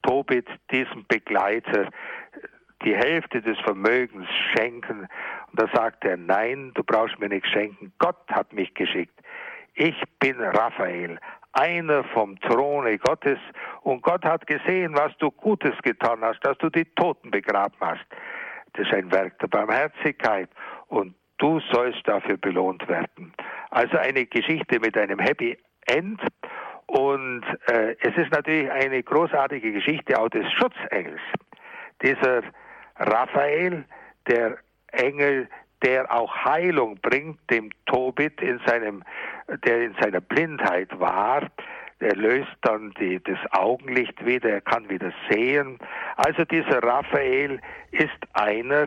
Tobit 0.02 0.48
diesem 0.70 1.06
Begleiter 1.06 1.88
die 2.84 2.96
Hälfte 2.96 3.40
des 3.40 3.58
Vermögens 3.60 4.28
schenken. 4.52 5.08
Und 5.50 5.60
da 5.60 5.68
sagt 5.72 6.04
er, 6.04 6.16
nein, 6.16 6.72
du 6.74 6.82
brauchst 6.82 7.18
mir 7.20 7.28
nichts 7.28 7.48
schenken, 7.50 7.92
Gott 7.98 8.28
hat 8.28 8.52
mich 8.52 8.74
geschickt. 8.74 9.21
Ich 9.74 9.96
bin 10.18 10.40
Raphael, 10.40 11.18
einer 11.52 12.04
vom 12.04 12.38
Throne 12.40 12.98
Gottes, 12.98 13.38
und 13.82 14.02
Gott 14.02 14.24
hat 14.24 14.46
gesehen, 14.46 14.94
was 14.94 15.16
du 15.18 15.30
Gutes 15.30 15.74
getan 15.82 16.20
hast, 16.22 16.40
dass 16.42 16.58
du 16.58 16.70
die 16.70 16.84
Toten 16.94 17.30
begraben 17.30 17.76
hast. 17.80 18.04
Das 18.74 18.86
ist 18.86 18.94
ein 18.94 19.10
Werk 19.10 19.38
der 19.38 19.48
Barmherzigkeit 19.48 20.48
und 20.88 21.14
du 21.38 21.60
sollst 21.72 22.06
dafür 22.06 22.36
belohnt 22.36 22.86
werden. 22.88 23.34
Also 23.70 23.98
eine 23.98 24.26
Geschichte 24.26 24.80
mit 24.80 24.96
einem 24.96 25.18
Happy 25.18 25.58
End 25.86 26.20
und 26.86 27.42
äh, 27.66 27.96
es 28.00 28.16
ist 28.16 28.30
natürlich 28.32 28.70
eine 28.70 29.02
großartige 29.02 29.72
Geschichte 29.72 30.18
auch 30.18 30.28
des 30.28 30.50
Schutzengels. 30.52 31.20
Dieser 32.02 32.42
Raphael, 32.96 33.84
der 34.26 34.58
Engel, 34.92 35.48
der 35.82 36.12
auch 36.12 36.34
Heilung 36.44 36.98
bringt, 37.00 37.38
dem 37.50 37.70
Tobit 37.86 38.40
in 38.40 38.60
seinem, 38.66 39.04
der 39.64 39.82
in 39.82 39.94
seiner 40.00 40.20
Blindheit 40.20 40.88
war. 40.98 41.42
Er 41.98 42.16
löst 42.16 42.50
dann 42.62 42.92
die, 42.98 43.22
das 43.22 43.38
Augenlicht 43.52 44.24
wieder, 44.24 44.50
er 44.50 44.60
kann 44.60 44.88
wieder 44.88 45.12
sehen. 45.30 45.78
Also 46.16 46.44
dieser 46.44 46.82
Raphael 46.82 47.60
ist 47.92 48.10
einer, 48.32 48.86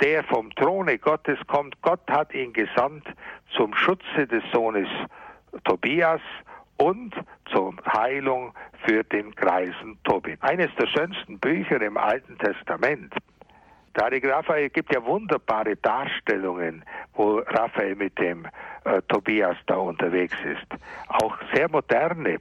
der 0.00 0.24
vom 0.24 0.54
Throne 0.54 0.98
Gottes 0.98 1.38
kommt. 1.46 1.80
Gott 1.82 2.00
hat 2.08 2.34
ihn 2.34 2.52
gesandt 2.52 3.04
zum 3.56 3.74
Schutze 3.74 4.26
des 4.26 4.42
Sohnes 4.52 4.88
Tobias 5.64 6.20
und 6.76 7.14
zur 7.52 7.74
Heilung 7.92 8.54
für 8.86 9.02
den 9.04 9.34
Kreisen 9.34 9.98
Tobit. 10.04 10.42
Eines 10.42 10.74
der 10.78 10.86
schönsten 10.86 11.38
Bücher 11.38 11.80
im 11.80 11.96
Alten 11.96 12.38
Testament. 12.38 13.14
Heilige 14.02 14.32
Raphael 14.32 14.70
gibt 14.70 14.94
ja 14.94 15.04
wunderbare 15.04 15.76
Darstellungen, 15.76 16.84
wo 17.14 17.38
Raphael 17.38 17.94
mit 17.96 18.18
dem 18.18 18.46
äh, 18.84 19.02
Tobias 19.08 19.56
da 19.66 19.76
unterwegs 19.76 20.36
ist. 20.44 20.80
Auch 21.08 21.36
sehr 21.54 21.68
moderne. 21.68 22.34
Äh, 22.34 22.38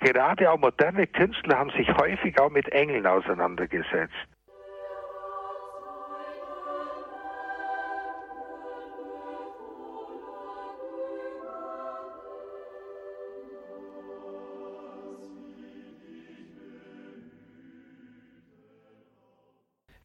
gerade 0.00 0.50
auch 0.50 0.58
moderne 0.58 1.06
Künstler 1.06 1.58
haben 1.58 1.70
sich 1.70 1.88
häufig 1.96 2.38
auch 2.40 2.50
mit 2.50 2.68
Engeln 2.70 3.06
auseinandergesetzt. 3.06 4.37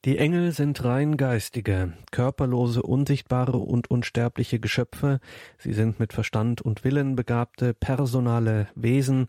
Die 0.06 0.18
Engel 0.18 0.52
sind 0.52 0.84
rein 0.84 1.16
geistige, 1.16 1.94
körperlose, 2.12 2.84
unsichtbare 2.84 3.56
und 3.56 3.90
unsterbliche 3.90 4.60
Geschöpfe, 4.60 5.22
sie 5.58 5.72
sind 5.72 5.98
mit 5.98 6.12
Verstand 6.12 6.62
und 6.62 6.84
Willen 6.84 7.16
begabte, 7.16 7.74
personale 7.74 8.68
Wesen, 8.76 9.28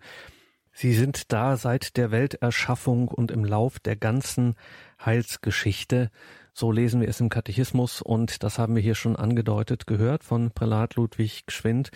sie 0.73 0.93
sind 0.93 1.31
da 1.33 1.57
seit 1.57 1.97
der 1.97 2.11
Welterschaffung 2.11 3.07
und 3.07 3.31
im 3.31 3.45
Lauf 3.45 3.79
der 3.79 3.95
ganzen 3.95 4.57
Heilsgeschichte, 5.05 6.11
so 6.57 6.71
lesen 6.71 7.01
wir 7.01 7.09
es 7.09 7.19
im 7.19 7.31
Katechismus 7.31 8.01
und 8.01 8.45
das 8.45 8.61
haben 8.61 8.77
wir 8.77 8.83
hier 8.83 8.95
schon 8.95 9.17
angedeutet 9.17 9.89
gehört 9.89 10.23
von 10.23 10.53
Prälat 10.53 10.95
Ludwig 10.95 11.47
Gschwind. 11.47 11.91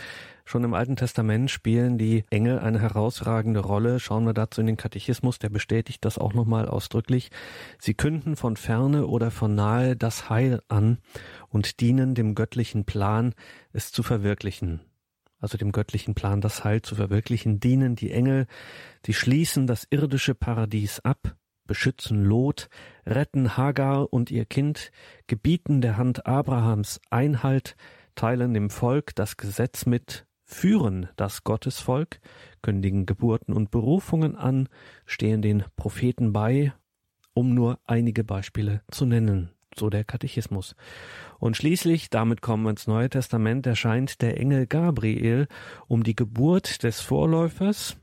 Schon 0.45 0.65
im 0.65 0.75
Alten 0.75 0.97
Testament 0.97 1.49
spielen 1.49 1.97
die 1.97 2.25
Engel 2.31 2.59
eine 2.59 2.81
herausragende 2.81 3.61
Rolle. 3.61 4.01
Schauen 4.01 4.25
wir 4.25 4.35
dazu 4.35 4.61
in 4.61 4.67
den 4.67 4.77
Katechismus, 4.77 5.39
der 5.39 5.51
bestätigt 5.51 6.05
das 6.05 6.19
auch 6.19 6.35
nochmal 6.35 6.67
ausdrücklich. 6.67 7.31
Sie 7.79 7.95
künden 7.95 8.35
von 8.35 8.57
ferne 8.57 9.07
oder 9.07 9.31
von 9.31 9.55
nahe 9.55 9.95
das 9.95 10.29
Heil 10.29 10.61
an 10.67 10.99
und 11.49 11.79
dienen 11.79 12.17
dem 12.17 12.35
göttlichen 12.35 12.85
Plan, 12.85 13.35
es 13.73 13.93
zu 13.93 14.03
verwirklichen 14.03 14.81
also 15.41 15.57
dem 15.57 15.71
göttlichen 15.71 16.17
Plan, 16.17 16.41
das 16.41 16.65
Heil 16.65 16.83
zu 16.83 16.97
verwirklichen, 16.97 17.61
dienen 17.61 17.95
die 17.95 18.11
Engel, 18.11 18.49
die 19.07 19.15
schließen 19.15 19.69
das 19.69 19.87
irdische 19.89 20.35
Paradies 20.35 20.99
ab, 20.99 21.37
beschützen 21.69 22.25
Lot, 22.25 22.69
retten 23.07 23.57
Hagar 23.57 24.12
und 24.12 24.33
ihr 24.33 24.45
Kind, 24.45 24.91
gebieten 25.29 25.81
der 25.81 25.97
Hand 25.97 26.27
Abrahams 26.27 27.01
Einhalt, 27.11 27.77
teilen 28.16 28.55
dem 28.55 28.71
Volk 28.71 29.14
das 29.14 29.37
Gesetz 29.37 29.87
mit, 29.87 30.27
führen 30.43 31.09
das 31.14 31.45
Gottesvolk, 31.45 32.21
kündigen 32.62 33.07
Geburten 33.07 33.53
und 33.53 33.71
Berufungen 33.71 34.35
an, 34.35 34.69
stehen 35.07 35.43
den 35.43 35.62
Propheten 35.77 36.33
bei, 36.33 36.73
um 37.35 37.55
nur 37.55 37.79
einige 37.85 38.25
Beispiele 38.25 38.83
zu 38.91 39.07
nennen, 39.07 39.51
so 39.77 39.91
der 39.91 40.03
Katechismus. 40.03 40.75
Und 41.39 41.57
schließlich, 41.57 42.11
damit 42.11 42.41
kommen 42.43 42.64
wir 42.64 42.71
ins 42.71 42.89
Neue 42.89 43.11
Testament, 43.11 43.66
erscheint 43.66 44.23
der 44.23 44.41
Engel 44.41 44.66
Gabriel, 44.66 45.47
um 45.87 46.03
die 46.03 46.16
Geburt 46.16 46.83
des 46.83 47.01
Vorläufers, 47.01 47.97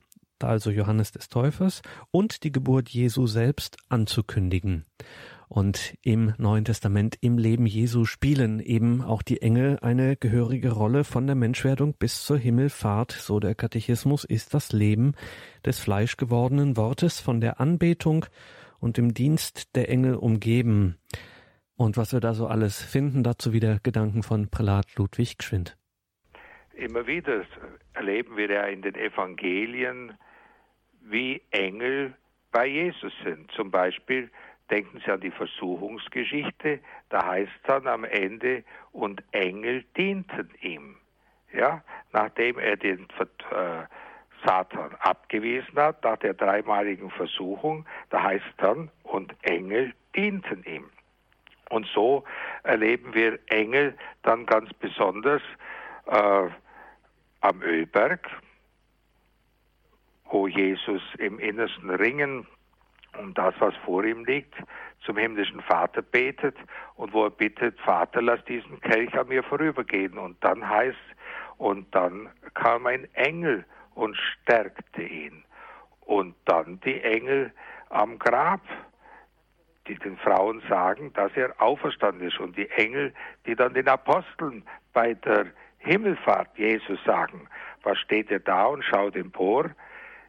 also 0.46 0.72
Johannes 0.72 1.12
des 1.12 1.30
Täufers, 1.30 1.82
und 2.12 2.44
die 2.44 2.52
Geburt 2.52 2.90
Jesu 2.90 3.28
selbst 3.28 3.78
anzukündigen. 3.90 4.86
Und 5.48 5.96
im 6.02 6.34
Neuen 6.38 6.66
Testament, 6.66 7.18
im 7.22 7.38
Leben 7.38 7.66
Jesu 7.66 8.06
spielen 8.06 8.60
eben 8.60 9.02
auch 9.02 9.22
die 9.22 9.42
Engel 9.42 9.78
eine 9.82 10.16
gehörige 10.16 10.72
Rolle 10.72 11.04
von 11.04 11.28
der 11.28 11.36
Menschwerdung 11.36 11.94
bis 11.94 12.24
zur 12.24 12.38
Himmelfahrt, 12.38 13.12
so 13.12 13.40
der 13.40 13.54
Katechismus, 13.54 14.24
ist 14.24 14.54
das 14.54 14.72
Leben 14.72 15.14
des 15.64 15.80
fleischgewordenen 15.80 16.78
Wortes 16.78 17.20
von 17.20 17.42
der 17.42 17.60
Anbetung 17.60 18.26
und 18.80 18.98
dem 18.98 19.14
Dienst 19.14 19.76
der 19.76 19.90
Engel 19.90 20.16
umgeben. 20.16 20.98
Und 21.78 21.98
was 21.98 22.14
wir 22.14 22.22
da 22.22 22.34
so 22.34 22.48
alles 22.48 22.82
finden, 22.82 23.24
dazu 23.24 23.54
wieder 23.54 23.80
Gedanken 23.84 24.24
von 24.24 24.50
Prälat 24.50 24.96
Ludwig 24.96 25.38
Gschwind. 25.38 25.78
Immer 26.74 27.06
wieder 27.08 27.46
erleben 27.94 28.36
wir 28.36 28.50
ja 28.50 28.64
in 28.66 28.82
den 28.82 28.96
Evangelien, 28.96 30.14
wie 31.06 31.42
Engel 31.52 32.14
bei 32.52 32.68
Jesus 32.68 33.14
sind. 33.24 33.52
Zum 33.52 33.72
Beispiel 33.72 34.30
Denken 34.72 35.00
Sie 35.06 35.12
an 35.12 35.22
die 35.22 35.32
Versuchungsgeschichte, 35.32 36.80
da 37.10 37.26
heißt 37.26 37.52
dann 37.68 37.88
am 37.88 38.04
Ende, 38.04 38.64
und 38.92 39.24
Engel 39.32 39.84
dienten 39.96 40.50
ihm. 40.62 40.96
Ja, 41.54 41.84
nachdem 42.12 42.58
er 42.58 42.76
den 42.76 43.08
äh, 43.52 43.84
Satan 44.44 44.96
abgewiesen 45.00 45.76
hat, 45.76 46.04
nach 46.04 46.18
der 46.18 46.34
dreimaligen 46.34 47.12
Versuchung, 47.12 47.86
da 48.10 48.24
heißt 48.24 48.54
dann, 48.58 48.90
und 49.04 49.36
Engel 49.44 49.94
dienten 50.16 50.64
ihm. 50.64 50.90
Und 51.70 51.86
so 51.88 52.24
erleben 52.64 53.14
wir 53.14 53.40
Engel 53.48 53.96
dann 54.24 54.46
ganz 54.46 54.74
besonders 54.74 55.42
äh, 56.08 56.50
am 57.42 57.62
Ölberg, 57.62 58.28
wo 60.36 60.50
Jesus 60.50 61.02
im 61.18 61.40
innersten 61.40 61.90
Ringen 61.90 62.46
um 63.18 63.34
das, 63.36 63.56
was 63.60 63.74
vor 63.86 64.04
ihm 64.04 64.26
liegt, 64.26 64.54
zum 65.06 65.16
himmlischen 65.16 65.62
Vater 65.62 66.02
betet 66.02 66.58
und 66.96 67.14
wo 67.14 67.24
er 67.24 67.30
bittet, 67.30 67.80
Vater, 67.80 68.22
lass 68.22 68.44
diesen 68.44 68.82
Kelch 68.82 69.18
an 69.18 69.30
mir 69.30 69.44
vorübergehen. 69.44 70.18
Und 70.18 70.36
dann 70.44 70.68
heißt, 70.68 70.98
und 71.56 71.96
dann 71.96 72.30
kam 72.54 72.86
ein 72.86 73.08
Engel 73.14 73.64
und 73.94 74.18
stärkte 74.18 75.04
ihn. 75.04 75.46
Und 76.02 76.36
dann 76.44 76.82
die 76.82 77.00
Engel 77.00 77.54
am 77.88 78.20
Grab, 78.20 78.60
die 79.88 79.96
den 79.96 80.18
Frauen 80.18 80.62
sagen, 80.68 81.14
dass 81.14 81.32
er 81.36 81.54
auferstanden 81.62 82.28
ist. 82.28 82.42
Und 82.42 82.58
die 82.58 82.70
Engel, 82.72 83.14
die 83.46 83.56
dann 83.56 83.74
den 83.74 83.88
Aposteln 83.88 84.66
bei 84.92 85.14
der 85.14 85.46
Himmelfahrt 85.78 86.58
Jesus 86.58 87.02
sagen, 87.06 87.48
was 87.84 87.98
steht 88.00 88.30
er 88.32 88.40
da 88.40 88.66
und 88.66 88.84
schaut 88.84 89.16
empor? 89.16 89.70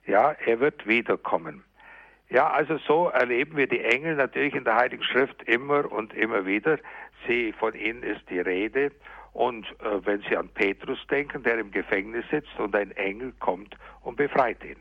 Ja, 0.07 0.33
er 0.33 0.61
wird 0.61 0.87
wiederkommen. 0.87 1.65
Ja, 2.29 2.51
also 2.51 2.79
so 2.79 3.09
erleben 3.09 3.57
wir 3.57 3.69
die 3.69 3.83
Engel 3.83 4.17
natürlich 4.17 4.55
in 4.55 4.65
der 4.65 4.77
Heiligen 4.77 5.03
Schrift 5.03 5.43
immer 5.45 5.91
und 5.91 6.13
immer 6.15 6.45
wieder. 6.45 6.79
Sie, 7.27 7.53
von 7.53 7.75
ihnen 7.75 8.03
ist 8.03 8.29
die 8.31 8.41
Rede. 8.41 8.91
Und 9.33 9.67
äh, 9.81 10.05
wenn 10.05 10.23
Sie 10.23 10.37
an 10.37 10.49
Petrus 10.49 10.99
denken, 11.11 11.43
der 11.43 11.59
im 11.59 11.71
Gefängnis 11.71 12.25
sitzt 12.31 12.59
und 12.59 12.75
ein 12.75 12.91
Engel 12.93 13.33
kommt 13.39 13.77
und 14.03 14.17
befreit 14.17 14.65
ihn. 14.65 14.77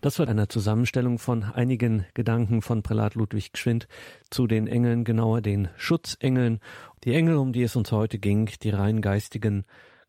Das 0.00 0.18
war 0.18 0.28
eine 0.28 0.48
Zusammenstellung 0.48 1.18
von 1.18 1.42
einigen 1.42 2.06
Gedanken 2.14 2.62
von 2.62 2.82
Prälat 2.82 3.14
Ludwig 3.14 3.52
Gschwind 3.52 3.88
zu 4.30 4.46
den 4.46 4.68
Engeln, 4.68 5.04
genauer 5.04 5.40
den 5.40 5.68
Schutzengeln. 5.76 6.60
Die 7.04 7.14
Engel, 7.14 7.36
um 7.36 7.52
die 7.52 7.62
es 7.62 7.76
uns 7.76 7.92
heute 7.92 8.18
ging, 8.18 8.50
die 8.62 8.70
rein 8.70 9.00
geistigen 9.00 9.64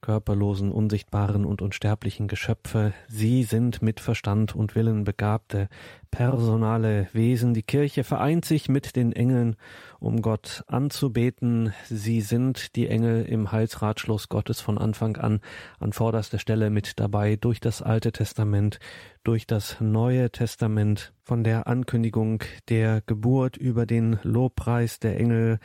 körperlosen, 0.07 0.71
unsichtbaren 0.71 1.43
und 1.43 1.61
unsterblichen 1.61 2.29
Geschöpfe. 2.29 2.93
Sie 3.09 3.43
sind 3.43 3.81
mit 3.81 3.99
Verstand 3.99 4.55
und 4.55 4.73
Willen 4.73 5.03
begabte, 5.03 5.67
personale 6.11 7.09
Wesen. 7.11 7.53
Die 7.53 7.61
Kirche 7.61 8.05
vereint 8.05 8.45
sich 8.45 8.69
mit 8.69 8.95
den 8.95 9.11
Engeln, 9.11 9.57
um 9.99 10.21
Gott 10.21 10.63
anzubeten. 10.67 11.73
Sie 11.89 12.21
sind 12.21 12.77
die 12.77 12.87
Engel 12.87 13.25
im 13.25 13.51
Heilsratschluss 13.51 14.29
Gottes 14.29 14.61
von 14.61 14.77
Anfang 14.77 15.17
an 15.17 15.41
an 15.77 15.91
vorderster 15.91 16.39
Stelle 16.39 16.69
mit 16.69 17.01
dabei 17.01 17.35
durch 17.35 17.59
das 17.59 17.81
Alte 17.81 18.13
Testament, 18.13 18.79
durch 19.25 19.45
das 19.45 19.81
Neue 19.81 20.31
Testament, 20.31 21.11
von 21.25 21.43
der 21.43 21.67
Ankündigung 21.67 22.45
der 22.69 23.01
Geburt 23.05 23.57
über 23.57 23.85
den 23.85 24.19
Lobpreis 24.23 24.99
der 24.99 25.19
Engel, 25.19 25.59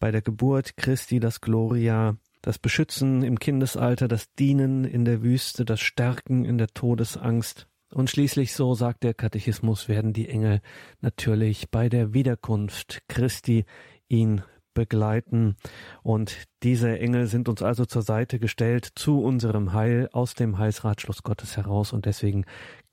bei 0.00 0.10
der 0.10 0.20
Geburt 0.20 0.76
Christi 0.76 1.20
das 1.20 1.40
Gloria, 1.40 2.16
das 2.44 2.58
Beschützen 2.58 3.22
im 3.22 3.38
Kindesalter, 3.38 4.06
das 4.06 4.30
Dienen 4.34 4.84
in 4.84 5.06
der 5.06 5.22
Wüste, 5.22 5.64
das 5.64 5.80
Stärken 5.80 6.44
in 6.44 6.58
der 6.58 6.68
Todesangst. 6.68 7.66
Und 7.90 8.10
schließlich, 8.10 8.52
so 8.52 8.74
sagt 8.74 9.02
der 9.02 9.14
Katechismus, 9.14 9.88
werden 9.88 10.12
die 10.12 10.28
Engel 10.28 10.60
natürlich 11.00 11.70
bei 11.70 11.88
der 11.88 12.12
Wiederkunft 12.12 13.02
Christi 13.08 13.64
ihn 14.08 14.42
begleiten. 14.74 15.56
Und 16.02 16.36
diese 16.62 16.98
Engel 16.98 17.28
sind 17.28 17.48
uns 17.48 17.62
also 17.62 17.86
zur 17.86 18.02
Seite 18.02 18.38
gestellt 18.38 18.90
zu 18.94 19.22
unserem 19.22 19.72
Heil 19.72 20.10
aus 20.12 20.34
dem 20.34 20.58
Heilsratschluss 20.58 21.22
Gottes 21.22 21.56
heraus 21.56 21.92
und 21.94 22.04
deswegen 22.04 22.44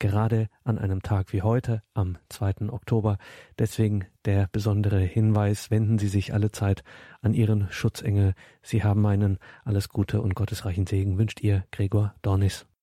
gerade 0.02 0.50
an 0.64 0.80
einem 0.80 1.04
Tag 1.04 1.32
wie 1.32 1.44
heute, 1.44 1.84
am 1.94 2.18
2. 2.30 2.70
Oktober, 2.70 3.18
deswegen 3.60 4.06
der 4.26 4.50
besondere 4.52 5.00
Hinweis, 5.00 5.70
wenden 5.70 6.00
Sie 6.00 6.08
sich 6.08 6.34
alle 6.34 6.52
Zeit 6.52 6.84
an 7.22 7.36
Ihren 7.36 7.72
Schutzengel. 7.72 8.34
Sie 8.64 8.84
haben 8.84 9.06
einen 9.06 9.38
alles 9.64 9.90
Gute 9.90 10.22
und 10.22 10.34
gottesreichen 10.34 10.88
Segen, 10.88 11.20
wünscht 11.20 11.42
Ihr 11.42 11.66
Gregor 11.72 12.16
Dornis. 12.24 12.66